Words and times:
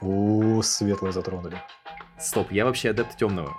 О, 0.00 0.62
светлое 0.62 1.12
затронули. 1.12 1.60
Стоп, 2.18 2.50
я 2.50 2.64
вообще 2.64 2.90
адепт 2.90 3.16
темного. 3.16 3.54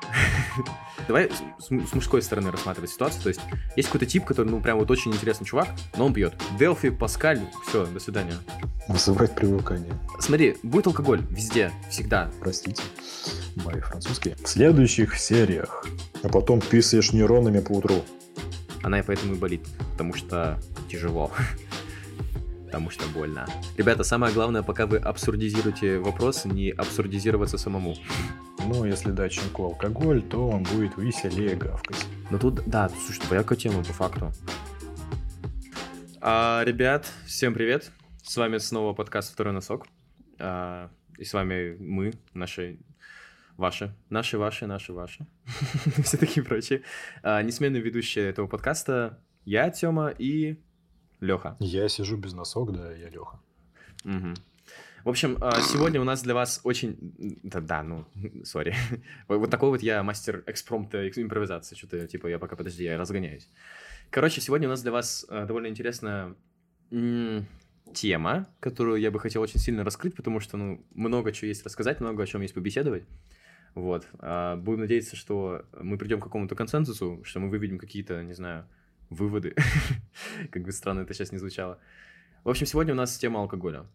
Давай 1.07 1.29
с, 1.59 1.67
с 1.67 1.93
мужской 1.93 2.23
стороны 2.23 2.52
рассматривать 2.52 2.89
ситуацию. 2.89 3.21
То 3.21 3.29
есть 3.29 3.41
есть 3.75 3.88
какой-то 3.89 4.07
тип, 4.07 4.25
который, 4.25 4.47
ну, 4.47 4.59
прям 4.59 4.79
вот 4.79 4.89
очень 4.89 5.13
интересный 5.13 5.45
чувак, 5.45 5.68
но 5.95 6.07
он 6.07 6.13
пьет. 6.13 6.34
Делфи, 6.57 6.89
Паскаль, 6.89 7.39
все, 7.68 7.86
до 7.86 8.00
свидания. 8.00 8.34
Вызывает 8.88 9.36
привыкание. 9.36 9.93
Смотри, 10.20 10.57
будет 10.63 10.88
алкоголь 10.88 11.21
везде, 11.29 11.71
всегда. 11.89 12.31
Простите, 12.39 12.81
мои 13.63 13.79
французские. 13.79 14.35
В 14.43 14.47
следующих 14.47 15.17
сериях. 15.19 15.85
А 16.23 16.29
потом 16.29 16.59
писаешь 16.59 17.11
нейронами 17.11 17.59
по 17.59 17.73
утру. 17.73 18.04
Она 18.81 18.99
и 18.99 19.04
поэтому 19.04 19.35
и 19.35 19.38
болит, 19.38 19.67
потому 19.91 20.13
что 20.13 20.59
тяжело. 20.89 21.31
потому 22.68 22.89
что 22.89 23.07
больно. 23.07 23.47
Ребята, 23.77 24.03
самое 24.03 24.34
главное, 24.34 24.62
пока 24.62 24.85
вы 24.88 24.98
абсурдизируете 24.98 25.99
вопрос, 25.99 26.44
не 26.44 26.70
абсурдизироваться 26.71 27.57
самому. 27.57 27.95
Ну, 28.66 28.84
если 28.84 29.12
дать 29.12 29.31
щенку 29.31 29.63
алкоголь, 29.63 30.21
то 30.21 30.49
он 30.49 30.63
будет 30.63 30.98
веселее 30.98 31.55
гавкать. 31.55 32.05
Ну 32.30 32.38
тут, 32.38 32.62
да, 32.66 32.90
слушай, 32.90 33.26
двоякая 33.26 33.57
тема 33.57 33.85
по 33.85 33.93
факту. 33.93 34.34
А, 36.20 36.62
ребят, 36.66 37.05
всем 37.26 37.53
привет. 37.53 37.90
С 38.21 38.35
вами 38.35 38.57
снова 38.57 38.93
подкаст 38.93 39.31
«Второй 39.31 39.54
носок». 39.54 39.88
А, 40.38 40.90
и 41.18 41.23
с 41.23 41.34
вами 41.34 41.77
мы, 41.79 42.12
наши 42.34 42.79
ваши, 43.55 43.95
наши, 44.09 44.38
ваши, 44.38 44.68
наши, 44.68 44.91
ваши, 44.91 45.26
все 46.04 46.18
такие 46.18 46.45
прочие. 46.45 46.84
А, 47.23 47.41
несменные 47.41 47.81
ведущие 47.81 48.27
этого 48.27 48.48
подкаста 48.48 49.20
я, 49.45 49.70
Тёма, 49.70 50.09
и 50.09 50.57
Леха. 51.20 51.57
Я 51.59 51.89
сижу 51.89 52.17
без 52.17 52.34
носок, 52.34 52.71
да, 52.71 52.91
я 52.91 53.09
Леха. 53.09 53.39
Угу. 54.05 54.34
В 55.03 55.09
общем, 55.09 55.38
а, 55.40 55.62
сегодня 55.62 56.01
у 56.01 56.04
нас 56.04 56.21
для 56.21 56.34
вас 56.34 56.60
очень... 56.63 56.98
Да, 57.43 57.62
да 57.62 57.84
ну, 57.84 58.05
сори. 58.43 58.76
Вот 59.27 59.49
такой 59.49 59.70
вот 59.70 59.82
я 59.82 60.04
мастер 60.04 60.43
экспромта, 60.48 61.07
импровизации. 61.07 61.76
Что-то, 61.76 62.07
типа, 62.07 62.27
я 62.27 62.40
пока, 62.40 62.55
подожди, 62.55 62.84
я 62.84 62.98
разгоняюсь. 62.98 63.49
Короче, 64.09 64.41
сегодня 64.41 64.68
у 64.68 64.72
нас 64.72 64.81
для 64.81 64.91
вас 64.91 65.25
а, 65.29 65.45
довольно 65.45 65.68
интересная 65.68 66.35
тема, 67.94 68.47
которую 68.59 69.00
я 69.00 69.12
бы 69.12 69.19
хотел 69.19 69.41
очень 69.41 69.59
сильно 69.59 69.84
раскрыть, 69.84 70.16
потому 70.16 70.40
что, 70.40 70.57
ну, 70.57 70.85
много 70.94 71.31
чего 71.31 71.47
есть 71.47 71.66
рассказать, 71.66 72.00
много 72.00 72.23
о 72.23 72.25
чем 72.25 72.41
есть 72.41 72.53
побеседовать. 72.53 73.03
Вот. 73.75 74.07
А, 74.19 74.56
будем 74.57 74.81
надеяться, 74.81 75.16
что 75.16 75.63
мы 75.79 75.97
придем 75.97 76.19
к 76.19 76.23
какому-то 76.23 76.56
консенсусу, 76.56 77.22
что 77.23 77.40
мы 77.40 77.50
выведем 77.50 77.78
какие-то, 77.78 78.23
не 78.23 78.34
знаю, 78.34 78.68
выводы, 79.09 79.56
как 80.52 80.63
бы 80.63 80.72
странно 80.72 81.02
это 81.02 81.13
сейчас 81.13 81.31
не 81.31 81.38
звучало. 81.38 81.80
В 82.44 82.50
общем, 82.50 82.66
сегодня 82.66 82.94
у 82.94 82.97
нас 82.97 83.18
тема 83.18 83.40
алкоголя. 83.40 83.86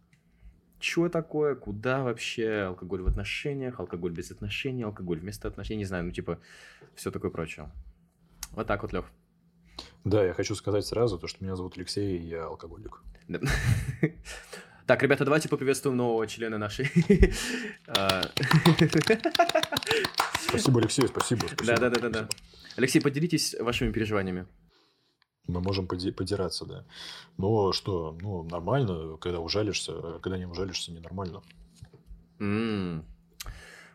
Что 0.79 1.09
такое, 1.09 1.55
куда 1.55 2.03
вообще, 2.03 2.63
алкоголь 2.63 3.03
в 3.03 3.07
отношениях, 3.07 3.79
алкоголь 3.79 4.13
без 4.13 4.31
отношений, 4.31 4.83
алкоголь 4.83 5.21
вместо 5.21 5.47
отношений, 5.49 5.79
не 5.79 5.85
знаю, 5.85 6.05
ну 6.05 6.11
типа, 6.11 6.41
все 6.95 7.11
такое 7.11 7.31
прочее. 7.31 7.71
Вот 8.51 8.67
так 8.67 8.83
вот, 8.83 8.93
Лех. 8.93 9.07
Да, 10.05 10.25
я 10.25 10.35
хочу 10.35 10.55
сказать 10.55 10.85
сразу, 10.85 11.19
то, 11.19 11.29
что 11.29 11.45
меня 11.45 11.55
зовут 11.55 11.77
Алексей, 11.77 12.19
и 12.19 12.27
я 12.27 12.47
алкоголик. 12.47 13.03
Так, 14.85 15.01
ребята, 15.05 15.25
давайте 15.25 15.49
поприветствуем 15.49 15.97
нового 15.97 16.27
члена 16.27 16.59
нашей. 16.59 16.91
А. 17.87 18.23
Спасибо, 20.41 20.81
Алексей, 20.81 21.07
спасибо. 21.07 21.47
Да, 21.65 21.77
да, 21.77 21.89
да, 21.89 22.09
да. 22.09 22.29
Алексей, 22.77 23.01
поделитесь 23.01 23.55
вашими 23.61 23.93
переживаниями 23.93 24.47
мы 25.47 25.61
можем 25.61 25.87
подираться, 25.87 26.65
да. 26.65 26.85
Но 27.37 27.73
что, 27.73 28.17
ну, 28.21 28.43
нормально, 28.45 29.17
когда 29.19 29.41
ужалишься, 29.41 29.93
а 29.95 30.21
когда 30.21 30.39
не 30.39 30.47
ужалишься, 30.47 30.93
ненормально. 30.93 31.43
Mm. 32.39 33.05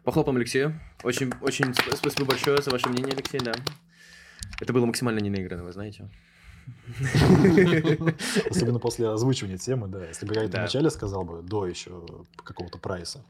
Похлопаем 0.04 0.38
Алексею. 0.38 0.80
Очень, 1.04 1.31
очень 1.42 1.73
спасибо 1.73 2.26
большое 2.26 2.61
за 2.61 2.71
ваше 2.71 2.89
мнение, 2.89 3.14
Алексей, 3.14 3.39
да. 3.39 3.54
Это 4.61 4.73
было 4.73 4.86
максимально 4.86 5.20
не 5.20 5.30
наигранно, 5.30 5.64
вы 5.64 5.71
знаете. 5.71 6.10
Особенно 8.50 8.80
после 8.80 9.10
озвучивания 9.10 9.58
темы, 9.58 9.88
да. 9.88 10.05
Если 10.08 10.26
бы 10.26 10.36
я 10.36 10.44
это 10.44 10.60
вначале 10.60 10.89
сказал 10.89 11.23
бы, 11.23 11.42
до 11.42 11.66
еще 11.66 12.05
какого-то 12.44 12.77
прайса. 12.77 13.23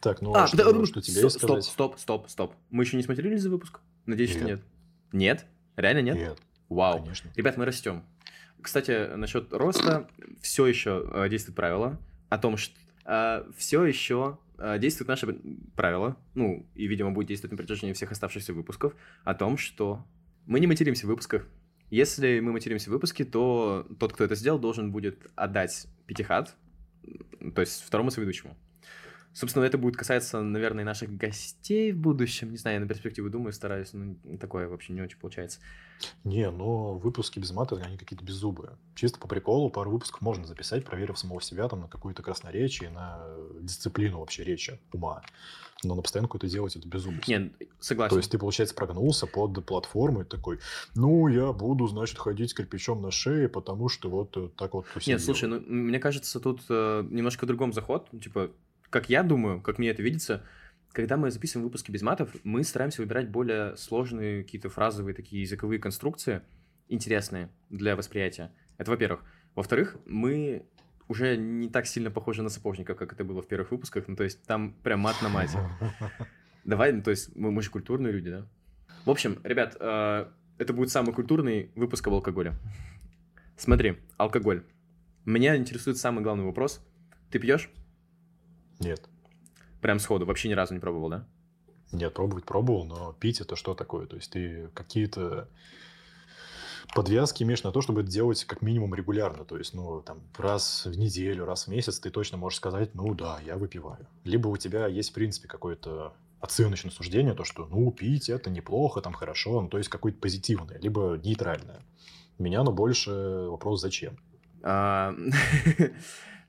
Так, 0.00 0.20
ну 0.20 0.34
а, 0.34 0.46
что, 0.46 0.56
да, 0.58 0.86
что 0.86 1.00
тебе 1.00 1.30
стоп, 1.30 1.32
сказать? 1.32 1.64
Стоп, 1.64 1.98
стоп, 1.98 2.28
стоп. 2.28 2.54
Мы 2.70 2.84
еще 2.84 2.96
не 2.96 3.02
смотрелись 3.02 3.40
за 3.40 3.50
выпуск? 3.50 3.80
Надеюсь, 4.04 4.30
что 4.30 4.44
нет. 4.44 4.60
Нет? 5.12 5.46
Реально 5.76 6.02
нет? 6.02 6.16
Нет. 6.16 6.38
Вау. 6.68 7.00
Конечно. 7.02 7.30
Ребят, 7.36 7.56
мы 7.56 7.64
растем. 7.64 8.02
Кстати, 8.60 9.14
насчет 9.14 9.52
роста 9.52 10.08
все 10.40 10.66
еще 10.66 11.06
э, 11.12 11.28
действует 11.28 11.56
правило 11.56 12.00
о 12.30 12.38
том, 12.38 12.56
что 12.56 12.74
э, 13.04 13.44
все 13.56 13.84
еще 13.84 14.38
э, 14.58 14.78
действует 14.78 15.08
наше 15.08 15.38
правило, 15.76 16.16
ну, 16.34 16.66
и, 16.74 16.86
видимо, 16.86 17.10
будет 17.10 17.28
действовать 17.28 17.52
на 17.52 17.58
протяжении 17.58 17.92
всех 17.92 18.12
оставшихся 18.12 18.54
выпусков, 18.54 18.94
о 19.24 19.34
том, 19.34 19.58
что 19.58 20.06
мы 20.46 20.60
не 20.60 20.66
материмся 20.66 21.06
в 21.06 21.10
выпусках. 21.10 21.46
Если 21.90 22.40
мы 22.40 22.52
материмся 22.52 22.88
в 22.88 22.94
выпуске, 22.94 23.24
то 23.24 23.86
тот, 24.00 24.14
кто 24.14 24.24
это 24.24 24.34
сделал, 24.34 24.58
должен 24.58 24.90
будет 24.90 25.26
отдать 25.36 25.86
пятихат, 26.06 26.56
то 27.54 27.60
есть 27.60 27.82
второму 27.82 28.10
соведущему. 28.10 28.56
Собственно, 29.34 29.64
это 29.64 29.78
будет 29.78 29.96
касаться, 29.96 30.40
наверное, 30.40 30.84
наших 30.84 31.16
гостей 31.16 31.92
в 31.92 31.98
будущем. 31.98 32.52
Не 32.52 32.56
знаю, 32.56 32.76
я 32.76 32.80
на 32.80 32.86
перспективу 32.86 33.28
думаю, 33.28 33.52
стараюсь, 33.52 33.92
но 33.92 34.14
такое 34.38 34.68
вообще 34.68 34.92
не 34.92 35.02
очень 35.02 35.18
получается. 35.18 35.58
Не, 36.22 36.50
но 36.50 36.94
выпуски 36.94 37.40
без 37.40 37.50
мата, 37.50 37.74
они 37.84 37.98
какие-то 37.98 38.24
беззубые. 38.24 38.76
Чисто 38.94 39.18
по 39.18 39.26
приколу 39.26 39.70
пару 39.70 39.90
выпусков 39.90 40.20
можно 40.20 40.46
записать, 40.46 40.84
проверив 40.84 41.18
самого 41.18 41.42
себя 41.42 41.68
там 41.68 41.80
на 41.80 41.88
какую-то 41.88 42.22
красноречие, 42.22 42.90
на 42.90 43.26
дисциплину 43.60 44.20
вообще 44.20 44.44
речи, 44.44 44.78
ума. 44.92 45.22
Но 45.82 45.96
на 45.96 46.02
постоянку 46.02 46.36
это 46.36 46.46
делать 46.46 46.76
это 46.76 46.86
безумно. 46.86 47.20
Нет, 47.26 47.52
согласен. 47.80 48.10
То 48.10 48.18
есть 48.18 48.30
ты, 48.30 48.38
получается, 48.38 48.74
прогнулся 48.76 49.26
под 49.26 49.66
платформу 49.66 50.22
и 50.22 50.24
такой, 50.24 50.60
ну, 50.94 51.26
я 51.26 51.52
буду, 51.52 51.88
значит, 51.88 52.18
ходить 52.18 52.50
с 52.50 52.54
кирпичом 52.54 53.02
на 53.02 53.10
шее, 53.10 53.48
потому 53.48 53.88
что 53.88 54.08
вот 54.08 54.36
э, 54.36 54.48
так 54.56 54.74
вот 54.74 54.86
Нет, 55.06 55.20
слушай, 55.20 55.48
ну, 55.48 55.60
мне 55.60 55.98
кажется, 55.98 56.38
тут 56.38 56.62
э, 56.68 57.04
немножко 57.10 57.46
другом 57.46 57.72
заход. 57.72 58.08
Типа, 58.22 58.50
как 58.94 59.08
я 59.08 59.24
думаю, 59.24 59.60
как 59.60 59.78
мне 59.78 59.90
это 59.90 60.02
видится, 60.02 60.44
когда 60.92 61.16
мы 61.16 61.32
записываем 61.32 61.66
выпуски 61.66 61.90
без 61.90 62.02
матов, 62.02 62.30
мы 62.44 62.62
стараемся 62.62 63.02
выбирать 63.02 63.28
более 63.28 63.76
сложные 63.76 64.44
какие-то 64.44 64.68
фразовые 64.68 65.16
такие 65.16 65.42
языковые 65.42 65.80
конструкции, 65.80 66.42
интересные 66.86 67.48
для 67.70 67.96
восприятия. 67.96 68.52
Это 68.78 68.92
во-первых. 68.92 69.24
Во-вторых, 69.56 69.96
мы 70.06 70.64
уже 71.08 71.36
не 71.36 71.68
так 71.68 71.88
сильно 71.88 72.12
похожи 72.12 72.44
на 72.44 72.50
сапожников, 72.50 72.96
как 72.96 73.12
это 73.12 73.24
было 73.24 73.42
в 73.42 73.48
первых 73.48 73.72
выпусках. 73.72 74.06
Ну, 74.06 74.14
то 74.14 74.22
есть 74.22 74.46
там 74.46 74.74
прям 74.84 75.00
мат 75.00 75.16
на 75.22 75.28
мате. 75.28 75.58
Давай, 76.64 76.92
ну, 76.92 77.02
то 77.02 77.10
есть 77.10 77.34
мы, 77.34 77.50
мы 77.50 77.62
же 77.62 77.70
культурные 77.70 78.12
люди, 78.12 78.30
да? 78.30 78.46
В 79.06 79.10
общем, 79.10 79.40
ребят, 79.42 79.76
э, 79.80 80.26
это 80.58 80.72
будет 80.72 80.90
самый 80.90 81.12
культурный 81.12 81.72
выпуск 81.74 82.06
об 82.06 82.14
алкоголе. 82.14 82.52
Смотри, 83.56 83.96
алкоголь. 84.18 84.62
Меня 85.24 85.56
интересует 85.56 85.96
самый 85.96 86.22
главный 86.22 86.44
вопрос. 86.44 86.80
Ты 87.32 87.40
пьешь? 87.40 87.72
Нет. 88.80 89.08
Прям 89.80 89.98
сходу, 89.98 90.26
вообще 90.26 90.48
ни 90.48 90.54
разу 90.54 90.74
не 90.74 90.80
пробовал, 90.80 91.08
да? 91.10 91.26
Нет, 91.92 92.14
пробовать 92.14 92.44
пробовал, 92.44 92.84
но 92.84 93.12
пить 93.12 93.40
это 93.40 93.56
что 93.56 93.74
такое? 93.74 94.06
То 94.06 94.16
есть 94.16 94.32
ты 94.32 94.68
какие-то 94.74 95.48
подвязки 96.94 97.42
имеешь 97.42 97.62
на 97.62 97.72
то, 97.72 97.80
чтобы 97.80 98.02
это 98.02 98.10
делать 98.10 98.44
как 98.44 98.62
минимум 98.62 98.94
регулярно. 98.94 99.44
То 99.44 99.56
есть, 99.58 99.74
ну, 99.74 100.00
там, 100.02 100.20
раз 100.36 100.86
в 100.86 100.96
неделю, 100.96 101.44
раз 101.44 101.66
в 101.66 101.68
месяц 101.68 101.98
ты 101.98 102.10
точно 102.10 102.36
можешь 102.36 102.58
сказать, 102.58 102.94
ну 102.94 103.14
да, 103.14 103.40
я 103.44 103.56
выпиваю. 103.56 104.06
Либо 104.24 104.48
у 104.48 104.56
тебя 104.56 104.86
есть, 104.86 105.10
в 105.10 105.14
принципе, 105.14 105.48
какое-то 105.48 106.14
оценочное 106.40 106.90
суждение, 106.90 107.34
то, 107.34 107.44
что, 107.44 107.66
ну, 107.66 107.90
пить 107.90 108.28
это 108.28 108.50
неплохо, 108.50 109.00
там, 109.00 109.14
хорошо, 109.14 109.62
ну, 109.62 109.68
то 109.68 109.78
есть, 109.78 109.88
какое-то 109.88 110.18
позитивное, 110.18 110.78
либо 110.78 111.18
нейтральное. 111.22 111.80
Меня, 112.38 112.62
но 112.64 112.72
больше 112.72 113.46
вопрос, 113.48 113.80
зачем? 113.80 114.18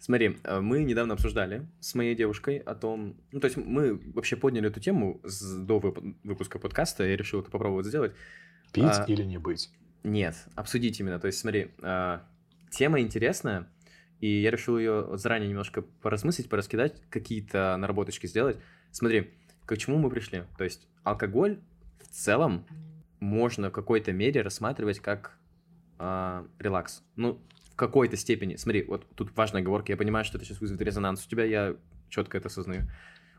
Смотри, 0.05 0.37
э, 0.43 0.59
мы 0.59 0.83
недавно 0.83 1.15
обсуждали 1.15 1.65
с 1.79 1.95
моей 1.95 2.13
девушкой 2.13 2.57
о 2.57 2.75
том... 2.75 3.19
Ну, 3.31 3.39
то 3.39 3.45
есть 3.45 3.57
мы 3.57 3.95
вообще 4.13 4.35
подняли 4.35 4.67
эту 4.67 4.79
тему 4.79 5.19
до 5.57 5.79
выпуска 6.23 6.59
подкаста, 6.59 7.05
я 7.05 7.17
решил 7.17 7.41
это 7.41 7.49
попробовать 7.49 7.87
сделать. 7.87 8.13
Пить 8.71 8.83
а, 8.85 9.05
или 9.07 9.23
не 9.23 9.39
быть? 9.39 9.71
Нет, 10.03 10.35
обсудить 10.53 10.99
именно. 10.99 11.17
То 11.17 11.25
есть 11.25 11.39
смотри, 11.39 11.71
а, 11.81 12.21
тема 12.69 12.99
интересная, 12.99 13.67
и 14.19 14.27
я 14.27 14.51
решил 14.51 14.77
ее 14.77 15.17
заранее 15.17 15.49
немножко 15.49 15.81
поразмыслить, 15.81 16.49
пораскидать, 16.49 17.01
какие-то 17.09 17.75
наработочки 17.75 18.27
сделать. 18.27 18.59
Смотри, 18.91 19.33
к 19.65 19.75
чему 19.75 19.97
мы 19.97 20.11
пришли? 20.11 20.43
То 20.59 20.65
есть 20.65 20.87
алкоголь 21.01 21.57
в 21.99 22.07
целом 22.09 22.67
можно 23.19 23.71
в 23.71 23.73
какой-то 23.73 24.11
мере 24.11 24.43
рассматривать 24.43 24.99
как 24.99 25.35
а, 25.97 26.45
релакс. 26.59 27.01
Ну, 27.15 27.41
в 27.75 27.77
какой-то 27.77 28.15
степени, 28.15 28.55
смотри, 28.55 28.83
вот 28.83 29.05
тут 29.15 29.35
важная 29.35 29.61
оговорка, 29.61 29.91
я 29.91 29.97
понимаю, 29.97 30.23
что 30.23 30.37
это 30.37 30.45
сейчас 30.45 30.61
вызовет 30.61 30.81
резонанс 30.81 31.25
у 31.25 31.29
тебя, 31.29 31.43
я 31.43 31.75
четко 32.07 32.37
это 32.37 32.47
осознаю. 32.47 32.89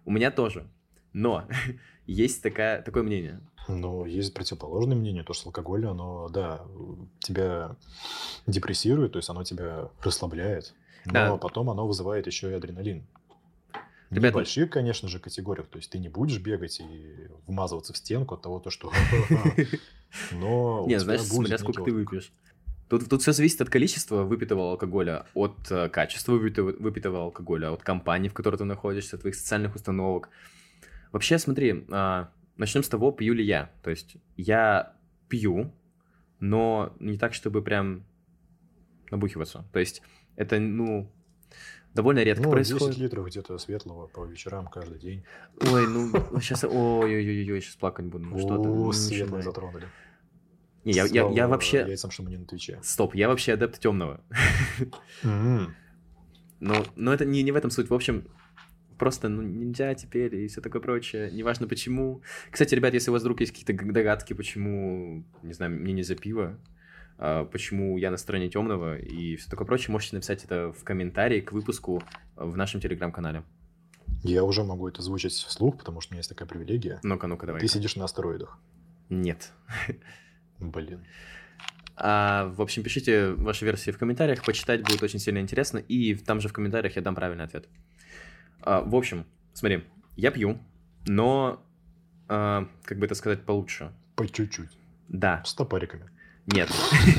У 0.05 0.11
меня 0.11 0.31
тоже. 0.31 0.67
Но 1.15 1.49
есть 2.07 2.43
такая, 2.43 2.83
такое 2.83 3.03
мнение. 3.03 3.41
Ну, 3.67 4.05
есть 4.05 4.35
противоположное 4.35 4.95
мнение, 4.95 5.25
то, 5.25 5.33
что 5.33 5.49
алкоголь, 5.49 5.87
оно, 5.87 6.29
да, 6.29 6.67
тебя 7.21 7.77
депрессирует, 8.47 9.13
то 9.13 9.19
есть 9.19 9.31
оно 9.31 9.43
тебя 9.43 9.89
расслабляет, 10.03 10.75
но 11.07 11.13
да. 11.13 11.37
потом 11.39 11.71
оно 11.71 11.87
вызывает 11.87 12.27
еще 12.27 12.51
и 12.51 12.55
адреналин. 12.55 13.07
В 14.11 14.15
Ребят, 14.17 14.33
небольших, 14.33 14.69
конечно 14.69 15.09
же, 15.09 15.19
категориях. 15.19 15.67
То 15.69 15.79
есть 15.79 15.91
ты 15.91 15.99
не 15.99 16.11
будешь 16.11 16.39
бегать 16.39 16.79
и 16.79 17.29
вмазываться 17.47 17.95
в 17.95 17.97
стенку 17.97 18.35
от 18.35 18.43
того, 18.43 18.61
то, 18.61 18.69
что... 18.69 18.93
Но 20.31 20.85
Не, 20.87 21.01
знаешь, 21.01 21.23
смотря 21.23 21.57
сколько 21.57 21.83
ты 21.83 21.93
выпьешь. 21.93 22.33
Тут, 22.89 23.09
тут 23.09 23.23
все 23.23 23.33
зависит 23.33 23.61
от 23.61 23.69
количества 23.69 24.23
выпитого 24.23 24.71
алкоголя, 24.71 25.27
от 25.35 25.71
э, 25.71 25.89
качества 25.89 26.33
выпитого, 26.33 26.73
выпитого 26.73 27.23
алкоголя, 27.23 27.73
от 27.73 27.83
компании, 27.83 28.29
в 28.29 28.35
которой 28.35 28.57
ты 28.57 28.65
находишься, 28.65 29.17
от 29.17 29.23
твоих 29.23 29.35
социальных 29.35 29.75
установок. 29.75 30.29
Вообще, 31.11 31.39
смотри, 31.39 31.85
а, 31.91 32.31
начнем 32.57 32.83
с 32.83 32.89
того, 32.89 33.11
пью 33.11 33.35
ли 33.35 33.45
я. 33.45 33.71
То 33.83 33.91
есть 33.91 34.17
я 34.37 34.95
пью, 35.29 35.73
но 36.39 36.95
не 37.01 37.19
так, 37.19 37.35
чтобы 37.35 37.63
прям 37.63 38.05
набухиваться. 39.11 39.65
То 39.73 39.79
есть 39.81 40.03
это, 40.37 40.61
ну, 40.61 41.11
довольно 41.95 42.21
редко 42.21 42.45
Ну, 42.45 42.57
10 42.57 42.71
происходит. 42.71 42.99
литров 42.99 43.27
где-то 43.27 43.59
светлого 43.59 44.07
по 44.07 44.25
вечерам 44.27 44.69
каждый 44.69 44.99
день. 44.99 45.25
Ой, 45.61 45.89
ну, 45.89 46.13
сейчас, 46.41 46.65
ой-ой-ой, 46.65 47.61
сейчас 47.61 47.77
плакать 47.77 48.07
буду. 48.07 48.27
Ну, 48.27 48.37
ну, 48.37 48.85
О, 48.85 48.87
не 48.89 48.93
светлое 48.93 49.43
затронули. 49.43 49.87
Не, 50.87 50.93
я, 50.93 51.05
я, 51.07 51.29
я 51.29 51.49
вообще... 51.49 51.79
яйцам, 51.79 52.13
что 52.13 52.23
мы 52.23 52.31
не 52.31 52.37
на 52.37 52.47
Твиче. 52.47 52.79
Стоп, 52.81 53.17
я 53.17 53.29
вообще 53.29 53.55
адепт 53.55 53.81
темного. 53.81 54.21
М, 55.25 55.75
Но, 56.61 56.87
но 56.95 57.13
это 57.13 57.25
не, 57.25 57.43
не 57.43 57.51
в 57.51 57.57
этом 57.57 57.71
суть. 57.71 57.91
В 57.91 57.95
общем, 57.95 58.29
просто 58.97 59.29
ну, 59.29 59.43
нельзя 59.43 59.95
теперь 59.97 60.33
и 60.37 60.47
все 60.47 60.61
такое 60.61 60.81
прочее. 60.81 61.29
Неважно 61.33 61.67
почему. 61.67 62.23
Кстати, 62.53 62.77
ребят, 62.77 62.95
если 62.95 63.11
у 63.11 63.15
вас 63.15 63.23
вдруг 63.23 63.41
есть 63.41 63.53
какие-то 63.53 63.85
догадки, 63.93 64.33
почему, 64.33 65.25
не 65.43 65.53
знаю, 65.55 65.73
мне 65.73 65.93
не 65.93 66.05
за 66.05 66.15
пиво, 66.15 66.57
а, 67.19 67.45
почему 67.47 67.99
я 67.99 68.13
на 68.13 68.17
стороне 68.17 68.49
темного 68.49 68.97
и 68.97 69.35
все 69.35 69.51
такое 69.51 69.67
прочее, 69.67 69.91
можете 69.91 70.15
написать 70.15 70.45
это 70.45 70.73
в 70.73 70.85
комментарии 70.85 71.41
к 71.41 71.51
выпуску 71.51 72.01
в 72.37 72.57
нашем 72.57 72.81
телеграм-канале. 72.81 73.43
Я 74.23 74.45
уже 74.45 74.63
могу 74.63 74.87
это 74.87 75.03
звучать 75.03 75.33
вслух, 75.33 75.79
потому 75.79 76.01
что 76.01 76.13
у 76.13 76.15
меня 76.15 76.21
есть 76.21 76.29
такая 76.29 76.49
привилегия. 76.49 77.01
Ну-ка, 77.03 77.27
ну-ка, 77.27 77.47
давай. 77.47 77.61
Ты 77.61 77.67
сидишь 77.67 77.97
на 77.97 78.05
астероидах. 78.05 78.57
Нет. 79.09 79.51
Блин. 80.61 81.05
А, 81.97 82.53
в 82.55 82.61
общем, 82.61 82.83
пишите 82.83 83.31
ваши 83.31 83.65
версии 83.65 83.91
в 83.91 83.99
комментариях, 83.99 84.45
почитать 84.45 84.83
будет 84.83 85.03
очень 85.03 85.19
сильно 85.19 85.39
интересно, 85.39 85.79
и 85.79 86.15
там 86.15 86.41
же 86.41 86.49
в 86.49 86.53
комментариях 86.53 86.97
я 86.97 87.03
дам 87.03 87.15
правильный 87.15 87.45
ответ. 87.45 87.69
А, 88.61 88.83
в 88.83 88.95
общем, 88.95 89.25
смотри, 89.55 89.85
я 90.17 90.31
пью, 90.31 90.59
но, 91.07 91.63
а, 92.29 92.69
как 92.85 92.99
бы 92.99 93.07
это 93.07 93.15
сказать 93.15 93.45
получше. 93.45 93.93
По 94.15 94.29
чуть-чуть. 94.29 94.71
Да, 95.09 95.43
С 95.45 95.55
топариками. 95.55 96.11
нет. 96.47 96.69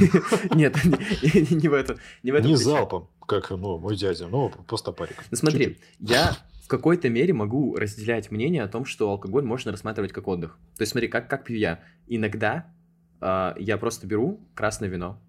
Нет, 0.54 0.76
не 1.52 1.68
в 1.68 1.74
этом. 1.74 1.98
Не 2.24 2.56
залпом, 2.56 3.10
как 3.26 3.50
ну, 3.50 3.78
мой 3.78 3.96
дядя, 3.96 4.28
но 4.28 4.50
по 4.50 4.78
топарикам. 4.78 5.26
Ну 5.32 5.38
смотри, 5.38 5.80
я 6.00 6.38
в 6.64 6.68
какой-то 6.68 7.10
мере 7.10 7.34
могу 7.34 7.76
разделять 7.76 8.30
мнение 8.32 8.64
о 8.64 8.68
том, 8.68 8.86
что 8.86 9.10
алкоголь 9.10 9.44
можно 9.44 9.72
рассматривать 9.72 10.12
как 10.12 10.28
отдых. 10.28 10.58
То 10.76 10.82
есть 10.82 10.92
смотри, 10.92 11.08
как, 11.08 11.30
как 11.30 11.46
пью 11.46 11.58
я. 11.58 11.80
Иногда 12.08 12.74
я 13.22 13.78
просто 13.80 14.08
беру 14.08 14.40
красное 14.54 14.90
вино, 14.90 15.20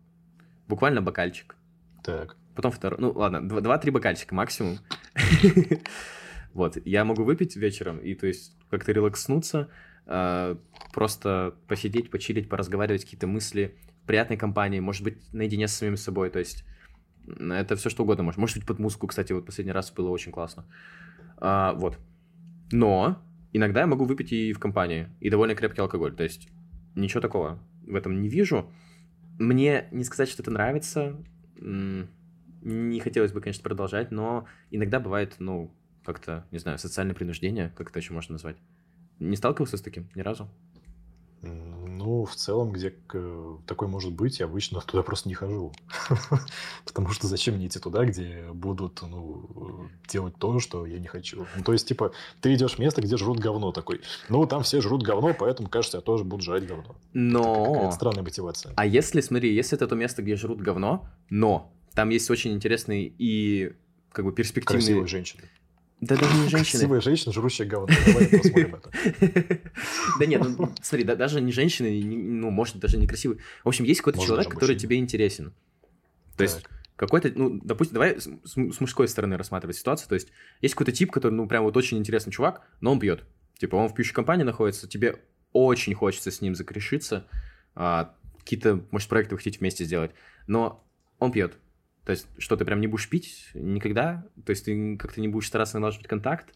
буквально 0.69 1.03
бокальчик, 1.03 1.57
Так. 2.05 2.37
потом 2.55 2.71
второй, 2.71 3.01
ну 3.01 3.13
ладно, 3.13 3.47
два- 3.49 3.61
два-три 3.61 3.91
бокальчика 3.91 4.35
максимум. 4.35 4.79
Вот, 6.55 6.79
я 6.85 7.05
могу 7.05 7.25
выпить 7.25 7.57
вечером 7.57 7.99
и, 7.99 8.15
то 8.15 8.27
есть, 8.27 8.57
как-то 8.71 8.91
релакснуться, 8.93 9.69
а, 10.07 10.59
просто 10.93 11.55
посидеть, 11.69 12.11
почилить, 12.11 12.49
поразговаривать, 12.49 13.05
какие-то 13.05 13.27
мысли 13.27 13.77
в 14.03 14.07
приятной 14.07 14.37
компании, 14.37 14.81
может 14.81 15.05
быть, 15.05 15.19
наедине 15.33 15.69
с 15.69 15.75
самим 15.75 15.97
собой, 15.97 16.31
то 16.31 16.39
есть, 16.39 16.65
это 17.39 17.77
все 17.77 17.91
что 17.91 18.03
угодно 18.03 18.25
может. 18.25 18.39
Может 18.39 18.57
быть, 18.57 18.67
под 18.67 18.79
музыку, 18.79 19.07
кстати, 19.07 19.33
вот 19.33 19.45
последний 19.45 19.73
раз 19.73 19.93
было 19.93 20.09
очень 20.09 20.33
классно. 20.33 20.65
А, 21.37 21.75
вот. 21.75 21.99
Но 22.73 23.23
иногда 23.53 23.81
я 23.81 23.87
могу 23.87 24.05
выпить 24.07 24.33
и 24.33 24.53
в 24.53 24.59
компании, 24.59 25.09
и 25.21 25.31
довольно 25.31 25.55
крепкий 25.55 25.83
алкоголь, 25.83 26.17
то 26.17 26.25
есть, 26.25 26.49
ничего 26.95 27.21
такого 27.21 27.59
в 27.89 27.95
этом 27.95 28.21
не 28.21 28.29
вижу. 28.29 28.71
Мне 29.39 29.89
не 29.93 30.05
сказать, 30.05 30.29
что 30.29 30.43
это 30.43 30.51
нравится, 30.51 31.17
не 31.61 33.01
хотелось 33.01 33.33
бы, 33.33 33.41
конечно, 33.41 33.63
продолжать, 33.63 34.11
но 34.11 34.47
иногда 34.71 35.01
бывает, 35.01 35.37
ну, 35.39 35.73
как-то, 36.05 36.47
не 36.51 36.59
знаю, 36.59 36.79
социальное 36.79 37.15
принуждение, 37.15 37.73
как 37.77 37.91
это 37.91 37.99
еще 37.99 38.13
можно 38.13 38.33
назвать. 38.33 38.57
Не 39.19 39.37
сталкивался 39.37 39.77
с 39.77 39.83
таким 39.83 40.09
ни 40.15 40.21
разу? 40.21 40.49
Ну, 42.09 42.25
в 42.25 42.35
целом, 42.37 42.73
где 42.73 42.91
к- 43.07 43.59
такое 43.67 43.87
может 43.87 44.15
быть, 44.15 44.41
я 44.41 44.47
обычно 44.47 44.81
туда 44.81 45.03
просто 45.03 45.29
не 45.29 45.35
хожу. 45.35 45.75
Потому 46.87 47.11
что 47.11 47.27
зачем 47.27 47.57
мне 47.57 47.67
идти 47.67 47.79
туда, 47.79 48.07
где 48.07 48.47
будут 48.55 49.03
ну, 49.03 49.91
делать 50.09 50.35
то, 50.39 50.59
что 50.59 50.87
я 50.87 50.99
не 50.99 51.07
хочу. 51.07 51.47
Ну, 51.55 51.63
то 51.63 51.75
есть, 51.75 51.87
типа, 51.87 52.13
ты 52.41 52.55
идешь 52.55 52.77
в 52.77 52.79
место, 52.79 53.03
где 53.03 53.19
жрут 53.19 53.41
говно 53.41 53.73
такой. 53.73 54.01
Ну, 54.31 54.47
там 54.47 54.63
все 54.63 54.81
жрут 54.81 55.03
говно, 55.03 55.35
поэтому, 55.39 55.69
кажется, 55.69 55.99
я 55.99 56.01
тоже 56.01 56.25
буду 56.25 56.43
жрать 56.43 56.67
говно. 56.67 56.85
Это 56.85 56.95
Но... 57.13 57.75
какая-то 57.75 57.93
странная 57.95 58.23
мотивация. 58.23 58.73
А 58.75 58.87
если, 58.87 59.21
смотри, 59.21 59.55
если 59.55 59.77
это 59.77 59.87
то 59.87 59.95
место, 59.95 60.23
где 60.23 60.35
жрут 60.37 60.63
говно, 60.63 61.07
но 61.29 61.71
там 61.93 62.09
есть 62.09 62.31
очень 62.31 62.55
интересный 62.55 63.13
и 63.19 63.75
как 64.13 64.25
бы 64.25 64.33
перспективный... 64.33 64.81
Красивые 64.81 65.07
женщины. 65.09 65.43
Да 66.01 66.17
даже 66.17 66.35
не 66.37 66.49
женщины. 66.49 66.81
Красивая 66.81 67.01
женщина, 67.01 67.33
жрущая 67.33 67.67
говно. 67.67 67.89
Давай 68.07 68.27
посмотрим 68.29 68.75
это. 68.77 68.91
Да 70.19 70.27
нет, 70.27 70.43
ну 70.45 70.73
смотри, 70.83 71.05
да- 71.05 71.17
даже 71.17 71.41
не 71.41 71.53
женщины, 71.53 72.03
ну, 72.03 72.51
может, 72.51 72.77
даже 72.79 72.99
не 72.99 73.07
красивый. 73.07 73.39
В 73.65 73.69
общем, 73.69 73.85
есть 73.85 74.01
какой-то 74.01 74.21
человек, 74.25 74.49
который 74.55 74.77
тебе 74.77 74.97
интересен. 74.97 75.53
То 76.37 76.45
есть 76.45 76.65
какой-то, 76.97 77.31
ну, 77.35 77.61
допустим, 77.63 77.95
давай 77.95 78.19
с 78.21 78.57
мужской 78.81 79.07
стороны 79.09 79.37
рассматривать 79.37 79.77
ситуацию. 79.77 80.09
То 80.09 80.15
есть 80.15 80.29
есть 80.61 80.75
какой-то 80.75 80.93
тип, 80.93 81.13
который, 81.13 81.33
ну, 81.33 81.47
прям 81.47 81.65
вот 81.65 81.77
очень 81.77 81.99
интересный 81.99 82.33
чувак, 82.33 82.63
но 82.81 82.93
он 82.93 82.99
пьет. 82.99 83.25
Типа, 83.59 83.77
он 83.77 83.89
в 83.89 83.95
пьющей 83.95 84.15
компании 84.15 84.45
находится, 84.45 84.89
тебе 84.89 85.21
очень 85.53 85.95
хочется 85.95 86.31
с 86.31 86.41
ним 86.41 86.55
закрешиться, 86.55 87.27
а, 87.75 88.15
какие-то, 88.39 88.85
может, 88.91 89.09
проекты 89.09 89.35
вы 89.35 89.39
хотите 89.39 89.59
вместе 89.59 89.85
сделать, 89.85 90.13
но 90.47 90.85
он 91.19 91.33
пьет. 91.33 91.57
То 92.09 92.13
есть, 92.13 92.27
что 92.39 92.57
ты 92.57 92.65
прям 92.65 92.81
не 92.81 92.87
будешь 92.87 93.07
пить 93.07 93.51
никогда? 93.53 94.25
То 94.47 94.49
есть, 94.49 94.65
ты 94.65 94.97
как-то 94.97 95.21
не 95.21 95.29
будешь 95.29 95.49
стараться 95.49 95.79
налаживать 95.79 96.09
контакт? 96.09 96.55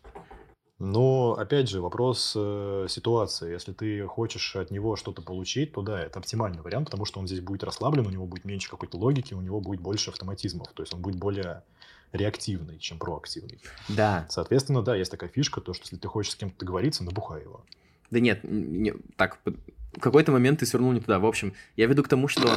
Но, 0.78 1.34
опять 1.34 1.68
же, 1.68 1.82
вопрос 1.82 2.32
э, 2.34 2.86
ситуации. 2.88 3.52
Если 3.52 3.74
ты 3.74 4.06
хочешь 4.06 4.56
от 4.56 4.70
него 4.70 4.96
что-то 4.96 5.20
получить, 5.20 5.74
то 5.74 5.82
да, 5.82 6.00
это 6.00 6.20
оптимальный 6.20 6.62
вариант, 6.62 6.86
потому 6.86 7.04
что 7.04 7.20
он 7.20 7.26
здесь 7.26 7.40
будет 7.40 7.64
расслаблен, 7.64 8.06
у 8.06 8.10
него 8.10 8.24
будет 8.24 8.46
меньше 8.46 8.70
какой-то 8.70 8.96
логики, 8.96 9.34
у 9.34 9.42
него 9.42 9.60
будет 9.60 9.82
больше 9.82 10.08
автоматизмов. 10.08 10.72
То 10.72 10.84
есть 10.84 10.94
он 10.94 11.02
будет 11.02 11.16
более 11.16 11.64
реактивный, 12.12 12.78
чем 12.78 12.98
проактивный. 12.98 13.60
Да. 13.90 14.26
Соответственно, 14.30 14.80
да, 14.80 14.96
есть 14.96 15.10
такая 15.10 15.28
фишка, 15.28 15.60
то, 15.60 15.74
что 15.74 15.82
если 15.84 15.98
ты 15.98 16.08
хочешь 16.08 16.32
с 16.32 16.36
кем-то 16.36 16.58
договориться, 16.60 17.04
набухай 17.04 17.42
его. 17.42 17.62
Да 18.10 18.20
нет, 18.20 18.40
не- 18.42 18.94
так, 19.16 19.38
в 19.44 20.00
какой-то 20.00 20.32
момент 20.32 20.60
ты 20.60 20.66
свернул 20.66 20.92
не 20.92 21.00
туда. 21.00 21.18
В 21.18 21.26
общем, 21.26 21.52
я 21.76 21.86
веду 21.88 22.02
к 22.02 22.08
тому, 22.08 22.26
что, 22.26 22.48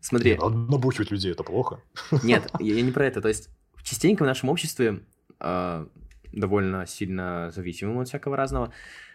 смотри, 0.00 0.32
Не 0.32 0.38
надо 0.38 0.56
набухивать 0.56 1.10
людей, 1.10 1.32
это 1.32 1.42
плохо. 1.42 1.80
нет, 2.22 2.50
я, 2.60 2.74
я 2.74 2.82
не 2.82 2.92
про 2.92 3.06
это. 3.06 3.20
То 3.20 3.28
есть, 3.28 3.48
частенько 3.82 4.22
в 4.22 4.26
нашем 4.26 4.48
обществе 4.48 5.02
а, 5.40 5.88
довольно 6.32 6.86
сильно 6.86 7.50
зависимым 7.54 7.98
от 7.98 8.08
всякого 8.08 8.36
разного. 8.36 8.72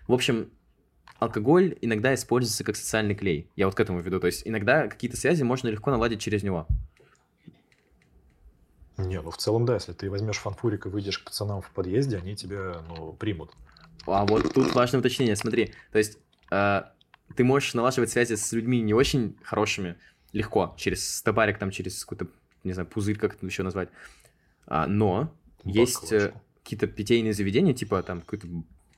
В 0.08 0.14
общем, 0.14 0.50
алкоголь 1.20 1.78
иногда 1.82 2.14
используется 2.14 2.64
как 2.64 2.76
социальный 2.76 3.16
клей. 3.16 3.50
Я 3.56 3.68
вот 3.68 3.76
к 3.76 3.80
этому 3.80 4.02
веду. 4.02 4.20
То 4.20 4.28
есть, 4.28 4.44
иногда 4.46 4.88
какие-то 4.88 5.18
связи 5.18 5.44
можно 5.44 5.68
легко 5.70 5.92
наладить 5.92 6.22
через 6.22 6.44
него. 6.44 6.68
Не, 8.98 9.22
ну 9.22 9.32
в 9.32 9.38
целом 9.38 9.66
да, 9.66 9.76
если 9.76 9.94
ты 9.94 10.10
возьмешь 10.10 10.38
фанфурик 10.38 10.86
и 10.86 10.90
выйдешь 10.90 11.18
к 11.18 11.26
пацанам 11.26 11.62
в 11.62 11.72
подъезде, 11.72 12.18
они 12.18 12.36
тебя, 12.36 12.84
ну, 12.88 13.14
примут. 13.14 13.52
А 14.06 14.26
вот 14.26 14.54
тут 14.54 14.76
важное 14.76 15.00
уточнение, 15.00 15.36
смотри, 15.36 15.74
то 15.92 15.98
есть 15.98 16.20
э, 16.52 16.84
ты 17.36 17.44
можешь 17.44 17.74
налаживать 17.74 18.12
связи 18.12 18.36
с 18.36 18.52
людьми 18.52 18.82
не 18.82 18.94
очень 18.94 19.38
хорошими 19.44 19.96
легко, 20.34 20.74
через 20.78 21.18
стопарик, 21.18 21.58
там, 21.58 21.72
через 21.72 22.04
какой-то, 22.04 22.28
не 22.64 22.74
знаю, 22.74 22.88
пузырь, 22.88 23.18
как 23.18 23.36
это 23.36 23.46
еще 23.46 23.64
назвать, 23.64 23.90
А, 24.66 24.88
но 24.88 25.34
есть 25.64 26.12
э, 26.12 26.34
какие-то 26.64 26.88
питейные 26.88 27.34
заведения, 27.34 27.74
типа 27.74 28.02
там 28.04 28.22
какой-то 28.22 28.48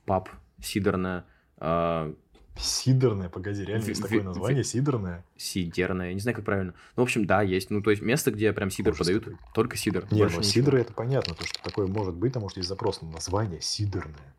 паб, 0.05 0.29
сидорная, 0.61 1.25
э, 1.57 2.13
Сидорное, 2.57 3.27
погоди, 3.27 3.65
реально 3.65 3.83
Ви- 3.83 3.89
есть 3.89 3.99
ви- 4.01 4.07
такое 4.07 4.23
название, 4.23 4.63
сидорное. 4.63 5.25
сидерная, 5.35 6.07
я 6.07 6.13
не 6.13 6.21
знаю, 6.21 6.35
как 6.37 6.45
правильно. 6.45 6.73
Ну, 6.95 7.03
в 7.03 7.05
общем, 7.05 7.25
да, 7.25 7.41
есть. 7.41 7.69
Ну, 7.69 7.81
то 7.81 7.89
есть 7.91 8.01
место, 8.01 8.31
где 8.31 8.53
прям 8.53 8.69
сидор 8.71 8.93
Ужас 8.93 8.99
подают, 9.05 9.25
какой. 9.25 9.39
только 9.53 9.75
сидор. 9.75 10.05
Не, 10.09 10.19
больше 10.21 10.37
ну 10.37 10.43
сидоры 10.43 10.79
это 10.79 10.93
понятно, 10.93 11.35
то, 11.35 11.45
что 11.45 11.61
такое 11.61 11.87
может 11.87 12.15
быть, 12.15 12.31
потому 12.31 12.47
что 12.47 12.61
есть 12.61 12.69
запрос 12.69 13.01
на 13.01 13.09
название 13.09 13.59
сидорное. 13.59 14.33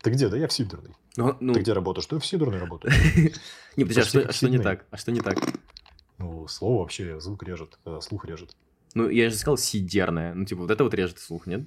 Ты 0.00 0.10
где? 0.10 0.28
Да 0.30 0.38
я 0.38 0.48
в 0.48 0.52
сидорной. 0.52 0.92
Ну, 1.16 1.36
ну, 1.40 1.52
Ты 1.52 1.60
где 1.60 1.74
работаешь? 1.74 2.08
Я 2.10 2.18
в 2.18 2.24
сидорной 2.24 2.58
работаю. 2.58 2.90
не, 3.76 3.84
подожди, 3.84 4.00
а 4.00 4.04
что, 4.04 4.20
а 4.30 4.32
что 4.32 4.48
не 4.48 4.58
так? 4.58 4.86
А 4.90 4.96
что 4.96 5.12
не 5.12 5.20
так? 5.20 5.36
Ну, 6.18 6.46
слово 6.48 6.80
вообще 6.80 7.20
звук 7.20 7.42
режет, 7.44 7.78
э, 7.84 7.98
слух 8.02 8.24
режет. 8.24 8.54
Ну, 8.94 9.08
я 9.08 9.30
же 9.30 9.36
сказал 9.36 9.56
сидерная. 9.56 10.34
Ну, 10.34 10.44
типа, 10.44 10.62
вот 10.62 10.70
это 10.70 10.82
вот 10.84 10.94
режет 10.94 11.18
слух, 11.18 11.46
нет? 11.46 11.62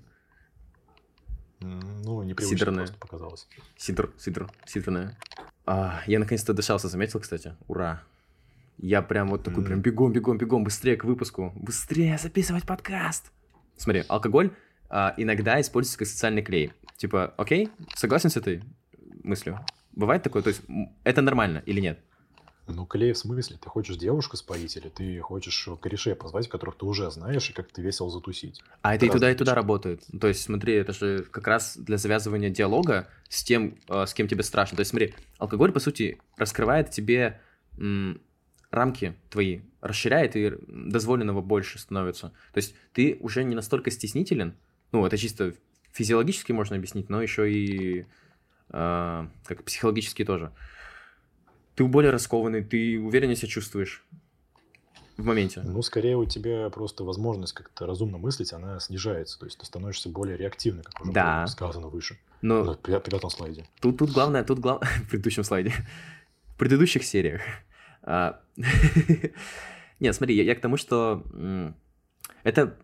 Ну, 1.60 2.24
непривычно 2.24 2.58
Сидорное. 2.58 2.86
просто 2.86 2.98
показалось. 3.00 3.48
Сидр, 3.78 4.12
сидр, 4.18 4.50
сидорная. 4.66 5.18
А, 5.66 6.02
я 6.08 6.18
наконец-то 6.20 6.54
дышался, 6.54 6.88
заметил, 6.88 7.20
кстати. 7.20 7.56
Ура. 7.68 8.02
Я 8.80 9.04
прям 9.04 9.30
вот 9.30 9.44
такой, 9.44 9.60
М. 9.62 9.66
прям 9.68 9.82
бегом, 9.82 10.12
бегом, 10.12 10.38
бегом, 10.40 10.64
быстрее 10.64 10.98
к 10.98 11.04
выпуску. 11.04 11.54
Быстрее 11.56 12.18
записывать 12.18 12.66
подкаст. 12.66 13.32
Смотри, 13.78 14.04
алкоголь 14.08 14.52
а, 14.90 15.14
иногда 15.18 15.62
используется 15.62 16.00
как 16.00 16.08
социальный 16.08 16.42
клей. 16.42 16.74
Типа, 16.98 17.34
окей, 17.38 17.70
согласен 17.96 18.32
с 18.32 18.38
этой 18.38 18.64
мыслью? 19.24 19.60
Бывает 19.92 20.24
такое? 20.24 20.42
То 20.42 20.50
есть 20.50 20.64
это 21.04 21.22
нормально 21.22 21.62
или 21.68 21.80
нет? 21.80 22.00
Ну, 22.72 22.86
клей 22.86 23.14
в 23.14 23.18
смысле? 23.18 23.58
Ты 23.62 23.70
хочешь 23.70 23.98
девушку 23.98 24.38
споить 24.38 24.76
или 24.78 24.90
ты 24.90 25.20
хочешь 25.20 25.70
корешей 25.82 26.16
позвать, 26.16 26.50
которых 26.50 26.76
ты 26.76 26.86
уже 26.86 27.10
знаешь, 27.12 27.50
и 27.50 27.54
как 27.54 27.72
ты 27.72 27.82
весело 27.82 28.10
затусить? 28.10 28.62
А 28.82 28.96
это, 28.96 29.06
это 29.06 29.14
и 29.14 29.18
туда, 29.18 29.32
и 29.32 29.36
туда 29.36 29.56
работает. 29.56 30.04
То 30.20 30.28
есть, 30.28 30.44
смотри, 30.44 30.74
это 30.74 30.94
же 30.94 31.24
как 31.30 31.48
раз 31.48 31.78
для 31.78 31.98
завязывания 31.98 32.50
диалога 32.50 33.08
с 33.30 33.44
тем, 33.44 33.78
э, 33.90 34.06
с 34.06 34.14
кем 34.14 34.28
тебе 34.28 34.44
страшно. 34.44 34.76
То 34.78 34.82
есть, 34.82 34.92
смотри, 34.92 35.14
алкоголь, 35.38 35.72
по 35.72 35.80
сути, 35.80 36.20
раскрывает 36.38 36.92
тебе 36.92 37.40
рамки 38.70 39.16
твои, 39.30 39.62
расширяет, 39.82 40.36
и 40.36 40.54
дозволенного 40.68 41.42
больше 41.42 41.80
становится. 41.80 42.30
То 42.54 42.58
есть, 42.58 42.76
ты 42.94 43.18
уже 43.20 43.44
не 43.44 43.56
настолько 43.56 43.92
стеснителен, 43.92 44.56
ну, 44.92 45.06
это 45.06 45.18
чисто 45.18 45.54
физиологически 45.92 46.52
можно 46.52 46.76
объяснить, 46.76 47.10
но 47.10 47.22
еще 47.22 47.52
и 47.52 48.06
э, 48.70 49.28
как 49.46 49.64
психологически 49.64 50.26
тоже 50.26 50.52
ты 51.76 51.86
более 51.86 52.12
раскованный, 52.12 52.64
ты 52.64 53.00
увереннее 53.00 53.36
себя 53.36 53.48
чувствуешь 53.50 54.04
в 55.18 55.26
моменте. 55.26 55.62
Ну, 55.64 55.82
скорее 55.82 56.18
у 56.18 56.26
тебя 56.26 56.70
просто 56.70 57.04
возможность 57.04 57.54
как-то 57.54 57.86
разумно 57.86 58.18
мыслить, 58.18 58.54
она 58.54 58.80
снижается. 58.80 59.40
То 59.40 59.46
есть 59.46 59.58
ты 59.58 59.66
становишься 59.66 60.10
более 60.10 60.38
реактивным, 60.38 60.84
как 60.84 61.02
уже 61.02 61.12
да. 61.12 61.40
было 61.40 61.46
сказано 61.48 61.88
выше. 61.88 62.20
Но... 62.42 62.64
На 62.64 62.76
пятом 62.76 63.30
слайде. 63.30 63.68
Тут, 63.80 64.00
тут 64.00 64.12
главное, 64.12 64.44
тут 64.44 64.60
главное, 64.60 64.88
в 65.06 65.10
предыдущем 65.10 65.44
слайде, 65.44 65.74
в 66.48 66.58
предыдущих 66.58 67.04
сериях. 67.04 67.42
А... 68.04 68.42
Нет, 70.00 70.16
смотри, 70.16 70.36
я, 70.36 70.44
я 70.44 70.56
к 70.56 70.62
тому, 70.62 70.78
что 70.78 71.24
это 72.44 72.76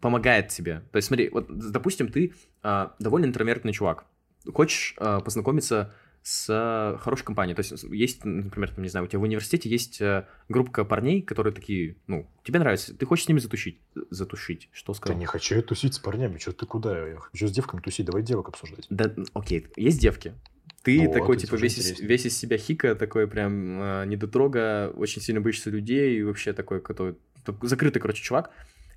помогает 0.00 0.48
тебе. 0.48 0.82
То 0.92 0.96
есть 0.96 1.08
смотри, 1.08 1.30
вот, 1.30 1.46
допустим, 1.48 2.12
ты 2.12 2.34
а, 2.62 2.94
довольно 2.98 3.24
интровертный 3.24 3.72
чувак. 3.72 4.04
Хочешь 4.52 4.94
а, 4.98 5.20
познакомиться 5.20 5.94
с 6.26 6.48
э, 6.48 6.98
хорошей 6.98 7.24
компанией. 7.24 7.54
То 7.54 7.60
есть 7.60 7.84
есть, 7.84 8.24
например, 8.24 8.70
там, 8.70 8.82
не 8.82 8.88
знаю, 8.88 9.06
у 9.06 9.08
тебя 9.08 9.20
в 9.20 9.22
университете 9.22 9.68
есть 9.68 10.00
э, 10.00 10.26
группа 10.48 10.84
парней, 10.84 11.22
которые 11.22 11.54
такие, 11.54 11.98
ну, 12.08 12.28
тебе 12.42 12.58
нравится, 12.58 12.96
ты 12.96 13.06
хочешь 13.06 13.26
с 13.26 13.28
ними 13.28 13.38
затушить? 13.38 13.78
Затушить, 14.10 14.68
что 14.72 14.92
сказать? 14.92 15.16
Да 15.16 15.20
не 15.20 15.26
хочу 15.26 15.54
я 15.54 15.62
тусить 15.62 15.94
с 15.94 16.00
парнями, 16.00 16.38
что 16.38 16.50
ты 16.50 16.66
куда? 16.66 17.06
Я 17.06 17.18
хочу 17.20 17.46
с 17.46 17.52
девками 17.52 17.80
тусить, 17.80 18.06
давай 18.06 18.24
девок 18.24 18.48
обсуждать. 18.48 18.86
Да, 18.90 19.14
окей, 19.34 19.68
есть 19.76 20.00
девки. 20.00 20.34
Ты 20.82 21.00
ну, 21.00 21.12
такой, 21.12 21.36
типа, 21.36 21.54
весь 21.54 21.78
из, 21.78 22.00
весь 22.00 22.26
из 22.26 22.36
себя 22.36 22.58
хика, 22.58 22.96
такой 22.96 23.28
прям 23.28 23.80
э, 23.80 24.06
недотрога, 24.06 24.92
очень 24.96 25.22
сильно 25.22 25.40
боишься 25.40 25.70
людей, 25.70 26.18
и 26.18 26.24
вообще 26.24 26.52
такой, 26.52 26.80
который, 26.80 27.14
закрытый, 27.62 28.02
короче, 28.02 28.24
чувак. 28.24 28.50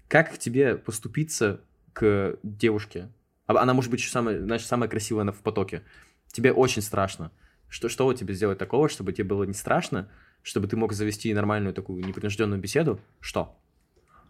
Как 0.07 0.33
к 0.33 0.39
тебе 0.39 0.77
поступиться 0.77 1.61
к 1.93 2.39
девушке? 2.41 3.09
А, 3.45 3.61
она 3.61 3.75
может 3.75 3.91
быть 3.91 4.03
самая, 4.03 4.41
знаешь, 4.41 4.65
самая 4.65 4.89
красивая 4.89 5.31
в 5.31 5.41
потоке 5.43 5.83
тебе 6.31 6.51
очень 6.51 6.81
страшно. 6.81 7.31
Что, 7.67 7.87
что 7.89 8.05
вот 8.05 8.17
тебе 8.17 8.33
сделать 8.33 8.57
такого, 8.57 8.89
чтобы 8.89 9.13
тебе 9.13 9.25
было 9.25 9.43
не 9.43 9.53
страшно, 9.53 10.09
чтобы 10.41 10.67
ты 10.67 10.75
мог 10.75 10.93
завести 10.93 11.33
нормальную 11.33 11.73
такую 11.73 12.03
непринужденную 12.05 12.59
беседу? 12.59 12.99
Что? 13.19 13.55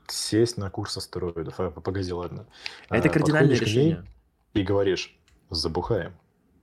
Сесть 0.07 0.57
на 0.57 0.69
курс 0.69 0.97
астероидов. 0.97 1.59
А, 1.59 1.69
погоди, 1.69 2.11
ладно. 2.11 2.47
Это 2.89 3.07
а, 3.07 3.11
кардинальное 3.11 3.55
решение. 3.55 4.03
И 4.53 4.63
говоришь, 4.63 5.17
забухаем. 5.49 6.13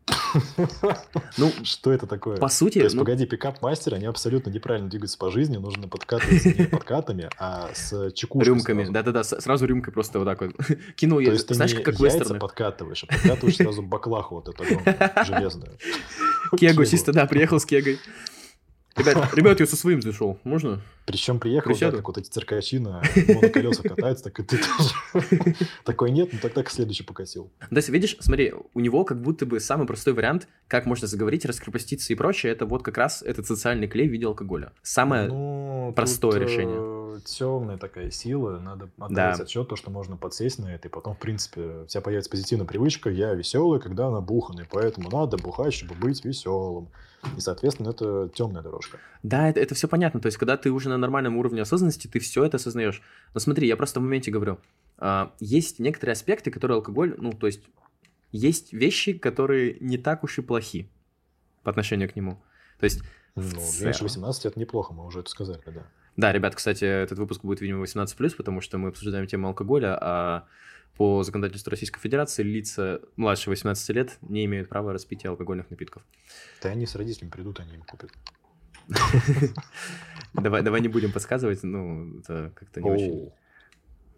Ну, 1.38 1.52
что 1.64 1.92
это 1.92 2.06
такое? 2.06 2.36
По 2.36 2.48
сути... 2.48 2.78
То 2.78 2.84
есть, 2.84 2.94
ну... 2.94 3.02
погоди, 3.02 3.26
пикап-мастеры, 3.26 3.96
они 3.96 4.06
абсолютно 4.06 4.50
неправильно 4.50 4.88
двигаются 4.88 5.18
по 5.18 5.30
жизни, 5.30 5.56
нужно 5.56 5.88
подкатываться 5.88 6.48
не 6.48 6.64
подкатами, 6.64 7.30
а 7.38 7.70
с 7.75 8.12
чекушкой 8.12 8.54
Рюмками, 8.54 8.88
да-да-да, 8.90 9.25
сразу 9.25 9.66
рюмкой 9.66 9.92
просто 9.92 10.18
вот 10.18 10.26
так 10.26 10.40
вот 10.40 10.52
кинул. 10.96 11.18
То 11.18 11.30
есть, 11.30 11.46
ты 11.46 11.54
знаешь, 11.54 11.75
как 11.75 11.98
яйца 11.98 12.34
подкатываешь, 12.34 13.04
а 13.04 13.06
подкатываешь 13.06 13.56
сразу 13.56 13.82
баклаху 13.82 14.36
вот 14.36 14.48
эту 14.48 14.64
железную. 15.25 15.78
Кегу 16.58 16.84
чисто, 16.84 17.12
да, 17.12 17.26
приехал 17.26 17.58
с 17.58 17.66
кегой. 17.66 17.98
Ребят, 18.96 19.34
ребят, 19.34 19.60
я 19.60 19.66
со 19.66 19.76
своим 19.76 20.00
зашел, 20.00 20.38
можно? 20.44 20.80
Причем 21.04 21.38
приехал, 21.38 21.72
да, 21.78 21.90
как 21.90 22.08
вот 22.08 22.18
эти 22.18 22.28
циркачи 22.28 22.78
на 22.78 23.02
моноколесах 23.28 23.82
катаются, 23.82 24.24
так 24.24 24.40
и 24.40 24.42
ты 24.42 24.58
тоже. 24.58 25.56
Такой 25.84 26.10
нет, 26.10 26.30
ну 26.32 26.38
тогда 26.40 26.62
к 26.62 26.70
следующий 26.70 27.04
покосил. 27.04 27.50
Да, 27.70 27.80
видишь, 27.88 28.16
смотри, 28.20 28.54
у 28.74 28.80
него 28.80 29.04
как 29.04 29.20
будто 29.20 29.46
бы 29.46 29.60
самый 29.60 29.86
простой 29.86 30.14
вариант, 30.14 30.48
как 30.66 30.86
можно 30.86 31.06
заговорить, 31.06 31.44
раскрепоститься 31.44 32.12
и 32.12 32.16
прочее, 32.16 32.52
это 32.52 32.66
вот 32.66 32.82
как 32.82 32.98
раз 32.98 33.22
этот 33.22 33.46
социальный 33.46 33.86
клей 33.86 34.08
в 34.08 34.12
виде 34.12 34.26
алкоголя. 34.26 34.72
Самое 34.82 35.28
ну, 35.28 35.92
простое 35.94 36.40
тут, 36.40 36.48
решение. 36.48 36.95
Темная 37.20 37.78
такая 37.78 38.11
сила, 38.11 38.58
надо 38.58 38.90
отдавать 38.99 39.38
да. 39.38 39.44
отчет, 39.44 39.68
то, 39.68 39.76
что 39.76 39.90
можно 39.90 40.16
подсесть 40.16 40.58
на 40.58 40.75
это, 40.75 40.88
и 40.88 40.90
потом, 40.90 41.14
в 41.14 41.18
принципе, 41.18 41.61
у 41.61 41.87
тебя 41.87 42.00
появится 42.00 42.30
позитивная 42.30 42.66
привычка, 42.66 43.11
я 43.11 43.35
веселый, 43.35 43.80
когда 43.80 44.11
набуханный, 44.11 44.66
поэтому 44.70 45.11
надо 45.11 45.37
бухать, 45.37 45.75
чтобы 45.75 45.94
быть 45.94 46.25
веселым. 46.25 46.88
И, 47.37 47.40
соответственно, 47.40 47.90
это 47.90 48.30
темная 48.35 48.62
дорожка. 48.62 48.99
Да, 49.23 49.49
это, 49.49 49.61
это 49.61 49.75
все 49.75 49.88
понятно. 49.88 50.20
То 50.20 50.26
есть, 50.26 50.38
когда 50.38 50.56
ты 50.56 50.70
уже 50.70 50.88
на 50.88 50.96
нормальном 50.96 51.37
уровне 51.37 51.62
осознанности, 51.62 52.06
ты 52.06 52.20
все 52.20 52.44
это 52.44 52.56
осознаешь. 52.56 53.02
Но 53.35 53.40
смотри, 53.40 53.66
я 53.66 53.76
просто 53.76 54.00
в 54.00 54.02
моменте 54.02 54.30
говорю, 54.30 54.58
а, 54.99 55.32
есть 55.40 55.78
некоторые 55.78 56.12
аспекты, 56.12 56.50
которые 56.50 56.76
алкоголь, 56.76 57.14
ну, 57.18 57.32
то 57.32 57.46
есть, 57.46 57.62
есть 58.32 58.73
вещи, 58.73 59.14
которые 59.14 59.76
не 59.80 59.99
так 59.99 60.25
уж 60.25 60.38
и 60.38 60.42
плохи 60.42 60.90
по 61.62 61.70
отношению 61.70 62.11
к 62.11 62.16
нему. 62.16 62.42
То 62.78 62.85
есть... 62.85 63.02
Ну, 63.35 63.42
меньше 63.82 64.02
18 64.02 64.46
это 64.46 64.58
неплохо, 64.58 64.94
мы 64.94 65.04
уже 65.04 65.20
это 65.20 65.28
сказали, 65.28 65.61
да. 65.66 65.87
Да, 66.16 66.32
ребят, 66.32 66.54
кстати, 66.54 66.85
этот 66.85 67.18
выпуск 67.18 67.42
будет, 67.42 67.61
видимо, 67.61 67.85
18+, 67.85 68.37
потому 68.37 68.61
что 68.61 68.78
мы 68.78 68.88
обсуждаем 68.88 69.26
тему 69.26 69.49
алкоголя, 69.49 69.99
а 70.00 70.46
по 70.96 71.23
законодательству 71.23 71.70
Российской 71.70 72.00
Федерации 72.00 72.42
лица 72.42 73.00
младше 73.16 73.50
18 73.50 73.88
лет 73.90 74.16
не 74.23 74.46
имеют 74.46 74.68
права 74.68 74.92
распития 74.92 75.30
алкогольных 75.30 75.70
напитков. 75.70 76.02
Да 76.62 76.70
они 76.70 76.87
с 76.87 76.94
родителями 76.94 77.30
придут, 77.30 77.61
они 77.61 77.75
им 77.75 77.82
купят. 77.82 78.11
Давай, 80.32 80.62
давай 80.62 80.80
не 80.80 80.88
будем 80.88 81.12
подсказывать, 81.12 81.62
ну, 81.64 82.18
это 82.20 82.52
как-то 82.54 82.80
не 82.80 82.90
очень. 82.90 83.32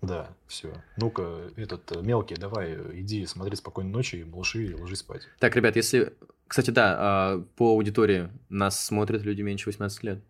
Да, 0.03 0.29
все. 0.47 0.73
Ну-ка, 0.97 1.51
этот 1.57 1.91
э, 1.93 2.03
мелкий, 2.03 2.37
давай, 2.37 2.77
иди 3.01 3.27
смотри 3.27 3.57
спокойной 3.57 3.91
ночи, 3.91 4.25
малыши, 4.25 4.67
и 4.67 4.75
ложись 4.75 4.99
спать. 5.01 5.23
Так, 5.39 5.57
ребят, 5.57 5.75
если... 5.77 6.15
Кстати, 6.47 6.71
да, 6.71 6.97
а, 6.99 7.45
по 7.57 7.71
аудитории 7.71 8.31
нас 8.49 8.83
смотрят 8.85 9.23
люди 9.23 9.43
меньше 9.43 9.69
18 9.69 10.03
лет. 10.05 10.23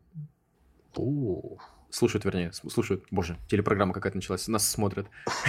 О, 0.98 1.58
Слушают, 1.90 2.26
вернее, 2.26 2.52
слушают. 2.52 3.04
Боже, 3.10 3.38
телепрограмма 3.48 3.94
какая-то 3.94 4.18
началась. 4.18 4.46
Нас 4.46 4.68
смотрят. 4.68 5.06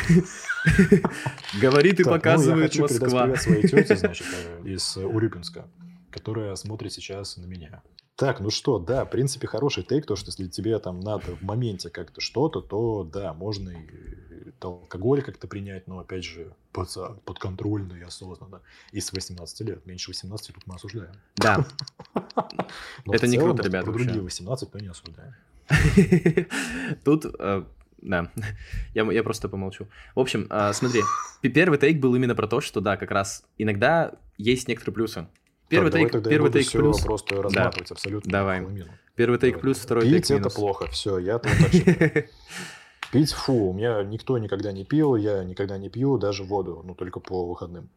Говорит 1.62 2.00
и 2.00 2.04
ну, 2.04 2.12
показывает 2.12 2.74
Москва. 2.78 3.28
Я 3.28 3.36
своей 3.36 3.68
тете, 3.68 3.96
значит, 3.98 4.26
э, 4.34 4.70
из 4.70 4.96
Урюпинска, 4.96 5.68
которая 6.12 6.56
смотрит 6.56 6.94
сейчас 6.94 7.36
на 7.36 7.46
меня. 7.46 7.82
Так, 8.20 8.42
ну 8.42 8.50
что, 8.50 8.80
да, 8.80 9.06
в 9.06 9.10
принципе, 9.10 9.48
хороший 9.48 9.82
тейк, 9.82 10.06
то, 10.06 10.18
что 10.18 10.28
если 10.28 10.48
тебе 10.48 10.78
там 10.80 11.00
надо 11.00 11.38
в 11.38 11.42
моменте 11.42 11.90
как-то 11.90 12.20
что-то, 12.20 12.60
то 12.60 13.06
да, 13.06 13.34
можно 13.34 13.70
и 13.70 13.88
алкоголь 14.62 15.22
как-то 15.22 15.48
принять, 15.48 15.88
но 15.88 16.00
опять 16.00 16.26
же 16.26 16.54
под, 16.74 16.90
подконтрольно 17.24 17.94
и 17.94 18.02
осознанно. 18.02 18.60
И 18.92 19.00
с 19.00 19.14
18 19.14 19.62
лет, 19.62 19.86
меньше 19.86 20.10
18 20.10 20.54
тут 20.54 20.68
мы 20.68 20.76
осуждаем. 20.76 21.14
Да. 21.38 21.66
Это 23.06 23.26
не 23.26 23.38
круто, 23.38 23.64
ребята. 23.64 23.86
Про 23.86 23.94
другие 23.94 24.22
18 24.22 24.74
мы 24.74 24.82
не 24.82 24.88
осуждаем. 24.88 25.36
Тут, 27.06 27.26
э, 27.40 27.64
да, 28.02 28.32
я, 28.94 29.10
я 29.10 29.24
просто 29.24 29.48
помолчу. 29.48 29.88
В 30.14 30.20
общем, 30.20 30.46
э, 30.50 30.74
смотри, 30.74 31.04
первый 31.42 31.80
тейк 31.80 32.02
был 32.02 32.14
именно 32.16 32.36
про 32.36 32.48
то, 32.48 32.60
что, 32.60 32.82
да, 32.82 32.98
как 32.98 33.12
раз 33.12 33.46
иногда 33.58 34.16
есть 34.38 34.68
некоторые 34.68 34.96
плюсы. 34.96 35.28
Первый 35.70 35.92
так, 35.92 36.12
тейк, 36.12 36.24
первый 36.28 36.52
тейк 36.52 36.72
плюс. 36.72 37.02
просто 37.02 37.42
разматывать 37.42 37.90
да. 37.90 37.94
абсолютно. 37.94 38.32
Давай. 38.32 38.66
Первый 39.16 39.40
тейк 39.40 39.54
давай. 39.54 39.62
плюс, 39.62 39.78
второй 39.78 40.04
Пить 40.04 40.28
тейк 40.28 40.30
минус. 40.40 40.52
это 40.52 40.56
плохо, 40.56 40.88
все, 40.88 41.20
я 41.20 41.40
так 41.40 41.52
Пить, 43.12 43.32
фу, 43.34 43.70
у 43.70 43.74
меня 43.74 44.04
никто 44.04 44.38
никогда 44.38 44.72
не 44.72 44.84
пил, 44.84 45.16
я 45.16 45.44
никогда 45.44 45.78
не 45.78 45.90
пью 45.90 46.18
даже 46.18 46.44
воду, 46.44 46.82
ну 46.84 46.96
только 46.96 47.20
по 47.20 47.48
выходным. 47.48 47.90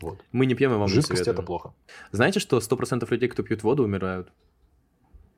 Вот. 0.00 0.18
Мы 0.32 0.46
не 0.46 0.54
пьем, 0.54 0.72
и 0.72 0.76
вам 0.76 0.88
Жидкость 0.88 1.28
это 1.28 1.42
плохо. 1.42 1.74
Знаете, 2.10 2.40
что 2.40 2.58
100% 2.58 3.06
людей, 3.10 3.28
кто 3.28 3.42
пьют 3.42 3.62
воду, 3.62 3.84
умирают? 3.84 4.32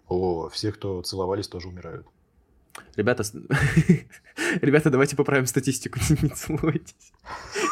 О, 0.08 0.48
все, 0.48 0.72
кто 0.72 1.02
целовались, 1.02 1.48
тоже 1.48 1.68
умирают. 1.68 2.06
Ребята, 2.96 3.24
ребята, 4.62 4.90
давайте 4.90 5.16
поправим 5.16 5.46
статистику, 5.46 5.98
не 6.22 6.28
целуйтесь. 6.30 7.12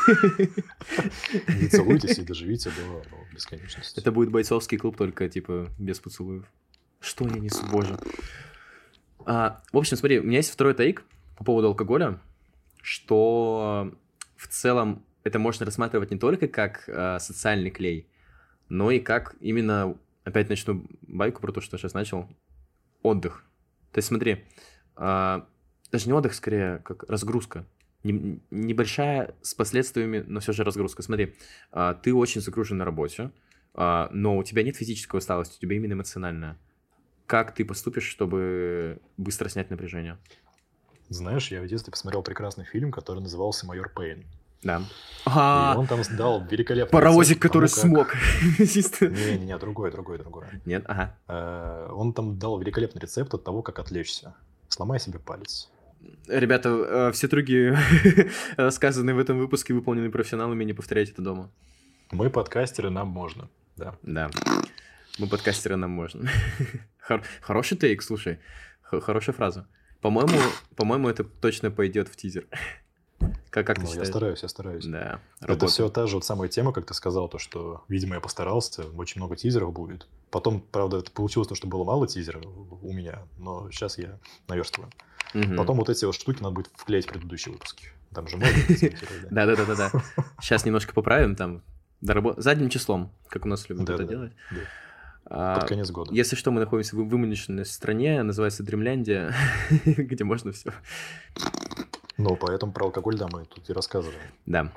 Не 1.61 1.69
целуйтесь 1.69 2.19
и 2.19 2.23
доживите 2.23 2.71
до 2.71 3.03
бесконечности. 3.33 4.01
Это 4.01 4.13
будет 4.13 4.31
бойцовский 4.31 4.79
клуб, 4.79 4.97
только 4.97 5.29
типа 5.29 5.69
без 5.79 6.01
поцелуев. 6.01 6.45
Что 7.01 7.27
я 7.27 7.39
несу, 7.39 7.65
боже. 7.71 7.99
А, 9.25 9.63
в 9.73 9.79
общем, 9.79 9.97
смотри, 9.97 10.21
у 10.21 10.25
меня 10.25 10.39
есть 10.39 10.51
второй 10.51 10.75
тейк 10.75 11.05
по 11.37 11.45
поводу 11.45 11.69
алкоголя, 11.69 12.21
что 12.83 13.93
в 14.37 14.49
целом 14.49 15.05
это 15.25 15.39
можно 15.39 15.67
рассматривать 15.67 16.11
не 16.11 16.19
только 16.19 16.49
как 16.49 16.89
э, 16.89 17.19
социальный 17.21 17.71
клей, 17.71 18.07
но 18.69 18.91
и 18.91 18.99
как 18.99 19.37
именно 19.41 19.97
опять 20.25 20.49
начну 20.49 20.85
байку 21.03 21.41
про 21.41 21.53
то, 21.53 21.61
что 21.61 21.77
я 21.77 21.79
сейчас 21.79 21.95
начал. 21.95 22.29
Отдых. 23.03 23.45
То 23.93 23.99
есть 23.99 24.09
смотри, 24.09 24.45
а, 24.95 25.47
даже 25.91 26.07
не 26.07 26.13
отдых, 26.13 26.35
скорее, 26.35 26.79
как 26.85 27.03
разгрузка. 27.09 27.67
Не- 28.05 28.41
небольшая 28.51 29.35
с 29.43 29.55
последствиями, 29.55 30.25
но 30.27 30.41
все 30.41 30.53
же 30.53 30.65
разгрузка. 30.65 31.03
Смотри, 31.03 31.35
а, 31.71 31.95
ты 31.95 32.15
очень 32.15 32.41
загружен 32.41 32.79
на 32.79 32.85
работе, 32.85 33.31
а, 33.75 34.09
но 34.13 34.37
у 34.37 34.43
тебя 34.43 34.63
нет 34.63 34.77
физической 34.77 35.17
усталости, 35.17 35.57
у 35.57 35.61
тебя 35.61 35.77
именно 35.77 35.93
эмоциональная. 35.95 36.59
Как 37.27 37.55
ты 37.55 37.65
поступишь, 37.65 38.05
чтобы 38.07 38.99
быстро 39.17 39.49
снять 39.49 39.71
напряжение? 39.71 40.19
Знаешь, 41.09 41.49
я 41.51 41.61
в 41.63 41.67
детстве 41.67 41.91
посмотрел 41.91 42.23
прекрасный 42.23 42.65
фильм, 42.65 42.91
который 42.91 43.21
назывался 43.21 43.67
«Майор 43.67 43.89
Пейн». 43.95 44.25
Да. 44.63 44.79
И 44.79 44.83
А, 45.27 45.75
он 45.77 45.87
там 45.89 46.01
дал 46.17 46.45
великолепный 46.47 46.93
паровозик, 46.93 47.43
который 47.43 47.69
тому, 47.69 48.05
как- 48.05 48.15
смог. 48.67 49.01
Не-не-не, 49.11 49.59
другой, 49.59 49.91
другой, 49.91 50.19
другой. 50.19 50.45
Нет, 50.65 50.85
ага. 50.87 51.17
Э, 51.27 51.89
Он 51.91 52.13
там 52.13 52.39
дал 52.39 52.61
великолепный 52.61 53.01
рецепт 53.03 53.35
от 53.35 53.43
того, 53.43 53.63
как 53.63 53.79
отвлечься. 53.81 54.35
Сломай 54.69 55.01
себе 55.01 55.19
палец. 55.19 55.69
Ребята, 56.29 56.69
э, 56.69 57.13
все 57.13 57.29
другие 57.29 57.79
сказанные 58.71 59.15
в 59.15 59.19
этом 59.19 59.39
выпуске 59.39 59.75
выполнены 59.75 60.11
профессионалами, 60.11 60.65
не 60.65 60.73
повторяйте 60.73 61.13
это 61.13 61.23
дома. 61.23 61.51
Мы 62.11 62.31
подкастеры, 62.31 62.91
нам 62.91 63.09
можно. 63.09 63.49
Да. 63.77 63.95
Да. 64.03 64.31
Мы 65.19 65.27
подкастеры, 65.29 65.77
нам 65.77 65.91
можно. 65.91 66.29
Хор- 67.01 67.23
Хороший 67.41 67.77
тейк, 67.77 68.03
слушай. 68.03 68.39
Х- 68.83 69.01
Хорошая 69.01 69.35
фраза. 69.35 69.67
По-моему, 70.01 70.39
по-моему, 70.77 71.09
это 71.09 71.25
точно 71.25 71.71
пойдет 71.71 72.09
в 72.09 72.17
тизер. 72.17 72.47
Как, 73.51 73.67
как 73.67 73.77
ты 73.77 73.83
Ну, 73.83 73.87
я 73.87 73.93
считаешь? 73.93 74.09
стараюсь, 74.09 74.43
я 74.43 74.49
стараюсь. 74.49 74.85
Да, 74.87 75.21
Это 75.39 75.47
работает. 75.49 75.71
все 75.73 75.89
та 75.89 76.07
же 76.07 76.17
вот 76.17 76.25
самая 76.25 76.49
тема, 76.49 76.73
как 76.73 76.87
ты 76.87 76.95
сказал, 76.95 77.29
то, 77.29 77.39
что, 77.39 77.85
видимо, 77.89 78.15
я 78.17 78.21
постарался, 78.21 78.85
очень 78.97 79.21
много 79.21 79.37
тизеров 79.37 79.73
будет. 79.73 80.09
Потом, 80.31 80.61
правда, 80.61 80.99
это 80.99 81.11
получилось 81.13 81.49
то, 81.49 81.55
что 81.55 81.69
было 81.69 81.85
мало 81.85 82.09
тизеров 82.09 82.43
у 82.47 82.93
меня, 82.93 83.23
но 83.39 83.71
сейчас 83.71 83.99
я 83.99 84.19
наверстываю. 84.49 84.91
Мгм. 85.35 85.57
Потом 85.57 85.79
вот 85.79 85.89
эти 85.89 86.05
вот 86.05 86.15
штуки 86.15 86.43
надо 86.43 86.55
будет 86.55 86.71
вклеить 86.77 87.07
в 87.07 87.09
предыдущие 87.09 87.53
выпуски. 87.53 87.87
Там 88.15 88.29
же 88.29 88.37
да? 88.37 88.47
Да, 89.31 89.47
да, 89.47 89.57
да, 89.57 89.65
да, 89.65 89.75
да. 89.77 90.25
Сейчас 90.41 90.65
немножко 90.65 90.93
поправим 90.93 91.35
там. 91.35 91.63
Задним 92.37 92.69
числом, 92.69 93.13
как 93.29 93.45
у 93.45 93.49
нас 93.49 93.69
любят 93.69 93.89
это 93.89 94.05
делать. 94.05 94.33
А, 95.25 95.61
Под 95.61 95.69
конец 95.69 95.91
года. 95.91 96.13
Если 96.13 96.37
что, 96.37 96.51
мы 96.51 96.61
находимся 96.61 96.97
в 96.97 97.09
вымышленной 97.09 97.65
стране, 97.65 98.23
называется 98.23 98.63
Дремляндия, 98.63 99.35
где 99.87 100.25
можно 100.25 100.53
все. 100.53 100.73
Ну, 102.19 102.37
поэтому 102.37 102.73
про 102.73 102.87
алкоголь, 102.87 103.17
да, 103.17 103.29
мы 103.33 103.45
тут 103.47 103.71
и 103.71 103.73
рассказываем. 103.73 104.21
Да. 104.47 104.73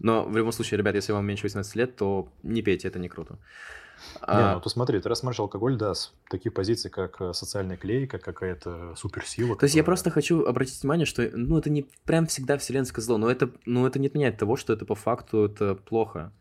Но 0.00 0.24
в 0.24 0.36
любом 0.36 0.52
случае, 0.52 0.78
ребят, 0.78 0.94
если 0.94 1.12
вам 1.12 1.24
меньше 1.24 1.44
18 1.44 1.76
лет, 1.76 1.96
то 1.96 2.28
не 2.42 2.62
пейте, 2.62 2.88
это 2.88 2.98
не 2.98 3.08
круто. 3.08 3.38
Не, 4.20 4.26
А, 4.26 4.54
ну 4.54 4.60
ты 4.60 4.70
смотри, 4.70 5.00
ты 5.00 5.08
рассматриваешь 5.08 5.40
алкоголь, 5.40 5.76
да, 5.76 5.94
с 5.94 6.12
таких 6.30 6.54
позиций, 6.54 6.90
как 6.90 7.20
э, 7.20 7.32
социальная 7.32 7.76
клейка, 7.76 8.18
какая-то 8.18 8.94
суперсила. 8.96 9.56
То 9.56 9.64
есть 9.64 9.74
я 9.74 9.82
которая- 9.82 9.84
просто 9.96 10.10
хочу 10.10 10.44
обратить 10.44 10.80
внимание, 10.82 11.04
что 11.06 11.28
ну 11.34 11.58
это 11.58 11.70
не 11.70 11.86
прям 12.04 12.26
всегда 12.26 12.56
вселенское 12.58 13.02
зло, 13.04 13.18
но 13.18 13.30
это, 13.30 13.50
ну, 13.66 13.86
это 13.86 13.98
не 13.98 14.06
отменяет 14.06 14.38
того, 14.38 14.56
что 14.56 14.72
это 14.72 14.84
по 14.86 14.94
факту 14.94 15.44
это 15.44 15.74
плохо. 15.74 16.32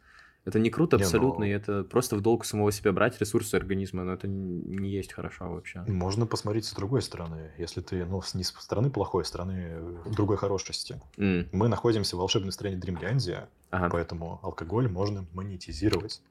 Это 0.45 0.59
не 0.59 0.69
круто 0.69 0.97
Не, 0.97 1.03
абсолютно, 1.03 1.45
ну- 1.45 1.51
и 1.51 1.53
это 1.53 1.85
просто 1.85 2.17
в 2.17 2.21
долг 2.21 2.43
самого 2.43 2.69
себя 2.73 2.91
брать 2.91 3.17
ресурсы 3.21 3.55
организма, 3.55 4.03
но 4.03 4.11
это 4.11 4.27
не 4.27 4.89
есть 4.89 5.13
хорошо 5.13 5.49
вообще. 5.49 5.85
Можно 5.87 6.25
посмотреть 6.25 6.65
с 6.65 6.73
другой 6.73 7.01
стороны. 7.01 7.51
Если 7.57 7.79
ты, 7.79 8.03
ну, 8.05 8.21
с- 8.21 8.33
не 8.33 8.43
с 8.43 8.49
стороны 8.49 8.89
плохой, 8.89 9.21
а 9.21 9.25
с 9.25 9.29
стороны 9.29 9.53
э, 9.69 9.97
другой 10.07 10.35
хорошести. 10.35 10.99
М, 11.17 11.47
Мы 11.53 11.69
находимся 11.69 12.17
в 12.17 12.19
волшебной 12.19 12.51
стране 12.51 12.75
Дремляндия, 12.75 13.47
Ага. 13.71 13.87
поэтому 13.89 14.41
алкоголь 14.43 14.89
можно 14.89 15.25
монетизировать. 15.31 16.21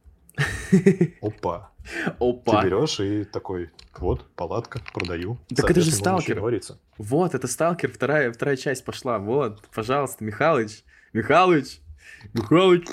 Опа. 1.21 1.71
Ты 1.83 2.13
Опа. 2.21 2.65
берешь 2.65 3.01
и 3.01 3.25
такой, 3.25 3.71
вот, 3.99 4.25
палатка, 4.35 4.81
продаю. 4.93 5.39
Так 5.55 5.71
это 5.71 5.81
же 5.81 5.91
сталкер. 5.91 6.37
говориться. 6.37 6.79
Вот, 6.99 7.35
это 7.35 7.49
сталкер, 7.49 7.91
вторая, 7.91 8.33
вторая 8.33 8.57
часть 8.57 8.85
пошла. 8.85 9.19
Вот, 9.19 9.63
пожалуйста, 9.75 10.25
Михалыч. 10.25 10.85
Михалыч. 11.13 11.81
Михалыч. 12.33 12.87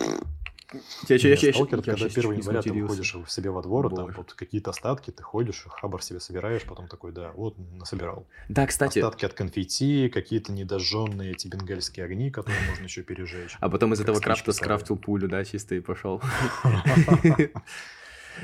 Я, 1.08 1.18
Не, 1.18 1.30
я, 1.30 1.54
сталкер, 1.54 1.82
когда 1.82 1.98
щас 1.98 2.12
1 2.12 2.22
чуть 2.22 2.32
не 2.32 2.38
января 2.38 2.62
ты 2.62 2.72
выходишь 2.72 3.16
в 3.16 3.28
себе 3.30 3.50
во 3.50 3.64
двор, 3.64 3.90
там 3.90 4.06
Боже. 4.06 4.18
вот 4.18 4.34
какие-то 4.34 4.70
остатки, 4.70 5.10
ты 5.10 5.24
ходишь, 5.24 5.66
хабар 5.68 6.04
себе 6.04 6.20
собираешь, 6.20 6.64
потом 6.64 6.88
такой, 6.88 7.12
да, 7.12 7.32
вот, 7.32 7.58
насобирал. 7.58 8.28
Да, 8.50 8.68
кстати, 8.68 9.00
Остатки 9.00 9.26
от 9.26 9.34
конфетти, 9.34 10.10
какие-то 10.10 10.52
недожженные 10.52 11.32
эти 11.32 11.48
бенгальские 11.48 12.06
огни, 12.06 12.30
которые 12.30 12.60
можно 12.70 12.84
еще 12.84 13.02
пережечь. 13.02 13.58
а 13.60 13.70
потом 13.70 13.94
из 13.94 14.02
этого 14.02 14.20
крафта 14.20 14.52
скрафтил 14.52 14.98
пулю, 14.98 15.28
да, 15.28 15.44
чисто 15.44 15.76
и 15.76 15.80
пошел. 15.80 16.22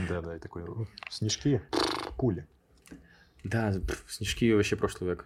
Да, 0.10 0.22
да, 0.22 0.36
и 0.36 0.40
такой, 0.40 0.64
«О, 0.64 0.88
снежки, 1.10 1.62
пули. 2.18 2.46
Да, 3.46 3.74
снежки 4.10 4.52
вообще 4.52 4.76
прошлый 4.76 5.12
век. 5.12 5.26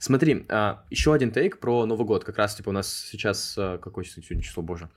Смотри, 0.00 0.44
а, 0.48 0.84
еще 0.90 1.14
один 1.14 1.30
тейк 1.30 1.60
про 1.60 1.86
Новый 1.86 2.04
год. 2.04 2.24
Как 2.24 2.36
раз, 2.36 2.56
типа, 2.56 2.70
у 2.70 2.72
нас 2.72 2.92
сейчас... 2.92 3.54
а, 3.56 3.78
какое 3.78 4.04
сегодня 4.04 4.42
число, 4.42 4.60
боже? 4.60 4.90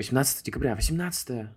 18 0.00 0.42
декабря, 0.46 0.74
18 0.74 1.48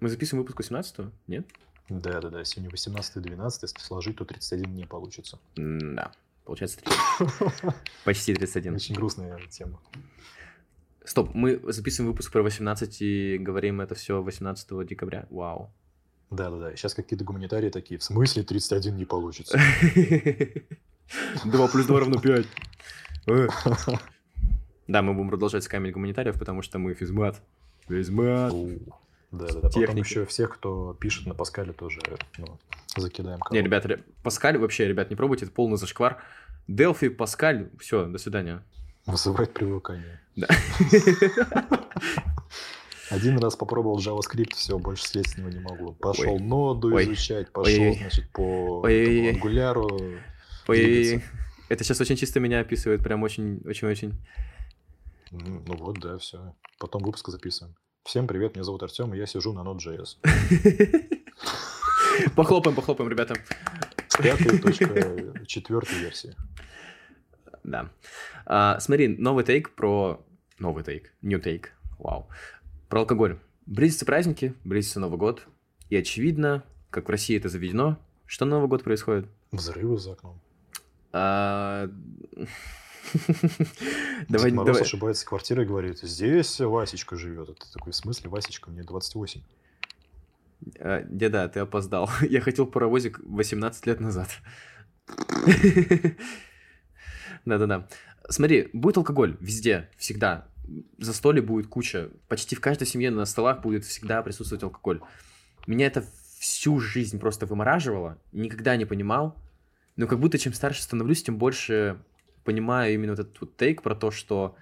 Мы 0.00 0.08
записываем 0.08 0.42
выпуск 0.42 0.56
18 0.56 1.12
Нет? 1.26 1.46
Да, 1.90 2.18
да, 2.22 2.30
да, 2.30 2.42
сегодня 2.44 2.70
18-12, 2.70 3.58
если 3.60 3.78
сложить, 3.78 4.16
то 4.16 4.24
31 4.24 4.74
не 4.74 4.86
получится. 4.86 5.38
М, 5.58 5.94
Да, 5.94 6.12
получается 6.46 6.78
30. 6.80 7.74
Почти 8.04 8.32
31. 8.34 8.76
Очень 8.76 8.94
грустная 8.94 9.38
тема. 9.50 9.82
Стоп, 11.04 11.34
мы 11.34 11.60
записываем 11.70 12.12
выпуск 12.12 12.32
про 12.32 12.42
18 12.42 13.02
и 13.02 13.36
говорим 13.36 13.82
это 13.82 13.94
все 13.94 14.22
18 14.22 14.86
декабря. 14.86 15.26
Вау. 15.28 15.70
Да, 16.30 16.48
да, 16.48 16.56
да. 16.56 16.76
Сейчас 16.76 16.94
какие-то 16.94 17.26
гуманитарии 17.26 17.68
такие, 17.68 17.98
в 17.98 18.02
смысле 18.02 18.44
31 18.44 18.96
не 18.96 19.04
получится? 19.04 19.58
2 21.44 21.68
плюс 21.68 21.84
2 21.84 22.00
равно 22.00 22.18
5. 22.18 22.46
Да, 24.86 25.00
мы 25.02 25.12
будем 25.14 25.28
продолжать 25.30 25.64
скамить 25.64 25.92
гуманитариев, 25.92 26.38
потому 26.38 26.60
что 26.62 26.78
мы 26.78 26.94
физмат. 26.94 27.42
У, 27.88 28.68
Да, 29.32 29.46
да, 29.46 29.46
да. 29.54 29.60
Потом 29.60 29.70
Техники. 29.82 30.04
еще 30.06 30.24
всех, 30.26 30.54
кто 30.54 30.94
пишет 30.94 31.26
на 31.26 31.34
Паскале, 31.34 31.72
тоже 31.72 32.00
ну, 32.38 32.58
закидаем. 32.96 33.40
Не, 33.50 33.60
ребят, 33.62 33.84
ре- 33.86 34.02
Паскаль 34.22 34.56
вообще, 34.58 34.86
ребят, 34.88 35.10
не 35.10 35.16
пробуйте, 35.16 35.44
это 35.46 35.54
полный 35.54 35.76
зашквар. 35.76 36.22
Делфи, 36.68 37.08
Паскаль, 37.08 37.68
все, 37.78 38.06
до 38.06 38.18
свидания. 38.18 38.62
Вызывает 39.06 39.52
привыкание. 39.52 40.20
Да. 40.36 40.48
Один 43.10 43.38
раз 43.38 43.54
попробовал 43.54 43.98
JavaScript, 43.98 44.54
все, 44.54 44.78
больше 44.78 45.04
слезть 45.06 45.32
с 45.34 45.36
него 45.38 45.50
не 45.50 45.60
могу. 45.60 45.92
Пошел 45.92 46.34
Ой. 46.34 46.40
ноду 46.40 46.94
Ой. 46.94 47.04
изучать, 47.04 47.50
пошел, 47.52 47.72
Ой-ой-ой. 47.74 47.98
значит, 47.98 48.28
по 48.30 48.82
ангуляру. 48.86 50.00
Ой, 50.68 51.22
это 51.68 51.84
сейчас 51.84 52.00
очень 52.00 52.16
чисто 52.16 52.40
меня 52.40 52.60
описывает, 52.60 53.02
прям 53.02 53.22
очень, 53.22 53.60
очень, 53.66 53.88
очень. 53.88 54.08
М, 54.08 54.16
Ну 55.36 55.76
вот, 55.78 55.98
да, 55.98 56.16
все. 56.18 56.54
Потом 56.78 57.02
выпуск 57.02 57.28
записываем. 57.28 57.74
Всем 58.04 58.28
привет, 58.28 58.54
меня 58.54 58.62
зовут 58.62 58.84
Артем, 58.84 59.12
и 59.14 59.18
я 59.18 59.26
сижу 59.26 59.52
на 59.52 59.60
Node.js. 59.60 60.18
Похлопаем, 62.36 62.76
похлопаем, 62.76 63.10
ребята. 63.10 63.34
Пятая 64.22 64.60
точка 64.60 65.44
четвертой 65.46 65.98
версии. 65.98 66.36
Да. 67.64 67.90
А, 68.46 68.78
смотри, 68.78 69.08
новый 69.08 69.42
тейк 69.42 69.74
про... 69.74 70.24
Новый 70.60 70.84
тейк, 70.84 71.12
new 71.20 71.40
тейк, 71.40 71.72
вау. 71.98 72.28
Про 72.88 73.00
алкоголь. 73.00 73.40
Близятся 73.66 74.06
праздники, 74.06 74.54
близится 74.62 75.00
Новый 75.00 75.18
год. 75.18 75.48
И 75.90 75.96
очевидно, 75.96 76.62
как 76.90 77.08
в 77.08 77.10
России 77.10 77.36
это 77.36 77.48
заведено, 77.48 77.98
что 78.26 78.44
на 78.44 78.52
Новый 78.52 78.68
год 78.68 78.84
происходит? 78.84 79.26
Взрывы 79.50 79.98
за 79.98 80.12
окном. 80.12 80.40
А, 81.12 81.90
Дед 83.28 84.26
Давай, 84.28 84.52
Мороз 84.52 84.68
давай. 84.68 84.82
ошибается 84.82 85.26
квартирой 85.26 85.64
и 85.64 85.68
говорит, 85.68 85.98
здесь 86.00 86.60
Васечка 86.60 87.16
живет. 87.16 87.58
Ты 87.58 87.66
такой, 87.72 87.92
в 87.92 87.96
смысле 87.96 88.30
Васечка? 88.30 88.70
Мне 88.70 88.82
28. 88.82 89.40
А, 90.78 91.02
Деда, 91.08 91.48
ты 91.48 91.60
опоздал. 91.60 92.10
Я 92.28 92.40
хотел 92.40 92.66
паровозик 92.66 93.20
18 93.24 93.86
лет 93.86 94.00
назад. 94.00 94.28
Да-да-да. 97.44 97.88
Смотри, 98.28 98.70
будет 98.72 98.96
алкоголь 98.96 99.36
везде, 99.40 99.90
всегда. 99.98 100.48
Застолье 100.98 101.42
будет 101.42 101.66
куча. 101.66 102.10
Почти 102.28 102.56
в 102.56 102.60
каждой 102.60 102.86
семье 102.86 103.10
на 103.10 103.26
столах 103.26 103.60
будет 103.60 103.84
всегда 103.84 104.22
присутствовать 104.22 104.62
алкоголь. 104.62 105.02
Меня 105.66 105.86
это 105.86 106.04
всю 106.38 106.80
жизнь 106.80 107.18
просто 107.18 107.44
вымораживало. 107.46 108.18
Никогда 108.32 108.76
не 108.76 108.86
понимал. 108.86 109.36
Но 109.96 110.06
как 110.06 110.18
будто 110.18 110.38
чем 110.38 110.54
старше 110.54 110.82
становлюсь, 110.82 111.22
тем 111.22 111.36
больше 111.36 112.02
понимаю 112.44 112.94
именно 112.94 113.12
вот 113.12 113.20
этот 113.20 113.40
вот 113.40 113.56
тейк 113.56 113.82
про 113.82 113.94
то, 113.94 114.10
что 114.10 114.56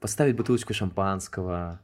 поставить 0.00 0.36
бутылочку 0.36 0.74
шампанского, 0.74 1.80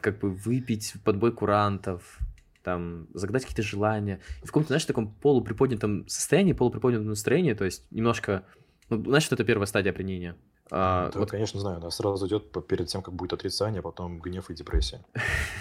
как 0.00 0.18
бы 0.18 0.30
выпить 0.30 0.94
под 1.04 1.18
бой 1.18 1.32
курантов, 1.32 2.18
там, 2.62 3.06
загадать 3.14 3.42
какие-то 3.42 3.62
желания. 3.62 4.20
И 4.42 4.44
в 4.44 4.48
каком-то, 4.48 4.68
знаешь, 4.68 4.84
таком 4.84 5.14
полуприподнятом 5.14 6.06
состоянии, 6.08 6.52
полуприподнятом 6.52 7.08
настроении, 7.08 7.54
то 7.54 7.64
есть 7.64 7.84
немножко... 7.90 8.44
Ну, 8.90 9.02
знаешь, 9.04 9.24
что 9.24 9.34
это 9.34 9.44
первая 9.44 9.66
стадия 9.66 9.92
опьянения? 9.92 10.36
А, 10.70 11.10
Да, 11.10 11.18
вот, 11.18 11.30
конечно, 11.30 11.60
знаю. 11.60 11.80
Да, 11.80 11.90
сразу 11.90 12.26
идет 12.26 12.52
перед 12.66 12.88
тем, 12.88 13.02
как 13.02 13.14
будет 13.14 13.32
отрицание, 13.32 13.80
а 13.80 13.82
потом 13.82 14.20
гнев 14.20 14.50
и 14.50 14.54
депрессия. 14.54 15.04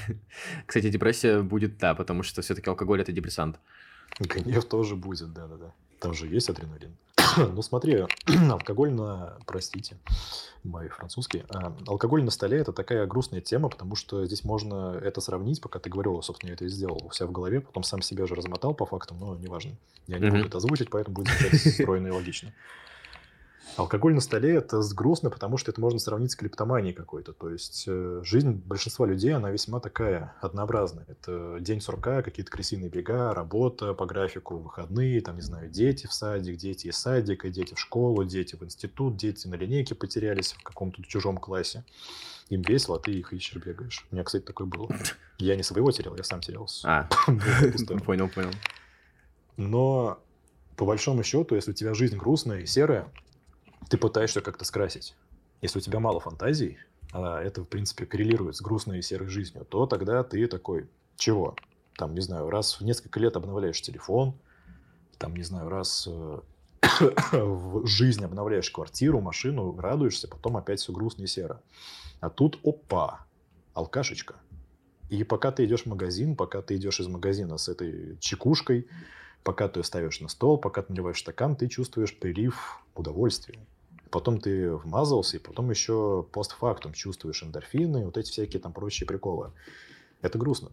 кстати, 0.65 0.89
депрессия 0.89 1.41
будет, 1.41 1.77
да, 1.77 1.95
потому 1.95 2.23
что 2.23 2.41
все-таки 2.41 2.69
алкоголь— 2.69 3.01
это 3.01 3.11
депрессант. 3.11 3.59
Гнев 4.19 4.65
тоже 4.65 4.95
будет, 4.95 5.33
да-да-да. 5.33 5.73
Там 5.99 6.13
же 6.13 6.27
есть 6.27 6.49
адреналин. 6.49 6.97
ну 7.37 7.61
смотри, 7.61 8.05
алкоголь 8.49 8.91
на, 8.91 9.37
простите, 9.45 9.97
мой 10.63 10.89
французский, 10.89 11.43
а, 11.49 11.75
алкоголь 11.87 12.23
на 12.23 12.31
столе 12.31 12.59
это 12.59 12.73
такая 12.73 13.05
грустная 13.05 13.41
тема, 13.41 13.69
потому 13.69 13.95
что 13.95 14.25
здесь 14.25 14.43
можно 14.43 14.99
это 15.01 15.21
сравнить, 15.21 15.61
пока 15.61 15.79
ты 15.79 15.89
говорил, 15.89 16.21
собственно, 16.21 16.49
я 16.49 16.55
это 16.55 16.65
и 16.65 16.69
сделал 16.69 17.01
у 17.03 17.11
себя 17.11 17.27
в 17.27 17.31
голове, 17.31 17.61
потом 17.61 17.83
сам 17.83 18.01
себя 18.01 18.25
же 18.27 18.35
размотал 18.35 18.73
по 18.73 18.85
фактам, 18.85 19.19
но 19.19 19.35
неважно. 19.35 19.75
Я 20.07 20.19
не 20.19 20.29
могу 20.29 20.45
это 20.45 20.57
озвучить, 20.57 20.89
поэтому 20.89 21.15
будет 21.15 21.29
звучать 21.29 21.73
стройно 21.73 22.07
и 22.07 22.11
логично. 22.11 22.53
Алкоголь 23.75 24.13
на 24.15 24.21
столе 24.21 24.55
это 24.55 24.81
грустно, 24.95 25.29
потому 25.29 25.57
что 25.57 25.71
это 25.71 25.81
можно 25.81 25.99
сравнить 25.99 26.31
с 26.31 26.35
клептоманией 26.35 26.93
какой-то. 26.93 27.33
То 27.33 27.49
есть 27.49 27.83
э, 27.87 28.21
жизнь 28.23 28.51
большинства 28.51 29.05
людей, 29.05 29.33
она 29.33 29.51
весьма 29.51 29.79
такая 29.79 30.33
однообразная. 30.41 31.05
Это 31.07 31.57
день 31.59 31.81
сурка, 31.81 32.23
какие-то 32.23 32.51
крысиные 32.51 32.89
бега, 32.89 33.33
работа 33.33 33.93
по 33.93 34.05
графику, 34.05 34.57
выходные, 34.57 35.21
там, 35.21 35.35
не 35.35 35.41
знаю, 35.41 35.69
дети 35.69 36.07
в 36.07 36.13
садик, 36.13 36.57
дети 36.57 36.87
из 36.87 36.97
садика, 36.97 37.49
дети 37.49 37.75
в 37.75 37.79
школу, 37.79 38.23
дети 38.23 38.55
в 38.55 38.63
институт, 38.63 39.17
дети 39.17 39.47
на 39.47 39.55
линейке 39.55 39.93
потерялись 39.93 40.53
в 40.53 40.63
каком-то 40.63 41.03
чужом 41.03 41.37
классе. 41.37 41.83
Им 42.49 42.61
весело, 42.61 42.97
а 42.97 42.99
ты 42.99 43.11
их 43.11 43.33
ищешь, 43.33 43.61
бегаешь. 43.61 44.05
У 44.09 44.15
меня, 44.15 44.23
кстати, 44.23 44.43
такое 44.43 44.67
было. 44.67 44.89
Я 45.37 45.55
не 45.55 45.63
своего 45.63 45.91
терял, 45.91 46.15
я 46.15 46.23
сам 46.23 46.41
терялся. 46.41 46.87
А, 46.87 47.09
понял, 48.05 48.29
понял. 48.29 48.51
Но 49.57 50.19
по 50.77 50.85
большому 50.85 51.23
счету, 51.23 51.55
если 51.55 51.71
у 51.71 51.73
тебя 51.73 51.93
жизнь 51.93 52.15
грустная 52.15 52.61
и 52.61 52.65
серая, 52.65 53.11
ты 53.89 53.97
пытаешься 53.97 54.41
как-то 54.41 54.65
скрасить. 54.65 55.15
Если 55.61 55.79
у 55.79 55.81
тебя 55.81 55.99
мало 55.99 56.19
фантазий, 56.19 56.77
а 57.11 57.41
это, 57.41 57.61
в 57.61 57.65
принципе, 57.65 58.05
коррелирует 58.05 58.55
с 58.55 58.61
грустной 58.61 58.99
и 58.99 59.01
серой 59.01 59.29
жизнью, 59.29 59.65
то 59.65 59.85
тогда 59.85 60.23
ты 60.23 60.45
такой, 60.47 60.87
чего? 61.15 61.55
Там, 61.95 62.13
не 62.13 62.21
знаю, 62.21 62.49
раз 62.49 62.79
в 62.79 62.83
несколько 62.83 63.19
лет 63.19 63.35
обновляешь 63.35 63.81
телефон, 63.81 64.35
там, 65.17 65.35
не 65.35 65.43
знаю, 65.43 65.69
раз 65.69 66.07
э, 66.07 66.39
в 67.31 67.87
жизни 67.87 68.25
обновляешь 68.25 68.69
квартиру, 68.69 69.19
машину, 69.19 69.75
радуешься, 69.79 70.27
потом 70.27 70.57
опять 70.57 70.79
все 70.79 70.93
грустно 70.93 71.23
и 71.23 71.27
серо. 71.27 71.61
А 72.19 72.29
тут, 72.29 72.59
опа, 72.63 73.25
алкашечка. 73.73 74.35
И 75.09 75.23
пока 75.23 75.51
ты 75.51 75.65
идешь 75.65 75.83
в 75.83 75.85
магазин, 75.87 76.35
пока 76.35 76.61
ты 76.61 76.75
идешь 76.75 76.99
из 76.99 77.07
магазина 77.07 77.57
с 77.57 77.69
этой 77.69 78.17
чекушкой, 78.19 78.87
пока 79.47 79.69
ты 79.69 79.81
ставишь 79.81 80.19
на 80.19 80.27
стол, 80.27 80.57
пока 80.57 80.81
ты 80.81 80.91
наливаешь 80.91 81.19
стакан, 81.19 81.55
ты 81.55 81.69
чувствуешь 81.69 82.13
прилив 82.19 82.83
удовольствия 82.95 83.57
потом 84.09 84.39
ты 84.39 84.71
вмазался, 84.71 85.37
и 85.37 85.39
потом 85.39 85.69
еще 85.69 86.25
постфактум 86.31 86.93
чувствуешь 86.93 87.43
эндорфины, 87.43 88.05
вот 88.05 88.17
эти 88.17 88.31
всякие 88.31 88.61
там 88.61 88.73
прочие 88.73 89.07
приколы. 89.07 89.51
Это 90.21 90.37
грустно. 90.37 90.71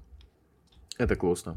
Это 0.98 1.16
грустно. 1.16 1.56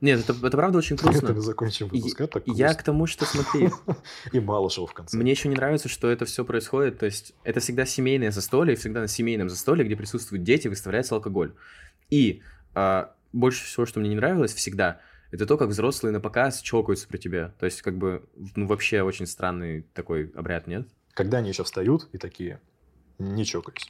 Нет, 0.00 0.20
это, 0.20 0.32
это 0.32 0.56
правда 0.56 0.78
очень 0.78 0.96
грустно. 1.02 1.26
Это 1.26 1.34
мы 1.34 1.40
закончим 1.40 1.88
выпуск, 1.88 2.16
так 2.28 2.42
Я 2.46 2.74
к 2.74 2.82
тому, 2.82 3.06
что 3.06 3.24
смотри. 3.24 3.70
И 4.32 4.40
мало 4.40 4.70
шоу 4.70 4.86
в 4.86 4.94
конце. 4.94 5.16
Мне 5.16 5.32
еще 5.32 5.48
не 5.48 5.54
нравится, 5.56 5.88
что 5.88 6.08
это 6.08 6.24
все 6.24 6.44
происходит, 6.44 6.98
то 6.98 7.06
есть 7.06 7.34
это 7.44 7.60
всегда 7.60 7.84
семейное 7.86 8.30
застолье, 8.30 8.76
всегда 8.76 9.00
на 9.00 9.08
семейном 9.08 9.48
застолье, 9.48 9.84
где 9.84 9.96
присутствуют 9.96 10.44
дети, 10.44 10.68
выставляется 10.68 11.14
алкоголь. 11.14 11.54
И 12.10 12.42
а, 12.74 13.14
больше 13.32 13.64
всего, 13.64 13.86
что 13.86 14.00
мне 14.00 14.10
не 14.10 14.16
нравилось 14.16 14.54
всегда– 14.54 15.00
это 15.32 15.46
то, 15.46 15.56
как 15.56 15.70
взрослые 15.70 16.12
на 16.12 16.20
показ 16.20 16.60
чокаются 16.60 17.08
при 17.08 17.16
тебе. 17.16 17.52
То 17.58 17.64
есть, 17.64 17.80
как 17.80 17.96
бы, 17.96 18.22
ну, 18.54 18.66
вообще 18.66 19.00
очень 19.00 19.26
странный 19.26 19.86
такой 19.94 20.30
обряд, 20.36 20.66
нет? 20.66 20.86
Когда 21.14 21.38
они 21.38 21.48
еще 21.48 21.64
встают 21.64 22.06
и 22.12 22.18
такие, 22.18 22.60
не 23.18 23.44
чокались. 23.46 23.88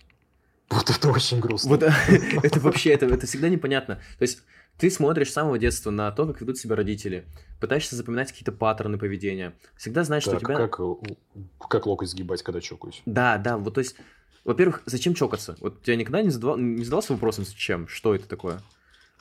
Вот 0.70 0.88
это 0.88 1.10
очень 1.10 1.40
грустно. 1.40 1.70
Вот 1.70 1.82
это 2.42 2.60
вообще, 2.60 2.90
это, 2.90 3.06
это 3.06 3.26
всегда 3.26 3.48
непонятно. 3.48 3.96
То 4.18 4.22
есть, 4.22 4.42
ты 4.78 4.88
смотришь 4.88 5.30
с 5.30 5.32
самого 5.32 5.58
детства 5.58 5.90
на 5.90 6.12
то, 6.12 6.26
как 6.26 6.40
ведут 6.40 6.58
себя 6.58 6.76
родители, 6.76 7.26
пытаешься 7.60 7.96
запоминать 7.96 8.30
какие-то 8.30 8.52
паттерны 8.52 8.96
поведения. 8.96 9.52
Всегда 9.76 10.04
знаешь, 10.04 10.24
так, 10.24 10.38
что 10.38 10.44
у 10.44 10.48
тебя... 10.48 10.68
Как, 10.68 11.68
как 11.68 11.86
локоть 11.86 12.08
сгибать, 12.08 12.42
когда 12.44 12.60
чокаюсь? 12.60 13.02
Да, 13.04 13.36
да, 13.36 13.58
вот 13.58 13.74
то 13.74 13.80
есть, 13.80 13.96
во-первых, 14.44 14.82
зачем 14.86 15.14
чокаться? 15.14 15.56
Вот 15.58 15.82
тебя 15.82 15.96
никогда 15.96 16.22
не, 16.22 16.30
задавал, 16.30 16.56
не 16.56 16.84
задался 16.84 17.14
вопросом, 17.14 17.44
зачем? 17.44 17.88
Что 17.88 18.14
это 18.14 18.28
такое? 18.28 18.60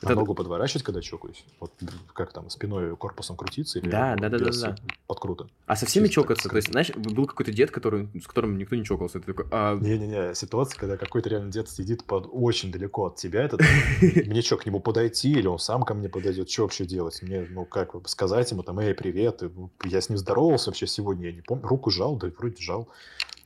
А 0.02 0.14
ногу 0.14 0.34
подворачивать, 0.34 0.82
когда 0.82 1.00
чокаюсь? 1.00 1.44
Вот 1.60 1.72
как 2.12 2.32
там, 2.32 2.50
спиной 2.50 2.96
корпусом 2.96 3.36
крутиться 3.36 3.78
или 3.78 3.88
да, 3.88 4.16
да, 4.16 4.28
да, 4.28 4.38
да, 4.38 4.50
да. 4.50 4.76
подкруто? 5.06 5.48
А 5.66 5.76
со 5.76 5.86
всеми 5.86 6.06
Чисто 6.06 6.22
чокаться? 6.22 6.48
То 6.48 6.56
есть, 6.56 6.68
знаешь, 6.68 6.90
был 6.90 7.26
какой-то 7.26 7.52
дед, 7.52 7.70
который, 7.70 8.08
с 8.20 8.26
которым 8.26 8.58
никто 8.58 8.76
не 8.76 8.84
чокался. 8.84 9.20
Ты 9.20 9.32
такой, 9.32 9.46
а... 9.50 9.76
Не-не-не, 9.76 10.34
ситуация, 10.34 10.78
когда 10.78 10.96
какой-то 10.96 11.28
реально 11.28 11.50
дед 11.50 11.68
сидит 11.68 12.04
под 12.04 12.28
очень 12.30 12.72
далеко 12.72 13.06
от 13.06 13.16
тебя, 13.16 13.42
это 13.44 13.58
мне 14.00 14.42
что, 14.42 14.56
к 14.56 14.66
нему 14.66 14.80
подойти, 14.80 15.32
или 15.32 15.46
он 15.46 15.58
сам 15.58 15.82
ко 15.82 15.94
мне 15.94 16.08
подойдет, 16.08 16.50
что 16.50 16.62
вообще 16.62 16.84
делать? 16.84 17.22
Мне, 17.22 17.46
ну, 17.50 17.64
как 17.64 17.94
сказать 18.08 18.50
ему 18.50 18.62
там, 18.62 18.78
эй, 18.80 18.94
привет, 18.94 19.42
я 19.84 20.00
с 20.00 20.08
ним 20.08 20.18
здоровался 20.18 20.70
вообще 20.70 20.86
сегодня, 20.86 21.26
я 21.26 21.32
не 21.32 21.40
помню, 21.40 21.66
руку 21.66 21.90
жал, 21.90 22.16
да 22.16 22.30
вроде 22.36 22.60
жал. 22.62 22.88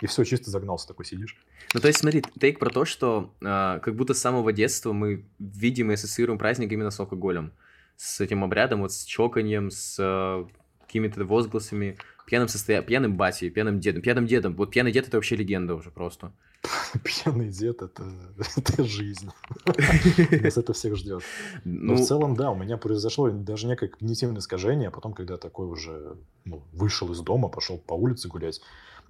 И 0.01 0.07
все, 0.07 0.25
чисто 0.25 0.51
загнался 0.51 0.89
такой 0.89 1.05
сидишь. 1.05 1.37
Ну, 1.73 1.81
то 1.81 1.89
есть, 1.89 2.01
смотри, 2.01 2.23
тейк 2.39 2.59
про 2.59 2.71
то, 2.71 2.85
что 2.85 3.35
э, 3.41 3.81
как 3.83 3.95
будто 3.97 4.15
с 4.15 4.19
самого 4.19 4.53
детства 4.53 4.93
мы 4.93 5.25
видим 5.39 5.91
и 5.91 5.95
ассоциируем 5.95 6.39
праздник 6.39 6.73
именно 6.73 6.91
с 6.91 7.01
алкоголем. 7.01 7.53
С 7.97 8.21
этим 8.21 8.45
обрядом, 8.45 8.83
вот 8.83 8.93
с 8.93 9.05
чоканьем, 9.05 9.71
с 9.71 9.97
э, 9.99 10.45
какими-то 10.87 11.25
возгласами, 11.25 11.97
пьяным 12.27 12.49
состоянием, 12.49 12.87
пьяным 12.87 13.17
батей, 13.17 13.51
пьяным 13.51 13.81
дедом. 13.81 14.03
Пьяным 14.03 14.27
дедом. 14.27 14.55
Вот 14.55 14.71
пьяный 14.71 14.93
дед 14.93 15.09
это 15.09 15.17
вообще 15.17 15.37
легенда 15.37 15.75
уже 15.75 15.91
просто. 15.91 16.33
Пьяный 17.05 17.49
дед 17.49 17.83
это, 17.83 18.05
это 18.57 18.85
жизнь. 18.85 19.31
Нас 20.43 20.59
это 20.59 20.73
всех 20.73 20.97
ждет. 20.97 21.23
Но 21.65 21.95
ну, 21.95 22.03
в 22.03 22.07
целом, 22.07 22.37
да, 22.37 22.51
у 22.51 22.57
меня 22.57 22.77
произошло 22.77 23.31
даже 23.31 23.67
некое 23.67 23.89
когнитивное 23.89 24.41
искажение, 24.41 24.89
а 24.89 24.91
потом, 24.91 25.15
когда 25.15 25.37
такой 25.37 25.67
уже 25.67 26.17
ну, 26.45 26.63
вышел 26.73 27.11
из 27.13 27.21
дома, 27.21 27.49
пошел 27.49 27.79
по 27.79 27.95
улице 27.95 28.29
гулять, 28.29 28.61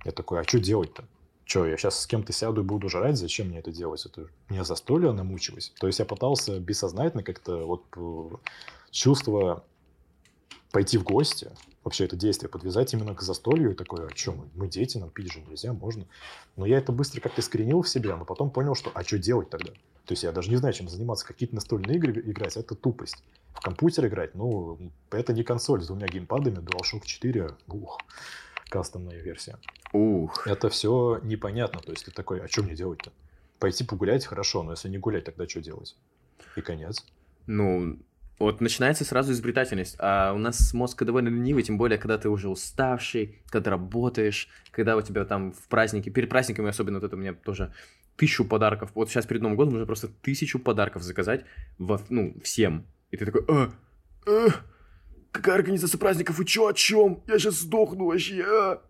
я 0.04 0.12
такой, 0.12 0.40
а 0.40 0.44
что 0.44 0.58
делать-то? 0.58 1.04
Что, 1.44 1.64
я 1.64 1.76
сейчас 1.76 2.00
с 2.00 2.06
кем-то 2.06 2.32
сяду 2.32 2.62
и 2.62 2.64
буду 2.64 2.88
жрать, 2.88 3.16
зачем 3.16 3.48
мне 3.48 3.60
это 3.60 3.70
делать? 3.70 4.04
Это 4.04 4.28
мне 4.48 4.64
застолье 4.64 5.12
намучилось. 5.12 5.72
То 5.78 5.86
есть 5.86 6.00
я 6.00 6.04
пытался 6.04 6.58
бессознательно 6.58 7.22
как-то 7.22 7.64
вот 7.64 7.84
э, 7.96 8.36
чувство 8.90 9.64
пойти 10.72 10.98
в 10.98 11.04
гости, 11.04 11.50
вообще 11.84 12.04
это 12.04 12.16
действие 12.16 12.50
подвязать 12.50 12.92
именно 12.92 13.14
к 13.14 13.22
застолью 13.22 13.70
и 13.70 13.74
такое, 13.74 14.08
а 14.08 14.16
что, 14.16 14.32
мы, 14.32 14.48
мы 14.54 14.68
дети, 14.68 14.98
нам 14.98 15.08
пить 15.08 15.32
же 15.32 15.40
нельзя, 15.40 15.72
можно. 15.72 16.04
Но 16.56 16.66
я 16.66 16.78
это 16.78 16.90
быстро 16.90 17.20
как-то 17.20 17.40
искоренил 17.40 17.82
в 17.82 17.88
себе, 17.88 18.14
но 18.16 18.24
потом 18.24 18.50
понял, 18.50 18.74
что 18.74 18.90
а 18.92 19.04
что 19.04 19.18
делать 19.18 19.48
тогда? 19.48 19.70
То 20.04 20.12
есть 20.12 20.24
я 20.24 20.32
даже 20.32 20.50
не 20.50 20.56
знаю, 20.56 20.74
чем 20.74 20.88
заниматься. 20.88 21.26
Какие-то 21.26 21.54
настольные 21.54 21.96
игры 21.96 22.20
играть, 22.26 22.56
это 22.56 22.74
тупость. 22.74 23.22
В 23.54 23.60
компьютер 23.60 24.06
играть, 24.06 24.34
ну, 24.34 24.78
это 25.10 25.32
не 25.32 25.44
консоль 25.44 25.82
с 25.82 25.86
двумя 25.86 26.08
геймпадами, 26.08 26.58
DualShock 26.58 27.04
4, 27.04 27.50
ух 27.68 27.98
кастомная 28.76 29.20
версия. 29.22 29.56
Ух. 29.92 30.46
Это 30.46 30.68
все 30.68 31.20
непонятно. 31.22 31.80
То 31.80 31.92
есть 31.92 32.04
ты 32.04 32.10
такой, 32.10 32.40
а 32.40 32.48
что 32.48 32.62
мне 32.62 32.74
делать-то? 32.74 33.10
Пойти 33.58 33.84
погулять 33.84 34.26
хорошо, 34.26 34.62
но 34.62 34.72
если 34.72 34.90
не 34.90 34.98
гулять, 34.98 35.24
тогда 35.24 35.48
что 35.48 35.62
делать? 35.62 35.96
И 36.56 36.60
конец. 36.60 37.06
Ну, 37.46 37.98
вот 38.38 38.60
начинается 38.60 39.04
сразу 39.06 39.32
изобретательность. 39.32 39.96
А 39.98 40.34
у 40.34 40.38
нас 40.38 40.74
мозг 40.74 41.02
довольно 41.02 41.28
ленивый, 41.28 41.62
тем 41.62 41.78
более, 41.78 41.98
когда 41.98 42.18
ты 42.18 42.28
уже 42.28 42.50
уставший, 42.50 43.40
когда 43.46 43.70
работаешь, 43.70 44.48
когда 44.72 44.94
у 44.96 45.00
тебя 45.00 45.24
там 45.24 45.52
в 45.52 45.68
празднике, 45.68 46.10
перед 46.10 46.28
праздниками 46.28 46.68
особенно, 46.68 47.00
вот 47.00 47.06
это 47.06 47.16
у 47.16 47.18
меня 47.18 47.32
тоже 47.32 47.72
тысячу 48.16 48.44
подарков. 48.44 48.90
Вот 48.94 49.08
сейчас 49.08 49.24
перед 49.24 49.40
Новым 49.40 49.56
годом 49.56 49.72
нужно 49.72 49.86
просто 49.86 50.08
тысячу 50.08 50.58
подарков 50.58 51.02
заказать 51.02 51.46
во, 51.78 51.98
ну, 52.10 52.34
всем. 52.42 52.84
И 53.10 53.16
ты 53.16 53.24
такой, 53.24 53.42
а, 53.48 53.72
а, 54.26 54.48
Какая 55.32 55.56
организация 55.56 55.98
праздников? 55.98 56.40
И 56.40 56.46
чё, 56.46 56.68
о 56.68 56.72
чем? 56.72 57.22
Я 57.26 57.38
сейчас 57.38 57.60
сдохну 57.60 58.06
вообще. 58.06 58.44
А? 58.46 58.82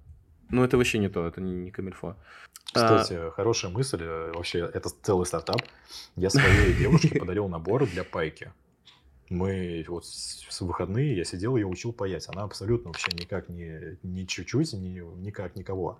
Ну, 0.50 0.62
это 0.62 0.76
вообще 0.76 0.98
не 0.98 1.08
то, 1.08 1.26
это 1.26 1.40
не, 1.40 1.54
не 1.54 1.70
камильфо. 1.70 2.16
Кстати, 2.66 3.14
а... 3.14 3.30
хорошая 3.30 3.70
мысль. 3.70 4.02
Э, 4.02 4.32
вообще, 4.34 4.58
это 4.60 4.88
целый 5.02 5.26
стартап. 5.26 5.62
Я 6.14 6.30
своей 6.30 6.72
девушке 6.78 7.18
подарил 7.18 7.48
набор 7.48 7.86
для 7.86 8.04
пайки. 8.04 8.52
Мы 9.28 9.84
вот 9.88 10.06
с 10.06 10.60
выходные 10.60 11.16
я 11.16 11.24
сидел, 11.24 11.56
я 11.56 11.66
учил 11.66 11.92
паять. 11.92 12.28
Она 12.28 12.44
абсолютно 12.44 12.90
вообще 12.90 13.10
никак 13.12 13.48
не, 13.48 13.98
не 14.02 14.26
чуть-чуть, 14.26 14.72
ни, 14.74 15.00
никак 15.20 15.56
никого. 15.56 15.98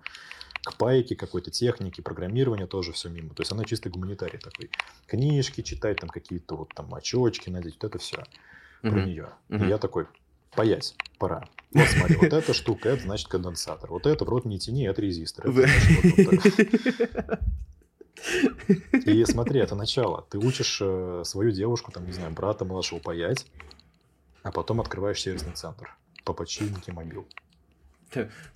К 0.63 0.75
пайке, 0.77 1.15
какой-то 1.15 1.51
технике, 1.51 2.01
программирования 2.01 2.67
тоже 2.67 2.93
все 2.93 3.09
мимо. 3.09 3.33
То 3.33 3.41
есть 3.41 3.51
она 3.51 3.65
чисто 3.65 3.89
гуманитарий 3.89 4.39
такой. 4.39 4.69
Книжки 5.07 5.61
читать, 5.61 5.99
там 5.99 6.09
какие-то 6.09 6.55
вот 6.55 6.73
там 6.73 6.93
очочки 6.93 7.49
надеть, 7.49 7.77
вот 7.81 7.89
это 7.89 7.99
все 7.99 8.23
про 8.81 9.01
нее. 9.05 9.29
Uh-huh. 9.49 9.65
И 9.65 9.69
я 9.69 9.77
такой, 9.77 10.07
паять 10.57 10.95
пора. 11.19 11.47
Вот 11.71 11.87
смотри, 11.87 12.15
вот 12.15 12.33
эта 12.33 12.53
штука, 12.53 12.89
это 12.89 13.03
значит 13.03 13.27
конденсатор. 13.27 13.91
Вот 13.91 14.07
это 14.07 14.25
в 14.25 14.29
рот 14.29 14.45
не 14.45 14.57
тяни, 14.57 14.87
это 14.87 15.01
резистор. 15.01 15.47
Это 15.47 15.67
значит, 15.67 16.57
вот 17.27 17.39
И 19.05 19.23
смотри, 19.25 19.59
это 19.59 19.75
начало. 19.75 20.25
Ты 20.29 20.39
учишь 20.39 20.79
э, 20.81 21.21
свою 21.23 21.51
девушку, 21.51 21.91
там, 21.91 22.05
не 22.05 22.11
знаю, 22.11 22.31
брата 22.31 22.65
младшего 22.65 22.99
паять, 22.99 23.45
а 24.41 24.51
потом 24.51 24.81
открываешь 24.81 25.21
сервисный 25.21 25.53
центр 25.53 25.95
по 26.25 26.33
починке 26.33 26.91
мобил. 26.91 27.27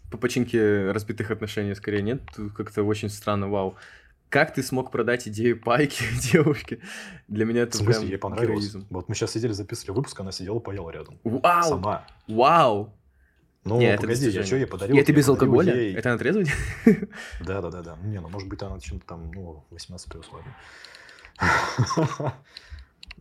По 0.10 0.18
починке 0.18 0.92
разбитых 0.92 1.30
отношений 1.30 1.76
скорее 1.76 2.02
нет. 2.02 2.22
Как-то 2.56 2.84
очень 2.84 3.10
странно, 3.10 3.50
вау. 3.50 3.76
Как 4.32 4.54
ты 4.54 4.64
смог 4.64 4.92
продать 4.92 5.28
идею 5.28 5.60
пайки 5.62 6.04
девушке? 6.32 6.80
Для 7.28 7.44
меня 7.46 7.64
это 7.64 7.78
В 7.78 7.82
смысле, 7.82 8.08
ей 8.08 8.18
понравилось? 8.18 8.48
Героизм. 8.70 8.88
Вот 8.90 9.10
мы 9.10 9.14
сейчас 9.16 9.32
сидели, 9.34 9.52
записывали 9.52 9.98
выпуск, 9.98 10.18
она 10.22 10.32
сидела, 10.32 10.58
паяла 10.60 10.90
рядом. 10.90 11.20
Вау! 11.26 11.64
Сама. 11.70 12.08
Вау! 12.30 12.94
Ну, 13.66 13.78
Не, 13.78 13.88
это 13.90 14.04
погоди, 14.04 14.14
я 14.22 14.26
достижение. 14.26 14.48
что, 14.48 14.56
я 14.56 14.68
подарил... 14.68 14.98
Это 14.98 15.12
я 15.12 15.18
без 15.18 15.28
алкоголя? 15.28 15.76
ей- 15.76 15.94
Это 15.96 16.10
на 16.10 16.18
трезвый? 16.18 16.48
Да-да-да-да. 17.42 17.98
Не, 18.04 18.22
ну, 18.22 18.30
может 18.30 18.48
быть, 18.48 18.62
она 18.64 18.80
чем-то 18.80 19.06
там, 19.06 19.30
ну, 19.32 19.66
18 19.70 20.10
плюс, 20.12 20.30
ладно. 20.32 20.56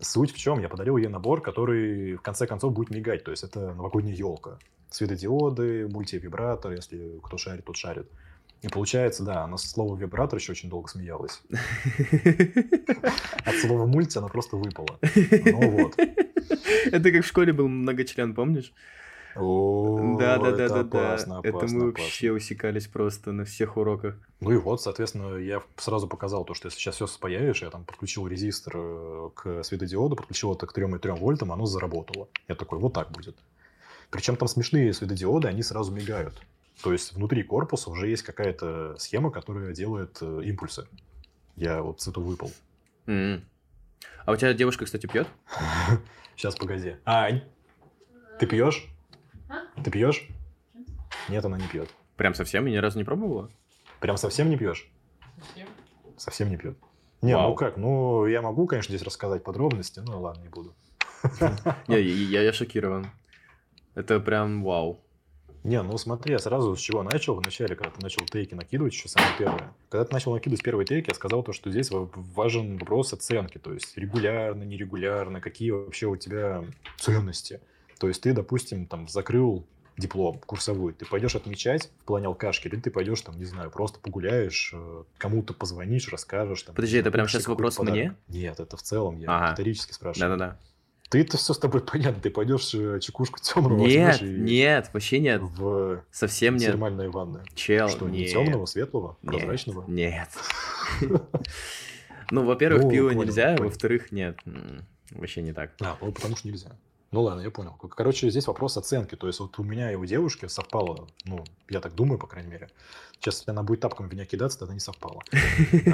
Суть 0.00 0.32
в 0.32 0.38
чем? 0.38 0.60
Я 0.60 0.68
подарил 0.68 0.96
ей 0.96 1.08
набор, 1.08 1.42
который 1.42 2.14
в 2.14 2.22
конце 2.22 2.46
концов 2.46 2.72
будет 2.72 2.90
мигать. 2.90 3.24
То 3.24 3.32
есть 3.32 3.42
это 3.42 3.74
новогодняя 3.74 4.14
елка. 4.14 4.58
Светодиоды, 4.90 5.88
мультивибратор, 5.88 6.72
если 6.72 7.18
кто 7.22 7.36
шарит, 7.36 7.64
тот 7.64 7.76
шарит. 7.76 8.08
И 8.62 8.68
получается, 8.68 9.24
да, 9.24 9.44
она 9.44 9.56
с 9.56 9.70
слова 9.70 9.96
вибратор 9.96 10.38
еще 10.38 10.52
очень 10.52 10.68
долго 10.68 10.88
смеялась. 10.88 11.42
От 13.44 13.54
слова 13.56 13.86
мульти 13.86 14.18
она 14.18 14.28
просто 14.28 14.56
выпала. 14.56 14.98
Ну 15.02 15.70
вот. 15.82 15.98
Это 15.98 17.10
как 17.10 17.24
в 17.24 17.26
школе 17.26 17.54
был 17.54 17.68
многочлен, 17.68 18.34
помнишь? 18.34 18.72
О, 19.36 20.16
Да, 20.18 20.38
да, 20.38 20.50
да, 20.50 20.68
да, 20.68 20.82
да. 20.82 21.14
Это 21.14 21.30
мы 21.30 21.58
опасно. 21.58 21.84
вообще 21.86 22.32
усекались 22.32 22.86
просто 22.86 23.32
на 23.32 23.44
всех 23.44 23.76
уроках. 23.76 24.16
Ну 24.40 24.52
и 24.52 24.56
вот, 24.56 24.82
соответственно, 24.82 25.36
я 25.36 25.62
сразу 25.76 26.08
показал 26.08 26.44
то, 26.44 26.54
что 26.54 26.66
если 26.66 26.78
сейчас 26.80 26.96
все 26.96 27.06
спаяешь, 27.06 27.62
я 27.62 27.70
там 27.70 27.84
подключил 27.84 28.26
резистор 28.26 28.74
э, 28.76 29.30
к 29.34 29.62
светодиоду, 29.62 30.16
подключил 30.16 30.52
это 30.52 30.66
к 30.66 30.76
3,3 30.76 31.16
вольтам, 31.18 31.52
оно 31.52 31.66
заработало. 31.66 32.28
Я 32.48 32.56
такой, 32.56 32.78
вот 32.78 32.92
так 32.92 33.10
будет. 33.12 33.36
Причем 34.10 34.36
там 34.36 34.48
смешные 34.48 34.92
светодиоды, 34.92 35.48
они 35.48 35.62
сразу 35.62 35.92
мигают. 35.92 36.34
То 36.82 36.92
есть 36.92 37.12
внутри 37.12 37.42
корпуса 37.42 37.90
уже 37.90 38.08
есть 38.08 38.22
какая-то 38.22 38.96
схема, 38.98 39.30
которая 39.30 39.74
делает 39.74 40.18
э, 40.20 40.42
импульсы. 40.44 40.86
Я 41.56 41.82
вот 41.82 42.00
с 42.00 42.08
этого 42.08 42.24
выпал. 42.24 42.50
М. 43.06 43.44
А 44.24 44.32
у 44.32 44.36
тебя 44.36 44.54
девушка, 44.54 44.84
кстати, 44.84 45.06
пьет? 45.06 45.28
Сейчас, 46.36 46.56
погоди. 46.56 46.96
Ань, 47.04 47.42
ты 48.38 48.46
пьешь? 48.46 48.86
Ты 49.82 49.90
пьешь? 49.90 50.26
Нет, 51.28 51.44
она 51.44 51.58
не 51.58 51.66
пьет. 51.66 51.90
Прям 52.16 52.34
совсем? 52.34 52.66
И 52.66 52.70
ни 52.70 52.76
разу 52.76 52.98
не 52.98 53.04
пробовала? 53.04 53.50
Прям 54.00 54.16
совсем 54.16 54.48
не 54.48 54.56
пьешь? 54.56 54.90
Совсем 56.16 56.48
не 56.48 56.56
пьет. 56.56 56.78
Не, 57.22 57.34
Вау. 57.34 57.50
ну 57.50 57.54
как, 57.54 57.76
ну 57.76 58.26
я 58.26 58.40
могу, 58.40 58.66
конечно, 58.66 58.94
здесь 58.94 59.06
рассказать 59.06 59.44
подробности, 59.44 60.00
но 60.00 60.20
ладно, 60.20 60.42
не 60.42 60.48
буду. 60.48 60.74
Не, 61.88 62.00
я 62.00 62.52
шокирован. 62.52 63.10
Это 63.94 64.20
прям 64.20 64.62
вау. 64.62 65.00
Не, 65.62 65.82
ну 65.82 65.98
смотри, 65.98 66.32
я 66.32 66.38
сразу 66.38 66.74
с 66.74 66.80
чего 66.80 67.02
начал 67.02 67.34
вначале, 67.34 67.76
когда 67.76 67.90
ты 67.90 68.02
начал 68.02 68.24
тейки 68.24 68.54
накидывать, 68.54 68.94
еще 68.94 69.08
самое 69.08 69.32
первое. 69.38 69.74
Когда 69.90 70.04
ты 70.06 70.12
начал 70.14 70.32
накидывать 70.32 70.62
первые 70.62 70.86
тейки, 70.86 71.08
я 71.08 71.14
сказал 71.14 71.42
то, 71.42 71.52
что 71.52 71.70
здесь 71.70 71.90
ва- 71.90 72.10
важен 72.14 72.78
вопрос 72.78 73.12
оценки, 73.12 73.58
то 73.58 73.72
есть 73.74 73.96
регулярно, 73.98 74.62
нерегулярно, 74.62 75.40
какие 75.42 75.70
вообще 75.70 76.06
у 76.06 76.16
тебя 76.16 76.64
ценности. 76.98 77.60
То 77.98 78.08
есть 78.08 78.22
ты, 78.22 78.32
допустим, 78.32 78.86
там 78.86 79.06
закрыл 79.08 79.66
диплом 79.98 80.38
курсовой, 80.38 80.94
ты 80.94 81.04
пойдешь 81.04 81.34
отмечать 81.34 81.92
в 82.00 82.04
плане 82.06 82.28
алкашки, 82.28 82.66
или 82.68 82.76
ты 82.80 82.90
пойдешь 82.90 83.20
там, 83.20 83.36
не 83.36 83.44
знаю, 83.44 83.70
просто 83.70 84.00
погуляешь, 84.00 84.70
э, 84.72 85.04
кому-то 85.18 85.52
позвонишь, 85.52 86.08
расскажешь. 86.08 86.62
Там, 86.62 86.74
Подожди, 86.74 86.96
это 86.96 87.10
прям 87.10 87.28
сейчас 87.28 87.46
вопрос 87.46 87.74
какой-то 87.74 87.92
мне? 87.92 88.02
подарок. 88.04 88.18
Нет, 88.28 88.60
это 88.60 88.76
в 88.78 88.82
целом, 88.82 89.18
я 89.18 89.28
Ага. 89.28 89.52
риторически 89.52 89.92
спрашиваю. 89.92 90.38
Да-да-да. 90.38 90.58
Ты-то 91.10 91.36
все 91.36 91.52
с 91.52 91.58
тобой 91.58 91.80
понятно, 91.92 92.22
ты 92.22 92.30
пойдешь 92.30 92.74
э, 92.74 93.00
чекушку 93.00 93.40
темного 93.40 93.84
Нет, 93.86 94.22
нет, 94.22 94.90
вообще 94.92 95.18
нет. 95.18 95.42
в 95.42 96.04
Совсем 96.10 96.56
нет. 96.56 96.70
термальные 96.70 97.10
ванны. 97.10 97.42
Чел, 97.54 97.88
Что, 97.88 98.08
не 98.08 98.20
нет. 98.20 98.30
темного, 98.30 98.64
светлого, 98.66 99.18
Нет, 99.22 99.32
прозрачного? 99.32 99.84
Нет. 99.88 100.28
Ну, 102.30 102.44
во-первых, 102.44 102.84
Ну, 102.84 102.90
пиво 102.90 103.10
нельзя, 103.10 103.56
во-вторых, 103.58 104.12
нет. 104.12 104.38
Вообще 105.10 105.42
не 105.42 105.52
так. 105.52 105.72
А, 105.80 105.96
ну 106.00 106.12
потому 106.12 106.36
что 106.36 106.46
нельзя. 106.46 106.70
Ну 107.10 107.22
ладно, 107.22 107.40
я 107.40 107.50
понял. 107.50 107.72
Короче, 107.72 108.30
здесь 108.30 108.46
вопрос 108.46 108.76
оценки. 108.76 109.16
То 109.16 109.26
есть 109.26 109.40
вот 109.40 109.58
у 109.58 109.64
меня 109.64 109.90
и 109.90 109.96
у 109.96 110.04
девушки 110.04 110.46
совпало, 110.46 111.08
ну, 111.24 111.44
я 111.68 111.80
так 111.80 111.96
думаю, 111.96 112.20
по 112.20 112.28
крайней 112.28 112.50
мере. 112.50 112.68
Сейчас, 113.14 113.38
если 113.40 113.50
она 113.50 113.64
будет 113.64 113.80
тапком 113.80 114.08
в 114.08 114.12
меня 114.12 114.24
кидаться, 114.26 114.60
тогда 114.60 114.74
не 114.74 114.80
совпало. 114.80 115.22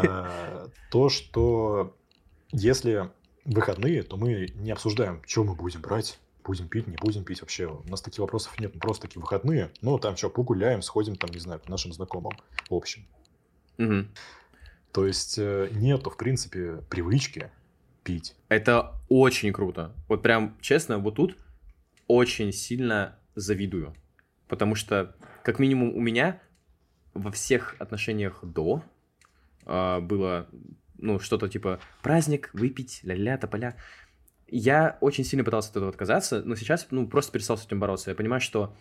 А, 0.07 0.69
То, 0.91 1.09
что 1.09 1.97
если 2.53 3.11
выходные, 3.47 4.03
то 4.03 4.17
мы 4.17 4.49
не 4.57 4.71
обсуждаем, 4.71 5.23
что 5.27 5.45
мы 5.45 5.55
будем 5.55 5.81
брать, 5.81 6.19
будем 6.45 6.69
пить, 6.69 6.87
не 6.87 6.97
будем 6.97 7.25
пить 7.25 7.41
вообще. 7.41 7.67
У 7.67 7.89
нас 7.89 8.03
таких 8.03 8.21
вопросов 8.21 8.59
нет, 8.61 8.75
мы 8.75 8.81
просто 8.81 9.07
такие 9.07 9.21
выходные. 9.21 9.71
Ну, 9.81 9.99
там 9.99 10.17
что, 10.17 10.31
погуляем, 10.31 10.83
сходим, 10.83 11.17
там, 11.17 11.31
не 11.31 11.39
знаю, 11.39 11.61
к 11.61 11.69
нашим 11.69 11.93
знакомым. 11.93 12.33
В 12.69 12.75
общем. 12.75 13.07
Мгм. 13.79 14.09
То 14.93 15.07
есть 15.07 15.39
э, 15.39 15.69
нету, 15.73 16.11
в 16.11 16.17
принципе, 16.17 16.83
привычки 16.89 17.51
пить. 18.03 18.35
Это 18.49 18.95
очень 19.09 19.53
круто. 19.53 19.95
Вот 20.09 20.23
прям, 20.23 20.57
честно, 20.61 20.99
вот 20.99 21.17
тут 21.17 21.37
очень 22.07 22.53
сильно 22.53 23.19
завидую. 23.35 23.95
Потому 24.49 24.75
что, 24.75 25.17
как 25.43 25.59
минимум, 25.59 25.95
у 25.95 26.01
меня 26.01 26.41
во 27.15 27.31
всех 27.33 27.77
отношениях 27.79 28.41
до 28.43 28.83
а, 29.65 30.01
было, 30.01 30.49
ну, 30.99 31.19
что-то 31.19 31.49
типа 31.49 31.81
праздник, 32.03 32.51
выпить, 32.53 33.01
ля-ля, 33.03 33.39
тополя. 33.39 33.77
Я 34.49 34.99
очень 35.01 35.25
сильно 35.25 35.45
пытался 35.45 35.71
от 35.71 35.77
этого 35.77 35.91
отказаться, 35.91 36.43
но 36.45 36.55
сейчас, 36.55 36.87
ну, 36.91 37.09
просто 37.09 37.33
перестал 37.33 37.59
с 37.59 37.67
этим 37.67 37.81
бороться. 37.81 38.11
Я 38.11 38.17
понимаю, 38.17 38.41
что 38.41 38.77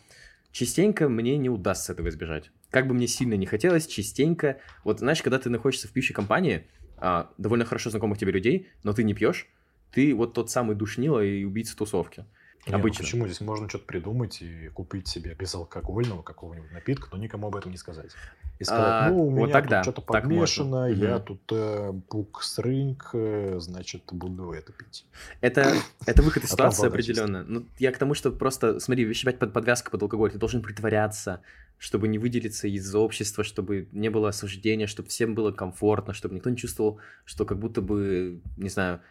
частенько 0.51 1.09
мне 1.09 1.37
не 1.37 1.49
удастся 1.49 1.93
этого 1.93 2.09
избежать. 2.09 2.51
Как 2.69 2.87
бы 2.87 2.93
мне 2.93 3.07
сильно 3.07 3.33
не 3.33 3.45
хотелось, 3.45 3.87
частенько... 3.87 4.59
Вот 4.83 4.99
знаешь, 4.99 5.21
когда 5.21 5.39
ты 5.39 5.49
находишься 5.49 5.87
в 5.87 5.91
пьющей 5.91 6.13
компании, 6.13 6.67
а, 6.97 7.31
довольно 7.37 7.65
хорошо 7.65 7.89
знакомых 7.89 8.17
тебе 8.17 8.31
людей, 8.31 8.69
но 8.83 8.93
ты 8.93 9.03
не 9.03 9.13
пьешь, 9.13 9.47
ты 9.91 10.13
вот 10.13 10.33
тот 10.33 10.51
самый 10.51 10.75
душнило 10.75 11.23
и 11.23 11.43
убийца 11.43 11.75
тусовки. 11.75 12.25
Не, 12.65 12.71
ну 12.71 12.79
Обычно. 12.79 13.03
почему? 13.03 13.25
Здесь 13.27 13.41
можно 13.41 13.69
что-то 13.69 13.85
придумать 13.85 14.41
и 14.41 14.69
купить 14.69 15.07
себе 15.07 15.35
безалкогольного 15.35 16.23
какого-нибудь 16.23 16.71
напитка, 16.71 17.09
но 17.11 17.17
никому 17.17 17.47
об 17.47 17.55
этом 17.55 17.71
не 17.71 17.77
сказать. 17.77 18.11
И 18.57 18.63
сказать, 18.63 18.83
А, 18.85 19.09
ну, 19.09 19.25
у 19.25 19.29
вот 19.29 19.43
меня 19.43 19.53
тогда, 19.53 19.83
что-то 19.83 20.01
так 20.01 20.23
подмешано, 20.23 20.87
я 20.87 21.17
Мгм. 21.17 21.25
тут 21.25 21.41
э, 21.51 21.91
буксрынг, 22.09 23.09
э, 23.13 23.57
значит, 23.59 24.03
буду 24.11 24.51
это 24.51 24.71
пить. 24.71 25.05
Это, 25.41 25.75
это 26.07 26.23
выход 26.23 26.43
из 26.45 26.49
ситуации 26.51 26.87
определенно. 26.87 27.43
Ну, 27.43 27.65
я 27.77 27.91
к 27.91 27.97
тому, 27.97 28.13
что 28.13 28.31
просто, 28.31 28.79
смотри, 28.79 29.05
выщипать 29.05 29.37
под 29.37 29.53
подвязка 29.53 29.91
под 29.91 30.01
алкоголь, 30.01 30.31
ты 30.31 30.37
должен 30.39 30.61
притворяться, 30.61 31.41
чтобы 31.77 32.07
не 32.07 32.17
выделиться 32.17 32.67
из 32.67 32.95
общества, 32.95 33.43
чтобы 33.43 33.89
не 33.91 34.09
было 34.09 34.29
осуждения, 34.29 34.87
чтобы 34.87 35.09
всем 35.09 35.35
было 35.35 35.51
комфортно, 35.51 36.13
чтобы 36.13 36.33
никто 36.33 36.49
не 36.49 36.57
чувствовал, 36.57 36.99
что 37.25 37.45
как 37.45 37.59
будто 37.59 37.81
бы, 37.81 38.41
не 38.57 38.69
знаю... 38.69 39.01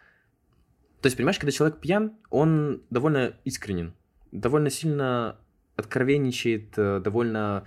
То 1.05 1.09
есть, 1.09 1.19
понимаешь, 1.19 1.38
когда 1.38 1.53
человек 1.53 1.81
пьян, 1.81 2.17
он 2.31 2.83
довольно 2.88 3.37
искренен, 3.45 3.93
довольно 4.33 4.71
сильно 4.71 5.37
откровенничает, 5.77 6.79
э, 6.79 6.99
довольно 7.05 7.67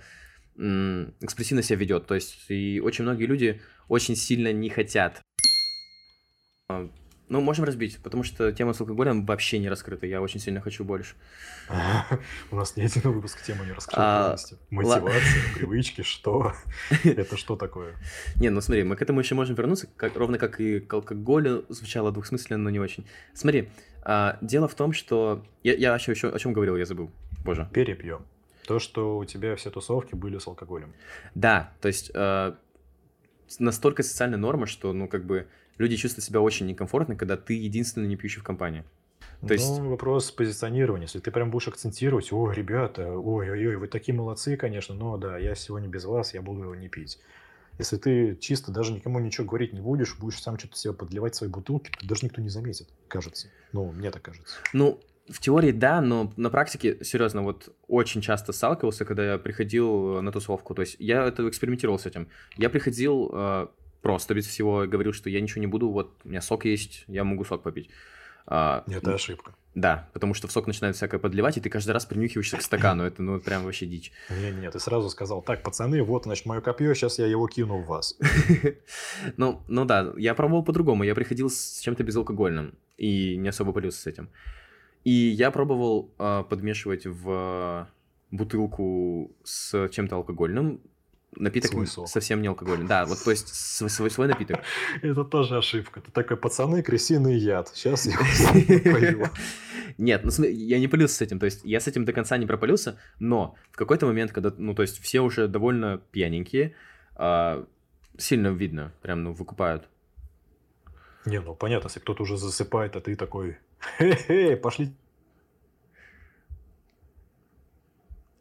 экспрессивно 0.56 1.62
себя 1.62 1.78
ведет. 1.78 2.08
То 2.08 2.16
есть, 2.16 2.50
и 2.50 2.80
очень 2.80 3.04
многие 3.04 3.26
люди 3.26 3.60
очень 3.86 4.16
сильно 4.16 4.52
не 4.52 4.70
хотят 4.70 5.22
а, 6.68 6.90
ну, 7.28 7.40
можем 7.40 7.64
разбить, 7.64 7.98
потому 8.02 8.22
что 8.22 8.52
тема 8.52 8.72
с 8.72 8.80
алкоголем 8.80 9.26
вообще 9.26 9.58
не 9.58 9.68
раскрыта. 9.68 10.06
Я 10.06 10.20
очень 10.22 10.40
сильно 10.40 10.60
хочу 10.60 10.84
больше. 10.84 11.14
У 12.50 12.56
нас 12.56 12.76
ни 12.76 12.82
один 12.82 13.02
выпуск 13.12 13.42
темы 13.42 13.66
не 13.66 13.72
раскрыл 13.72 14.02
А, 14.02 14.22
полностью. 14.24 14.58
Мотивация, 14.70 15.42
привычки, 15.54 16.02
что? 16.02 16.54
Это 17.04 17.36
что 17.36 17.56
такое? 17.56 17.94
Не, 18.36 18.50
ну 18.50 18.60
смотри, 18.60 18.84
мы 18.84 18.96
к 18.96 19.02
этому 19.02 19.20
еще 19.20 19.34
можем 19.34 19.54
вернуться, 19.56 19.88
ровно 20.14 20.38
как 20.38 20.60
и 20.60 20.80
к 20.80 20.92
алкоголю 20.92 21.66
звучало 21.68 22.12
двухсмысленно, 22.12 22.64
но 22.64 22.70
не 22.70 22.80
очень. 22.80 23.06
Смотри, 23.34 23.68
а, 24.02 24.38
дело 24.40 24.68
в 24.68 24.74
том, 24.74 24.92
что... 24.92 25.44
Я, 25.62 25.94
еще 25.94 26.28
о 26.28 26.38
чем 26.38 26.52
говорил, 26.52 26.76
я 26.76 26.86
забыл. 26.86 27.10
Боже. 27.44 27.68
Перепьем. 27.72 28.24
То, 28.66 28.78
что 28.78 29.18
у 29.18 29.24
тебя 29.24 29.56
все 29.56 29.70
тусовки 29.70 30.14
были 30.14 30.38
с 30.38 30.46
алкоголем. 30.46 30.92
Да, 31.34 31.72
то 31.80 31.88
есть 31.88 32.10
э, 32.14 32.54
настолько 33.58 34.02
социальная 34.02 34.38
норма, 34.38 34.66
что, 34.66 34.92
ну, 34.92 35.08
как 35.08 35.24
бы, 35.24 35.46
люди 35.78 35.96
чувствуют 35.96 36.24
себя 36.24 36.40
очень 36.40 36.66
некомфортно, 36.66 37.16
когда 37.16 37.36
ты 37.36 37.54
единственный 37.54 38.06
не 38.08 38.16
пьющий 38.16 38.40
в 38.40 38.44
компании. 38.44 38.84
То 39.46 39.54
есть- 39.54 39.68
Ну, 39.78 39.90
вопрос 39.90 40.30
позиционирования. 40.32 41.06
Если 41.06 41.20
ты 41.20 41.30
прям 41.30 41.50
будешь 41.50 41.68
акцентировать, 41.68 42.32
ой, 42.32 42.54
ребята, 42.54 43.12
ой-ой-ой, 43.12 43.76
вы 43.76 43.86
такие 43.86 44.14
молодцы, 44.14 44.56
конечно, 44.56 44.94
но 44.94 45.16
да, 45.16 45.38
я 45.38 45.54
сегодня 45.54 45.88
без 45.88 46.04
вас, 46.04 46.34
я 46.34 46.42
буду 46.42 46.62
его 46.62 46.74
не 46.74 46.88
пить. 46.88 47.18
Если 47.78 47.96
ты 47.96 48.36
чисто 48.40 48.72
даже 48.72 48.92
никому 48.92 49.20
ничего 49.20 49.46
говорить 49.46 49.72
не 49.72 49.80
будешь, 49.80 50.16
будешь 50.18 50.42
сам 50.42 50.58
что-то 50.58 50.76
себе 50.76 50.92
подливать 50.92 51.34
в 51.34 51.36
свои 51.36 51.48
бутылки, 51.48 51.92
то 52.00 52.08
даже 52.08 52.24
никто 52.24 52.42
не 52.42 52.48
заметит, 52.48 52.88
кажется. 53.06 53.46
Ну, 53.72 53.92
мне 53.92 54.10
так 54.10 54.22
кажется. 54.22 54.56
Ну, 54.72 54.98
в 55.28 55.40
теории 55.40 55.70
да, 55.70 56.00
но 56.00 56.32
на 56.36 56.50
практике, 56.50 57.04
серьезно, 57.04 57.42
вот 57.42 57.72
очень 57.86 58.20
часто 58.20 58.52
сталкивался, 58.52 59.04
когда 59.04 59.32
я 59.32 59.38
приходил 59.38 60.20
на 60.22 60.32
тусовку. 60.32 60.74
То 60.74 60.82
есть 60.82 60.96
я 60.98 61.24
это 61.24 61.48
экспериментировал 61.48 61.98
с 62.00 62.06
этим. 62.06 62.28
Я 62.56 62.70
приходил 62.70 63.30
э, 63.32 63.66
просто 64.02 64.34
без 64.34 64.46
всего, 64.46 64.86
говорил, 64.86 65.12
что 65.12 65.30
я 65.30 65.40
ничего 65.40 65.60
не 65.60 65.66
буду, 65.66 65.90
вот 65.90 66.14
у 66.24 66.28
меня 66.28 66.40
сок 66.40 66.64
есть, 66.64 67.04
я 67.06 67.24
могу 67.24 67.44
сок 67.44 67.62
попить. 67.62 67.90
А, 68.46 68.82
Это 68.86 69.14
ошибка. 69.14 69.52
Да, 69.74 70.08
потому 70.12 70.34
что 70.34 70.48
в 70.48 70.52
сок 70.52 70.66
начинает 70.66 70.96
всякое 70.96 71.20
подливать, 71.20 71.56
и 71.56 71.60
ты 71.60 71.70
каждый 71.70 71.90
раз 71.92 72.06
принюхиваешься 72.06 72.56
к 72.56 72.62
стакану. 72.62 73.04
Это, 73.04 73.22
ну, 73.22 73.38
прям 73.38 73.64
вообще 73.64 73.86
дичь. 73.86 74.10
Не-не, 74.30 74.70
ты 74.70 74.80
сразу 74.80 75.08
сказал, 75.10 75.42
так, 75.42 75.62
пацаны, 75.62 76.02
вот, 76.02 76.24
значит, 76.24 76.46
мое 76.46 76.60
копье, 76.60 76.94
сейчас 76.94 77.18
я 77.18 77.26
его 77.26 77.46
кину 77.46 77.78
в 77.78 77.86
вас. 77.86 78.18
Ну, 79.36 79.62
ну 79.68 79.84
да, 79.84 80.12
я 80.16 80.34
пробовал 80.34 80.64
по-другому. 80.64 81.04
Я 81.04 81.14
приходил 81.14 81.50
с 81.50 81.80
чем-то 81.80 82.02
безалкогольным 82.02 82.74
и 82.96 83.36
не 83.36 83.48
особо 83.48 83.72
полился 83.72 84.00
с 84.00 84.06
этим. 84.06 84.30
И 85.04 85.12
я 85.12 85.50
пробовал 85.50 86.12
а, 86.18 86.42
подмешивать 86.42 87.06
в 87.06 87.88
бутылку 88.30 89.32
с 89.44 89.88
чем-то 89.90 90.16
алкогольным, 90.16 90.80
напиток 91.36 91.70
Свой 91.70 91.86
сок. 91.86 92.08
совсем 92.08 92.42
не 92.42 92.48
алкогольный. 92.48 92.86
Да, 92.86 93.04
вот 93.04 93.22
то 93.22 93.30
есть 93.30 93.48
свой, 93.54 93.90
свой, 93.90 94.10
свой 94.10 94.28
напиток. 94.28 94.60
Это 95.02 95.24
тоже 95.24 95.58
ошибка. 95.58 96.00
Ты 96.00 96.10
такой, 96.10 96.36
пацаны, 96.36 96.82
крысиный 96.82 97.36
яд. 97.36 97.68
Сейчас 97.74 98.06
я 98.06 98.18
вас 98.18 98.54
напою». 98.54 99.30
Нет, 99.98 100.24
ну 100.24 100.44
я 100.44 100.78
не 100.78 100.88
полился 100.88 101.16
с 101.16 101.22
этим, 101.22 101.38
то 101.38 101.46
есть 101.46 101.64
я 101.64 101.80
с 101.80 101.88
этим 101.88 102.04
до 102.04 102.12
конца 102.12 102.36
не 102.36 102.46
пропалился, 102.46 102.98
но 103.18 103.56
в 103.72 103.76
какой-то 103.76 104.06
момент, 104.06 104.32
когда, 104.32 104.52
ну, 104.56 104.74
то 104.74 104.82
есть 104.82 105.00
все 105.00 105.20
уже 105.20 105.48
довольно 105.48 106.00
пьяненькие, 106.12 106.74
а, 107.14 107.66
сильно 108.16 108.48
видно, 108.48 108.92
прям, 109.02 109.22
ну, 109.24 109.32
выкупают. 109.32 109.88
Не, 111.24 111.40
ну 111.40 111.54
понятно, 111.54 111.88
если 111.88 112.00
кто-то 112.00 112.22
уже 112.22 112.36
засыпает, 112.36 112.96
а 112.96 113.00
ты 113.00 113.16
такой, 113.16 113.58
хе-хе, 113.98 114.56
пошли. 114.56 114.94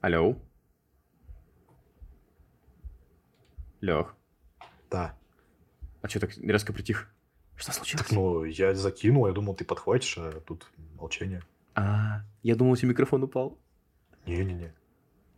Алло? 0.01 0.37
Лех, 3.81 4.15
Да. 4.89 5.15
а 6.01 6.07
что 6.07 6.19
так 6.19 6.37
резко 6.37 6.73
притих? 6.73 7.09
Что 7.55 7.67
Так, 7.67 7.75
случилось? 7.75 8.11
ну, 8.11 8.43
я 8.43 8.73
закинул, 8.75 9.27
я 9.27 9.33
думал, 9.33 9.55
ты 9.55 9.65
подхватишь, 9.65 10.17
а 10.17 10.39
тут 10.41 10.67
молчание. 10.95 11.41
А, 11.75 12.21
я 12.43 12.55
думал, 12.55 12.73
у 12.73 12.75
тебя 12.75 12.89
микрофон 12.89 13.23
упал. 13.23 13.57
Не-не-не. 14.25 14.73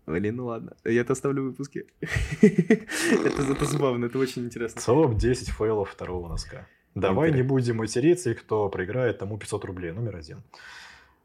Блин, 0.05 0.35
ну 0.37 0.45
ладно, 0.47 0.75
я 0.85 1.01
это 1.01 1.13
оставлю 1.13 1.43
в 1.43 1.45
выпуске. 1.47 1.85
это, 2.41 3.41
это 3.51 3.65
забавно, 3.65 4.05
это 4.05 4.17
очень 4.17 4.45
интересно. 4.45 4.81
Топ-10 4.81 5.51
фейлов 5.51 5.89
второго 5.91 6.27
носка. 6.27 6.65
Давай 6.95 7.31
не 7.31 7.43
будем 7.43 7.77
материться, 7.77 8.31
и 8.31 8.33
кто 8.33 8.67
проиграет, 8.69 9.19
тому 9.19 9.37
500 9.37 9.65
рублей. 9.65 9.91
Номер 9.91 10.15
один. 10.17 10.41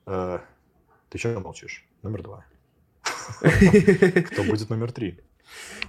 Э, 0.07 0.40
Ты 1.09 1.18
что 1.18 1.40
молчишь? 1.40 1.87
Номер 2.03 2.22
два. 2.22 2.44
Кто 4.31 4.44
будет 4.44 4.68
номер 4.70 4.92
три? 4.92 5.20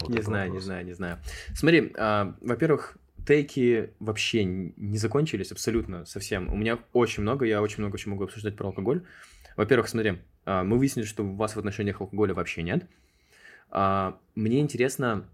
Вот 0.02 0.10
Не 0.10 0.22
знаю, 0.22 0.46
не 0.46 0.50
вопрос. 0.50 0.64
знаю, 0.66 0.86
не 0.86 0.94
знаю. 0.94 1.20
Смотри, 1.54 1.92
а, 1.98 2.36
во-первых, 2.42 2.98
тейки 3.26 3.92
вообще 4.00 4.44
не 4.44 4.98
закончились 4.98 5.52
абсолютно 5.52 6.06
совсем. 6.06 6.52
У 6.52 6.56
меня 6.56 6.80
очень 6.94 7.24
много, 7.24 7.46
я 7.46 7.62
очень 7.62 7.80
много 7.80 7.98
чего 7.98 8.12
могу 8.12 8.26
обсуждать 8.26 8.56
про 8.56 8.68
алкоголь. 8.68 9.04
Во-первых, 9.58 9.88
смотри, 9.88 10.20
а, 10.46 10.64
мы 10.64 10.78
выяснили, 10.78 11.06
что 11.06 11.24
у 11.24 11.36
вас 11.36 11.56
в 11.56 11.60
отношениях 11.60 12.02
алкоголя 12.02 12.34
вообще 12.34 12.62
нет. 12.64 12.88
А, 13.70 14.20
Мне 14.36 14.60
интересно, 14.60 15.28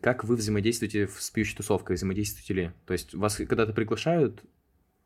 как 0.00 0.24
вы 0.24 0.36
взаимодействуете 0.36 1.08
с 1.08 1.30
пьющей 1.30 1.56
тусовкой, 1.56 1.96
взаимодействуете 1.96 2.54
ли? 2.54 2.70
То 2.86 2.92
есть 2.92 3.14
вас 3.14 3.36
когда-то 3.36 3.72
приглашают, 3.72 4.42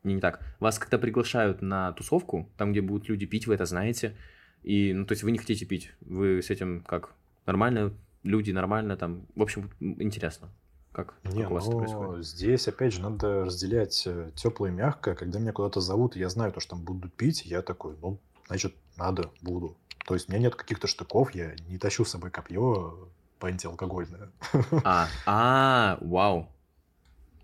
не, 0.03 0.15
не 0.15 0.21
так, 0.21 0.41
вас 0.59 0.79
когда 0.79 0.97
приглашают 0.97 1.61
на 1.61 1.91
тусовку, 1.93 2.49
там, 2.57 2.71
где 2.71 2.81
будут 2.81 3.09
люди 3.09 3.25
пить, 3.25 3.47
вы 3.47 3.55
это 3.55 3.65
знаете, 3.65 4.15
и, 4.63 4.93
ну, 4.93 5.05
то 5.05 5.13
есть 5.13 5.23
вы 5.23 5.31
не 5.31 5.37
хотите 5.37 5.65
пить, 5.65 5.91
вы 6.01 6.41
с 6.41 6.49
этим 6.49 6.81
как, 6.81 7.13
нормально, 7.45 7.93
люди 8.23 8.51
нормально, 8.51 8.97
там, 8.97 9.25
в 9.35 9.41
общем, 9.41 9.69
интересно, 9.79 10.49
как, 10.91 11.15
Не, 11.23 11.43
как 11.43 11.51
у 11.51 11.53
вас 11.53 11.63
это 11.65 11.73
ну, 11.73 11.79
происходит? 11.79 12.25
здесь, 12.25 12.67
опять 12.67 12.93
же, 12.93 13.01
надо 13.01 13.45
разделять 13.45 14.07
теплое 14.35 14.71
и 14.71 14.73
мягкое. 14.73 15.15
Когда 15.15 15.39
меня 15.39 15.53
куда-то 15.53 15.81
зовут, 15.81 16.15
я 16.15 16.29
знаю 16.29 16.51
то, 16.51 16.59
что 16.59 16.71
там 16.71 16.83
будут 16.83 17.13
пить, 17.13 17.45
я 17.45 17.61
такой, 17.61 17.95
ну, 18.01 18.19
значит, 18.47 18.75
надо, 18.97 19.29
буду. 19.41 19.77
То 20.05 20.15
есть 20.15 20.27
у 20.27 20.31
меня 20.31 20.41
нет 20.41 20.55
каких-то 20.55 20.87
штыков, 20.87 21.35
я 21.35 21.53
не 21.67 21.77
тащу 21.77 22.03
с 22.03 22.09
собой 22.09 22.31
копье 22.31 23.09
антиалкогольное. 23.41 24.29
А, 24.83 25.07
а, 25.25 25.97
вау, 26.01 26.49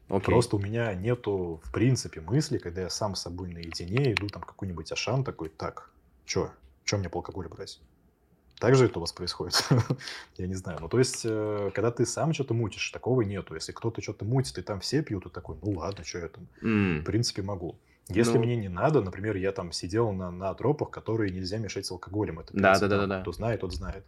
окей. 0.09 0.25
Просто 0.25 0.55
у 0.55 0.59
меня 0.59 0.93
нету, 0.93 1.61
в 1.63 1.71
принципе, 1.71 2.21
мысли, 2.21 2.57
когда 2.57 2.81
я 2.81 2.89
сам 2.89 3.15
с 3.15 3.21
собой 3.21 3.53
наедине 3.53 4.13
иду 4.13 4.27
там 4.27 4.41
какой-нибудь 4.41 4.91
ашан 4.91 5.23
такой, 5.23 5.49
так, 5.49 5.91
чё, 6.25 6.51
чё 6.83 6.97
мне 6.97 7.09
по 7.09 7.19
алкоголю 7.19 7.49
брать? 7.49 7.79
Так 8.59 8.75
же 8.75 8.85
это 8.85 8.99
у 8.99 9.01
вас 9.01 9.11
происходит? 9.11 9.67
Я 10.37 10.47
не 10.47 10.55
знаю. 10.55 10.79
Ну, 10.81 10.87
то 10.87 10.97
есть, 10.97 11.21
э, 11.25 11.71
когда 11.73 11.91
ты 11.91 12.05
сам 12.05 12.33
что-то 12.33 12.53
мутишь, 12.53 12.89
такого 12.91 13.21
нету. 13.21 13.53
Если 13.55 13.71
кто-то 13.73 14.01
что-то 14.01 14.23
мутит, 14.25 14.57
и 14.57 14.61
там 14.61 14.79
все 14.79 15.01
пьют, 15.01 15.23
то 15.23 15.29
такой, 15.29 15.57
ну 15.61 15.71
ладно, 15.71 16.03
что 16.05 16.19
я 16.19 16.27
там, 16.29 16.47
М, 16.61 17.01
в 17.01 17.03
принципе, 17.05 17.41
могу. 17.41 17.75
Если 18.07 18.37
Ну- 18.37 18.43
мне 18.43 18.55
не 18.55 18.69
надо, 18.69 19.01
например, 19.01 19.35
я 19.35 19.51
там 19.51 19.71
сидел 19.71 20.11
на, 20.11 20.31
на 20.31 20.53
тропах, 20.53 20.89
которые 20.91 21.31
нельзя 21.31 21.57
мешать 21.57 21.85
с 21.85 21.91
алкоголем. 21.91 22.39
Это 22.39 22.53
Да, 22.53 22.79
да, 22.79 22.87
да, 22.87 22.97
да, 22.99 23.07
да. 23.07 23.21
Кто 23.21 23.31
знает, 23.31 23.61
тот 23.61 23.73
знает. 23.73 24.05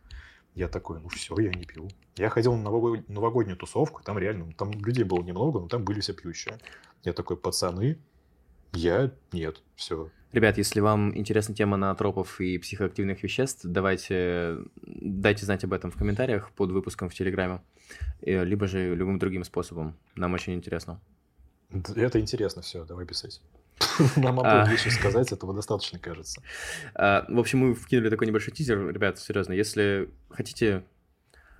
Я 0.55 0.67
такой, 0.67 0.99
ну 0.99 1.09
все, 1.09 1.37
я 1.39 1.49
не 1.51 1.65
пью. 1.65 1.89
Я 2.15 2.29
ходил 2.29 2.55
на 2.55 2.63
нового- 2.63 3.03
новогоднюю 3.07 3.57
тусовку, 3.57 4.01
там 4.03 4.17
реально, 4.17 4.45
ну, 4.45 4.53
там 4.53 4.71
людей 4.71 5.03
было 5.03 5.21
немного, 5.23 5.59
но 5.59 5.67
там 5.67 5.83
были 5.83 5.99
все 5.99 6.13
пьющие. 6.13 6.57
Я 7.03 7.13
такой, 7.13 7.37
пацаны, 7.37 7.97
я 8.73 9.11
нет, 9.31 9.61
все. 9.75 10.09
Ребят, 10.33 10.57
если 10.57 10.81
вам 10.81 11.15
интересна 11.17 11.55
тема 11.55 11.77
наотропов 11.77 12.41
и 12.41 12.57
психоактивных 12.57 13.23
веществ, 13.23 13.61
давайте 13.63 14.57
дайте 14.85 15.45
знать 15.45 15.63
об 15.63 15.73
этом 15.73 15.89
в 15.89 15.95
комментариях 15.95 16.51
под 16.51 16.71
выпуском 16.71 17.09
в 17.09 17.13
Телеграме, 17.13 17.61
э, 18.21 18.43
либо 18.43 18.67
же 18.67 18.93
любым 18.93 19.19
другим 19.19 19.43
способом. 19.45 19.95
Нам 20.15 20.33
очень 20.33 20.53
интересно. 20.53 20.99
Это 21.95 22.19
интересно, 22.19 22.61
все, 22.61 22.85
давай 22.85 23.05
писать. 23.05 23.41
Нам 24.15 24.39
А. 24.39 24.61
обоим 24.61 24.71
вещи 24.71 24.89
сказать, 24.89 25.31
этого 25.31 25.53
достаточно, 25.53 25.99
кажется. 25.99 26.41
А, 26.93 27.25
В 27.29 27.39
общем, 27.39 27.59
мы 27.59 27.73
вкинули 27.75 28.09
такой 28.09 28.27
небольшой 28.27 28.53
тизер. 28.53 28.89
Ребят, 28.89 29.19
серьезно, 29.19 29.53
если 29.53 30.09
хотите 30.29 30.83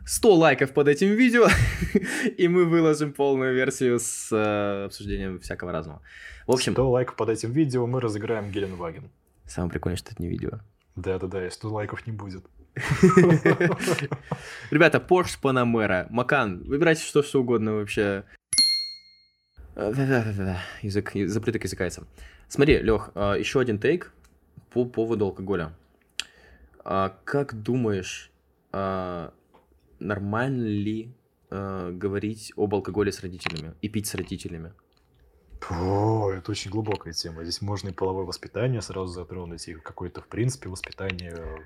100 0.08 0.36
лайков 0.36 0.72
под 0.74 0.88
этим 0.88 1.10
видео, 1.10 1.48
и 2.38 2.48
мы 2.48 2.64
выложим 2.64 3.12
полную 3.12 3.54
версию 3.54 4.00
с 4.00 4.32
э, 4.32 4.86
обсуждением 4.86 5.40
всякого 5.42 5.74
разного. 5.74 6.02
В 6.48 6.52
общем, 6.54 6.72
100 6.72 6.90
лайков 6.90 7.16
под 7.18 7.28
этим 7.28 7.52
видео, 7.52 7.86
мы 7.88 8.00
разыграем 8.00 8.50
Геленваген. 8.50 9.12
самое 9.46 9.70
прикольное, 9.70 9.98
что 9.98 10.12
это 10.12 10.24
не 10.24 10.30
видео. 10.30 10.62
Да-да-да, 10.96 11.46
и 11.46 11.50
100 11.50 11.70
лайков 11.70 12.08
не 12.08 12.14
будет. 12.14 12.46
Ребята, 14.72 15.06
Porsche 15.06 15.38
Panamera, 15.42 16.08
Макан, 16.10 16.64
выбирайте 16.64 17.04
что, 17.04 17.22
что 17.22 17.42
угодно 17.42 17.74
вообще. 17.74 18.24
Э, 19.76 19.92
Да-да-да-да, 19.94 20.62
язык, 20.84 21.12
запреток 21.26 21.66
языкается. 21.66 22.08
Смотри, 22.48 22.78
Лех, 22.80 23.10
еще 23.14 23.60
один 23.60 23.78
тейк 23.78 24.14
по 24.72 24.86
поводу 24.86 25.26
алкоголя. 25.26 25.74
А, 26.86 27.14
Как 27.26 27.62
думаешь, 27.62 28.32
а, 28.72 29.34
нормально 30.00 30.66
ли 30.66 31.12
а, 31.50 31.92
говорить 31.92 32.54
об 32.56 32.74
алкоголе 32.76 33.12
с 33.12 33.22
родителями 33.22 33.74
и 33.82 33.90
пить 33.90 34.08
с 34.08 34.16
родителями? 34.16 34.74
О, 35.70 36.32
это 36.32 36.52
очень 36.52 36.72
глубокая 36.72 37.14
тема. 37.14 37.44
Здесь 37.44 37.62
можно 37.62 37.90
и 37.90 37.94
половое 37.94 38.26
воспитание 38.26 38.82
сразу 38.82 39.08
затронуть, 39.14 39.68
и 39.68 39.74
какое-то, 39.74 40.22
в 40.22 40.28
принципе, 40.28 40.70
воспитание 40.70 41.34
э, 41.36 41.58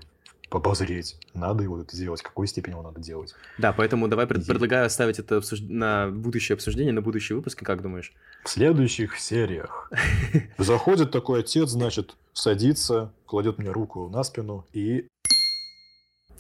обозреть. 0.50 1.18
Надо 1.34 1.64
его 1.64 1.82
это 1.82 1.96
делать, 1.96 2.22
в 2.22 2.24
какой 2.24 2.48
степени 2.48 2.74
его 2.74 2.84
надо 2.84 3.00
делать. 3.02 3.36
Да, 3.58 3.74
поэтому 3.74 4.08
давай 4.08 4.28
пред- 4.28 4.48
предлагаю 4.48 4.86
оставить 4.86 5.20
это 5.20 5.38
обсуж- 5.38 5.66
на 5.68 6.10
будущее 6.10 6.56
обсуждение, 6.56 6.94
на 6.94 7.02
будущий 7.02 7.34
выпуск, 7.34 7.64
как 7.64 7.82
думаешь? 7.82 8.14
В 8.44 8.50
следующих 8.50 9.20
сериях 9.20 9.92
заходит 10.58 11.12
такой 11.12 11.42
отец, 11.42 11.70
значит, 11.70 12.16
садится, 12.34 13.12
кладет 13.26 13.58
мне 13.58 13.72
руку 13.72 14.10
на 14.10 14.24
спину 14.24 14.66
и... 14.74 15.08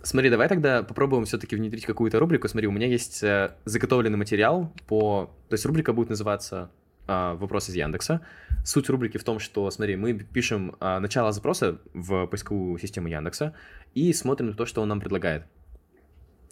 Смотри, 0.04 0.30
давай 0.30 0.48
тогда 0.48 0.84
попробуем 0.84 1.26
все-таки 1.26 1.56
внедрить 1.56 1.86
какую-то 1.86 2.20
рубрику. 2.20 2.48
Смотри, 2.48 2.68
у 2.68 2.72
меня 2.72 2.88
есть 2.88 3.22
э, 3.24 3.56
заготовленный 3.66 4.18
материал 4.18 4.74
по... 4.88 5.30
То 5.50 5.54
есть 5.54 5.66
рубрика 5.66 5.94
будет 5.94 6.10
называться 6.10 6.72
а, 7.08 7.36
«Вопрос 7.36 7.70
из 7.70 7.76
Яндекса». 7.76 8.22
Суть 8.66 8.90
рубрики 8.90 9.18
в 9.18 9.24
том, 9.24 9.40
что, 9.40 9.70
смотри, 9.70 9.96
мы 9.98 10.14
пишем 10.14 10.76
а, 10.80 11.00
начало 11.00 11.32
запроса 11.32 11.80
в 11.94 12.26
поисковую 12.28 12.80
систему 12.80 13.08
Яндекса 13.10 13.54
и 13.94 14.12
смотрим 14.14 14.48
на 14.48 14.54
то, 14.54 14.66
что 14.66 14.82
он 14.82 14.90
нам 14.90 15.00
предлагает. 15.00 15.46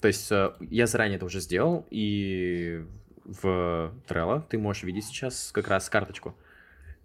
То 0.01 0.07
есть 0.07 0.31
э, 0.31 0.51
я 0.61 0.87
заранее 0.87 1.17
это 1.17 1.25
уже 1.25 1.39
сделал, 1.39 1.85
и 1.89 2.85
в 3.25 3.93
Trello 4.07 4.43
ты 4.49 4.57
можешь 4.57 4.83
видеть 4.83 5.05
сейчас 5.05 5.51
как 5.53 5.67
раз 5.67 5.89
карточку. 5.89 6.35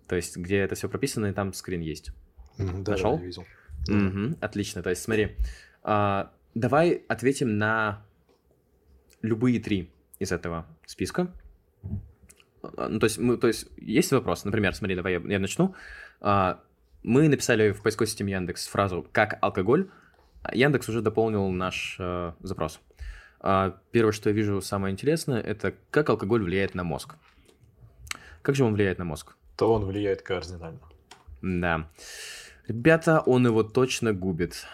То 0.09 0.17
есть 0.17 0.37
где 0.37 0.59
это 0.59 0.75
все 0.75 0.89
прописано, 0.89 1.27
и 1.27 1.33
там 1.33 1.53
скрин 1.55 1.81
есть. 1.81 2.11
М, 2.59 2.85
Да, 2.85 2.93
да, 2.93 2.93
Нашел? 2.93 3.19
я 3.19 3.25
видел. 3.25 3.45
Мгм, 3.89 4.37
отлично. 4.41 4.83
То 4.83 4.91
есть, 4.91 5.03
смотри, 5.03 5.37
а, 5.83 6.31
давай 6.55 7.03
ответим 7.09 7.59
на 7.59 8.05
любые 9.23 9.61
три 9.61 9.91
из 10.19 10.33
этого 10.33 10.67
списка. 10.87 11.33
А, 12.63 12.89
Ну, 12.89 12.99
то 12.99 13.05
есть, 13.05 13.19
мы, 13.19 13.37
то 13.37 13.47
есть, 13.47 13.69
есть 13.77 14.13
вопрос, 14.13 14.45
например, 14.45 14.75
смотри, 14.75 14.97
давай 14.97 15.15
я, 15.15 15.23
я 15.25 15.39
начну. 15.39 15.75
А, 16.21 16.61
мы 17.03 17.29
написали 17.29 17.73
в 17.73 17.83
поисковой 17.83 18.07
системе 18.07 18.33
Яндекс 18.33 18.67
фразу 18.67 19.07
«как 19.13 19.39
алкоголь», 19.43 19.91
а 20.43 20.55
Яндекс 20.55 20.89
уже 20.89 21.01
дополнил 21.01 21.49
наш 21.49 21.97
э, 21.99 22.33
запрос. 22.41 22.81
Первое, 23.41 24.13
что 24.13 24.31
я 24.31 24.35
вижу 24.35 24.61
самое 24.61 24.93
интересное, 24.93 25.41
это 25.41 25.75
как 25.91 26.09
алкоголь 26.09 26.43
влияет 26.43 26.75
на 26.75 26.85
мозг. 26.85 27.17
Как 28.41 28.55
же 28.55 28.65
он 28.65 28.75
влияет 28.75 28.99
на 28.99 29.05
мозг? 29.05 29.37
То 29.57 29.73
он 29.73 29.85
влияет 29.85 30.23
кардинально. 30.23 30.81
Да. 31.43 31.91
Ребята, 32.69 33.21
он 33.21 33.47
его 33.47 33.63
точно 33.63 34.13
губит. 34.13 34.67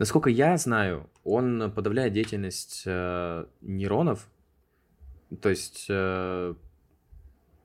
Насколько 0.00 0.30
я 0.30 0.56
знаю, 0.56 1.10
он 1.24 1.70
подавляет 1.76 2.14
деятельность 2.14 2.84
э, 2.86 3.44
нейронов. 3.60 4.26
То 5.42 5.50
есть, 5.50 5.88
э, 5.90 6.54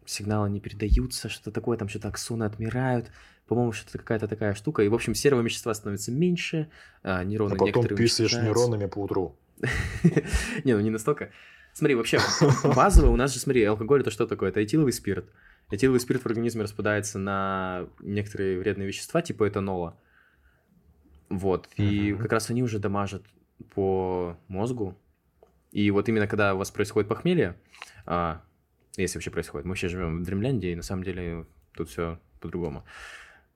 сигналы 0.06 0.50
не 0.50 0.60
передаются, 0.60 1.30
что-то 1.30 1.52
такое, 1.52 1.78
там 1.78 1.88
что-то 1.88 2.10
аксоны 2.10 2.44
отмирают, 2.44 3.10
по-моему, 3.48 3.72
что-то 3.72 4.00
какая-то 4.00 4.28
такая 4.28 4.54
штука, 4.54 4.84
и, 4.84 4.90
в 4.90 4.94
общем, 4.94 5.16
серого 5.16 5.40
вещества 5.44 5.74
становится 5.74 6.12
меньше, 6.12 6.70
а 7.04 7.24
нейроны 7.24 7.54
А 7.54 7.58
потом 7.58 7.88
писаешь 7.88 8.34
нейронами 8.34 8.88
по 8.88 9.00
утру. 9.00 9.38
Не, 10.66 10.74
ну 10.74 10.82
не 10.82 10.90
настолько. 10.90 11.32
Смотри, 11.72 11.96
вообще, 11.96 12.20
базово 12.76 13.12
у 13.12 13.16
нас 13.16 13.34
же, 13.34 13.40
смотри, 13.40 13.64
алкоголь 13.64 14.02
это 14.02 14.12
что 14.12 14.28
такое? 14.28 14.50
Это 14.50 14.62
этиловый 14.62 14.92
спирт. 14.92 15.32
Этиловый 15.72 16.02
спирт 16.02 16.24
в 16.24 16.26
организме 16.26 16.64
распадается 16.64 17.18
на 17.18 17.88
некоторые 18.02 18.60
вредные 18.60 18.90
вещества, 18.90 19.22
типа 19.22 19.48
этанола. 19.48 19.98
Вот. 21.38 21.70
И 21.78 22.14
как 22.14 22.32
раз 22.32 22.50
они 22.50 22.64
уже 22.64 22.80
дамажат 22.80 23.24
по 23.74 24.38
мозгу. 24.48 24.98
И 25.72 25.92
вот 25.92 26.08
именно 26.08 26.28
когда 26.28 26.56
у 26.56 26.58
вас 26.58 26.72
происходит 26.72 27.10
похмелье, 27.10 27.58
а, 28.06 28.42
если 28.96 29.18
вообще 29.18 29.32
происходит, 29.32 29.66
мы 29.66 29.72
вообще 29.72 29.90
живем 29.90 30.22
в 30.22 30.26
Дремлянде, 30.26 30.72
и 30.72 30.76
на 30.76 30.84
самом 30.84 31.04
деле 31.04 31.46
тут 31.74 31.90
все 31.90 32.20
по-другому. 32.40 32.86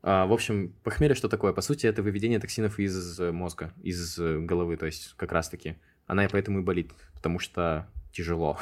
А, 0.02 0.26
в 0.26 0.34
общем, 0.34 0.74
похмелье 0.84 1.16
что 1.16 1.30
такое? 1.30 1.54
По 1.54 1.62
сути, 1.62 1.88
это 1.88 2.04
выведение 2.04 2.40
токсинов 2.40 2.80
из 2.80 3.20
мозга, 3.20 3.74
из 3.82 4.18
головы, 4.20 4.76
то 4.76 4.86
есть 4.86 5.14
как 5.16 5.32
раз-таки. 5.32 5.78
Она 6.08 6.26
и 6.26 6.28
поэтому 6.28 6.60
и 6.60 6.64
болит, 6.64 6.92
потому 7.14 7.40
что 7.40 7.88
тяжело, 8.12 8.58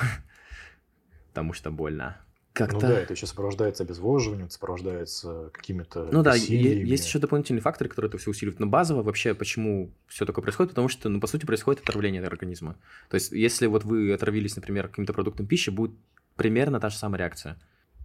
потому 1.30 1.54
что 1.54 1.72
больно. 1.72 2.18
Ну 2.60 2.66
Как-то... 2.66 2.88
да, 2.88 3.00
это 3.00 3.14
еще 3.14 3.28
сопровождается 3.28 3.84
обезвоживанием, 3.84 4.50
сопровождается 4.50 5.50
какими-то 5.54 6.10
Ну 6.12 6.24
да, 6.24 6.32
усилиями. 6.34 6.88
есть 6.88 7.06
еще 7.06 7.20
дополнительные 7.20 7.62
факторы, 7.62 7.90
которые 7.90 8.10
это 8.10 8.18
все 8.18 8.32
усиливают. 8.32 8.60
Но 8.60 8.68
базово 8.68 9.04
вообще, 9.04 9.34
почему 9.34 9.92
все 10.08 10.26
такое 10.26 10.42
происходит? 10.44 10.72
Потому 10.72 10.90
что, 10.90 11.10
ну, 11.10 11.20
по 11.20 11.28
сути, 11.28 11.46
происходит 11.46 11.82
отравление 11.82 12.24
организма. 12.24 12.76
То 13.10 13.16
есть, 13.16 13.32
если 13.32 13.68
вот 13.68 13.84
вы 13.84 14.14
отравились, 14.14 14.56
например, 14.56 14.88
каким-то 14.88 15.14
продуктом 15.14 15.46
пищи, 15.46 15.70
будет 15.70 15.92
примерно 16.36 16.80
та 16.80 16.90
же 16.90 16.98
самая 16.98 17.20
реакция. 17.20 17.58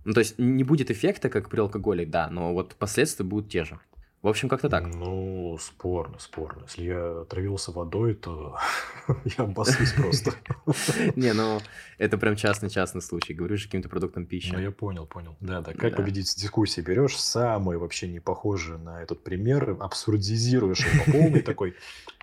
Ну, 0.05 0.13
то 0.13 0.21
есть, 0.21 0.39
не 0.39 0.65
будет 0.65 0.91
эффекта, 0.91 1.29
как 1.29 1.49
при 1.49 1.61
алкоголе, 1.61 2.05
да, 2.05 2.29
но 2.29 2.53
вот 2.53 2.75
последствия 2.75 3.25
будут 3.25 3.51
те 3.51 3.65
же. 3.65 3.79
В 4.23 4.29
общем, 4.29 4.49
как-то 4.49 4.69
так. 4.69 4.87
Ну, 4.87 5.59
спорно, 5.61 6.17
спорно. 6.21 6.63
Если 6.69 6.85
я 6.85 7.23
отравился 7.23 7.73
водой, 7.73 8.15
то 8.15 8.57
я 9.25 9.45
обоссусь 9.45 9.93
просто. 9.97 10.33
Не, 11.17 11.33
ну, 11.33 11.61
это 11.99 12.17
прям 12.19 12.37
частный-частный 12.37 13.03
случай. 13.03 13.35
Говорю 13.35 13.57
же 13.57 13.65
каким-то 13.65 13.89
продуктом 13.89 14.27
пищи. 14.27 14.53
Ну, 14.53 14.61
я 14.61 14.71
понял, 14.71 15.07
понял. 15.07 15.37
Да, 15.41 15.61
да. 15.61 15.75
Как 15.75 15.97
победить 15.97 16.31
в 16.31 16.37
дискуссии? 16.37 16.81
Берешь 16.81 17.17
самый 17.17 17.79
вообще 17.79 18.07
не 18.07 18.21
похожий 18.21 18.79
на 18.79 19.03
этот 19.03 19.25
пример, 19.25 19.77
абсурдизируешь 19.81 20.87
его 20.87 21.05
по 21.05 21.11
полной 21.11 21.41
такой. 21.43 21.75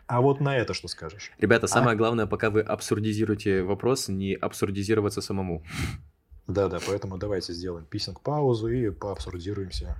А 0.08 0.22
вот 0.22 0.40
на 0.40 0.56
это 0.56 0.74
что 0.74 0.88
скажешь? 0.88 1.34
Ребята, 1.38 1.68
самое 1.68 1.98
главное, 1.98 2.28
пока 2.28 2.50
вы 2.50 2.62
абсурдизируете 2.62 3.62
вопрос, 3.64 4.08
не 4.08 4.36
абсурдизироваться 4.36 5.20
самому. 5.20 5.66
Да, 6.48 6.70
да, 6.70 6.80
поэтому 6.88 7.18
давайте 7.18 7.52
сделаем 7.54 7.86
писинг-паузу 7.86 8.70
и 8.70 8.90
поабсурдируемся 8.90 9.98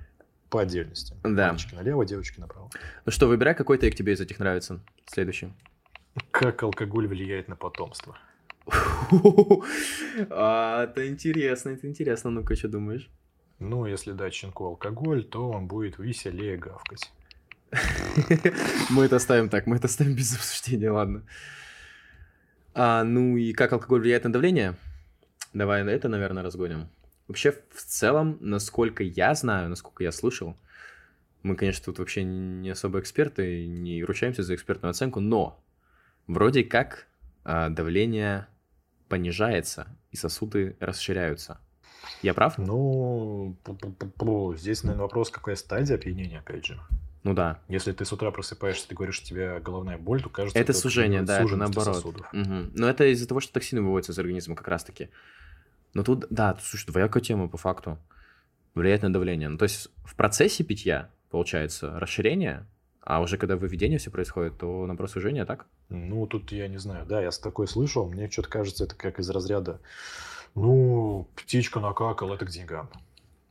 по 0.50 0.60
отдельности. 0.60 1.14
Да. 1.22 1.50
Мальчики 1.50 1.74
налево, 1.74 2.04
девочки 2.04 2.40
направо. 2.40 2.70
Ну 3.06 3.12
что, 3.12 3.28
выбирай, 3.28 3.54
какой 3.54 3.78
тейк 3.78 3.94
тебе 3.94 4.12
из 4.12 4.20
этих 4.20 4.38
нравится. 4.40 4.80
Следующий. 5.06 5.52
Как 6.30 6.62
алкоголь 6.62 7.06
влияет 7.06 7.48
на 7.48 7.56
потомство? 7.56 8.18
А, 10.28 10.84
это 10.84 11.08
интересно, 11.08 11.70
это 11.70 11.86
интересно. 11.86 12.30
Ну-ка, 12.30 12.56
что 12.56 12.68
думаешь? 12.68 13.08
Ну, 13.58 13.86
если 13.86 14.12
дать 14.12 14.34
щенку 14.34 14.66
алкоголь, 14.66 15.24
то 15.24 15.50
он 15.50 15.66
будет 15.66 15.98
веселее 15.98 16.56
гавкать. 16.56 17.12
Мы 18.90 19.04
это 19.04 19.16
оставим 19.16 19.48
так, 19.48 19.66
мы 19.66 19.76
это 19.76 19.86
оставим 19.86 20.14
без 20.14 20.34
обсуждения, 20.34 20.90
ладно. 20.90 21.22
А, 22.74 23.04
ну 23.04 23.36
и 23.36 23.52
как 23.52 23.72
алкоголь 23.72 24.00
влияет 24.00 24.24
на 24.24 24.32
давление? 24.32 24.74
Давай 25.52 25.84
это, 25.84 26.08
наверное, 26.08 26.42
разгоним. 26.42 26.88
Вообще, 27.30 27.52
в 27.52 27.82
целом, 27.82 28.38
насколько 28.40 29.04
я 29.04 29.36
знаю, 29.36 29.68
насколько 29.68 30.02
я 30.02 30.10
слышал, 30.10 30.56
мы, 31.44 31.54
конечно, 31.54 31.84
тут 31.84 32.00
вообще 32.00 32.24
не 32.24 32.70
особо 32.70 32.98
эксперты, 32.98 33.68
не 33.68 34.02
ручаемся 34.02 34.42
за 34.42 34.56
экспертную 34.56 34.90
оценку, 34.90 35.20
но 35.20 35.62
вроде 36.26 36.64
как 36.64 37.06
а, 37.44 37.68
давление 37.68 38.48
понижается 39.08 39.86
и 40.10 40.16
сосуды 40.16 40.76
расширяются. 40.80 41.60
Я 42.20 42.34
прав? 42.34 42.58
Ну, 42.58 43.56
здесь, 44.56 44.82
наверное, 44.82 45.04
вопрос, 45.04 45.30
какая 45.30 45.54
стадия 45.54 45.94
опьянения, 45.94 46.40
опять 46.40 46.66
же. 46.66 46.80
Ну 47.22 47.32
да. 47.32 47.60
Если 47.68 47.92
ты 47.92 48.04
с 48.04 48.12
утра 48.12 48.32
просыпаешься, 48.32 48.88
ты 48.88 48.96
говоришь, 48.96 49.20
у 49.20 49.24
тебя 49.24 49.60
головная 49.60 49.98
боль, 49.98 50.20
то 50.20 50.30
кажется... 50.30 50.58
Это 50.58 50.72
сужение, 50.72 51.22
да, 51.22 51.42
это 51.42 51.56
наоборот. 51.56 51.94
сосудов. 51.94 52.26
Мгм. 52.32 52.72
Но 52.74 52.90
это 52.90 53.04
из-за 53.12 53.28
того, 53.28 53.38
что 53.38 53.52
токсины 53.52 53.82
выводятся 53.82 54.10
из 54.10 54.18
организма 54.18 54.56
как 54.56 54.66
раз-таки. 54.66 55.10
Но 55.94 56.02
тут, 56.02 56.26
да, 56.30 56.56
слушай, 56.62 56.86
двоякая 56.86 57.22
тема 57.22 57.48
по 57.48 57.56
факту. 57.56 57.98
Влияет 58.74 59.02
на 59.02 59.12
давление. 59.12 59.48
Ну, 59.48 59.58
то 59.58 59.64
есть 59.64 59.88
в 60.04 60.14
процессе 60.14 60.62
питья, 60.62 61.10
получается, 61.30 61.98
расширение, 61.98 62.66
а 63.00 63.20
уже 63.20 63.38
когда 63.38 63.56
выведение 63.56 63.98
все 63.98 64.10
происходит, 64.10 64.58
то 64.58 64.86
наоборот 64.86 65.10
сужение, 65.10 65.44
так? 65.44 65.66
Ну, 65.88 66.26
тут 66.26 66.52
я 66.52 66.68
не 66.68 66.78
знаю. 66.78 67.06
Да, 67.06 67.20
я 67.20 67.32
с 67.32 67.38
такой 67.38 67.66
слышал. 67.66 68.08
Мне 68.08 68.30
что-то 68.30 68.48
кажется, 68.48 68.84
это 68.84 68.94
как 68.94 69.18
из 69.18 69.28
разряда, 69.30 69.80
ну, 70.54 71.26
птичка 71.34 71.80
накакала, 71.80 72.34
это 72.34 72.46
к 72.46 72.50
деньгам. 72.50 72.88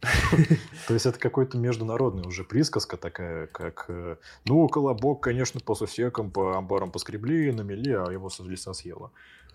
То 0.87 0.93
есть 0.93 1.05
это 1.05 1.19
какой-то 1.19 1.57
международный 1.57 2.25
уже 2.25 2.45
присказка 2.45 2.95
такая, 2.95 3.47
как, 3.47 3.85
э, 3.89 4.15
ну, 4.45 4.67
колобок, 4.69 5.21
конечно, 5.21 5.59
по 5.59 5.75
сусекам, 5.75 6.31
по 6.31 6.57
амбарам 6.57 6.91
поскребли, 6.91 7.51
намели, 7.51 7.91
а 7.91 8.09
его 8.09 8.29
с 8.29 8.39
леса 8.39 8.73
съела. 8.73 9.11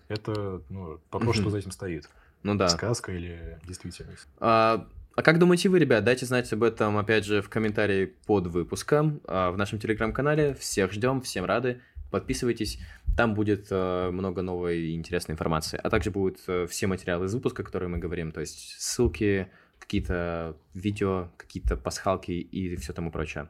Это, 0.07 0.61
ну, 0.69 0.99
вопрос, 1.11 1.37
что 1.37 1.49
за 1.49 1.57
этим 1.57 1.71
стоит. 1.71 2.09
Ну 2.45 2.53
да. 2.53 2.69
Сказка 2.69 3.11
или 3.11 3.59
действительность? 3.67 4.27
А, 4.39 4.87
а 5.15 5.21
как 5.23 5.39
думаете 5.39 5.67
вы, 5.67 5.79
ребят? 5.79 6.03
Дайте 6.03 6.27
знать 6.27 6.53
об 6.53 6.61
этом, 6.61 6.95
опять 6.95 7.25
же, 7.25 7.41
в 7.41 7.49
комментарии 7.49 8.13
под 8.27 8.45
выпуском 8.45 9.19
а, 9.25 9.49
в 9.49 9.57
нашем 9.57 9.79
телеграм-канале. 9.79 10.53
Всех 10.53 10.91
ждем, 10.91 11.21
всем 11.21 11.45
рады. 11.45 11.81
Подписывайтесь, 12.11 12.77
там 13.17 13.33
будет 13.33 13.69
э, 13.71 14.11
много 14.11 14.43
новой 14.43 14.79
и 14.79 14.95
интересной 14.95 15.33
информации. 15.33 15.79
А 15.83 15.89
также 15.89 16.11
будут 16.11 16.37
э, 16.45 16.67
все 16.67 16.85
материалы 16.85 17.25
из 17.25 17.33
выпуска, 17.33 17.63
которые 17.63 17.89
мы 17.89 17.97
говорим, 17.97 18.31
то 18.31 18.41
есть 18.41 18.75
ссылки, 18.77 19.47
какие-то 19.79 20.55
видео, 20.75 21.31
какие-то 21.37 21.75
пасхалки 21.75 22.31
и 22.31 22.75
все 22.75 22.93
тому 22.93 23.09
прочее. 23.11 23.47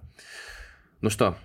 Ну 1.02 1.10
что, 1.10 1.36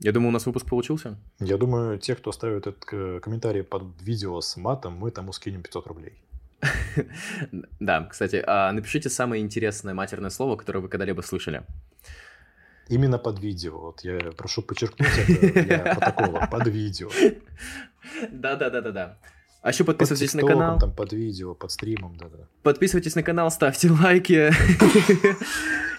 я 0.00 0.10
думаю, 0.10 0.30
у 0.30 0.32
нас 0.32 0.44
выпуск 0.44 0.66
получился. 0.66 1.16
Я 1.38 1.56
думаю, 1.56 2.00
те, 2.00 2.16
кто 2.16 2.30
оставит 2.30 2.66
этот 2.66 2.84
э, 2.90 3.20
комментарий 3.20 3.62
под 3.62 3.84
видео 4.02 4.40
с 4.40 4.56
матом, 4.56 4.94
мы 4.94 5.12
тому 5.12 5.32
скинем 5.32 5.62
500 5.62 5.86
рублей. 5.86 6.20
Да, 7.80 8.04
кстати, 8.04 8.42
а 8.46 8.72
напишите 8.72 9.08
самое 9.10 9.42
интересное 9.42 9.94
матерное 9.94 10.30
слово, 10.30 10.56
которое 10.56 10.80
вы 10.80 10.88
когда-либо 10.88 11.20
слышали. 11.22 11.64
Именно 12.88 13.18
под 13.18 13.40
видео. 13.40 13.78
Вот 13.78 14.00
я 14.02 14.18
прошу 14.36 14.62
подчеркнуть 14.62 15.08
это 15.18 15.62
для 15.64 15.78
протокола. 15.94 16.48
Под 16.50 16.68
видео. 16.68 17.10
Да-да-да-да-да. 18.30 19.18
А 19.62 19.70
еще 19.70 19.82
Под 19.82 19.98
подписывайтесь 19.98 20.32
на 20.34 20.42
тиктоком, 20.42 20.60
канал. 20.60 20.78
там, 20.78 20.92
под 20.94 21.12
видео, 21.12 21.54
под 21.54 21.72
стримом, 21.72 22.16
да-да. 22.16 22.46
Подписывайтесь 22.62 23.16
на 23.16 23.24
канал, 23.24 23.50
ставьте 23.50 23.90
лайки. 24.02 24.52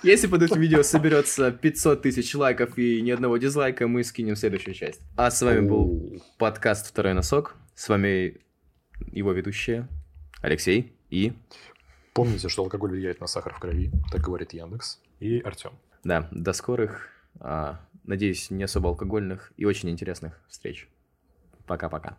Если 0.04 0.28
под 0.28 0.44
этим 0.44 0.62
видео 0.62 0.84
соберется 0.84 1.52
500 1.52 2.02
тысяч 2.02 2.34
лайков 2.34 2.78
и 2.78 3.02
ни 3.02 3.12
одного 3.12 3.36
дизлайка, 3.38 3.88
мы 3.88 4.06
скинем 4.06 4.38
следующую 4.38 4.74
часть. 4.74 5.02
А 5.18 5.30
с 5.30 5.42
вами 5.42 5.68
был 5.68 6.24
подкаст 6.38 6.88
«Второй 6.88 7.14
носок». 7.14 7.56
С 7.76 7.90
вами 7.90 8.38
его 9.12 9.34
ведущие 9.34 9.90
Алексей 10.48 10.94
и... 11.10 11.34
Помните, 12.14 12.48
что 12.48 12.64
алкоголь 12.64 12.92
влияет 12.92 13.20
на 13.20 13.28
сахар 13.28 13.54
в 13.54 13.60
крови, 13.60 13.92
так 14.12 14.22
говорит 14.22 14.54
Яндекс. 14.54 15.00
И 15.20 15.40
Артем. 15.42 15.74
Да, 16.06 16.30
до 16.32 16.54
скорых, 16.54 17.10
а, 17.40 17.82
надеюсь, 18.06 18.50
не 18.50 18.64
особо 18.64 18.90
алкогольных 18.90 19.52
и 19.58 19.66
очень 19.66 19.90
интересных 19.90 20.42
встреч. 20.48 20.88
Пока-пока. 21.66 22.18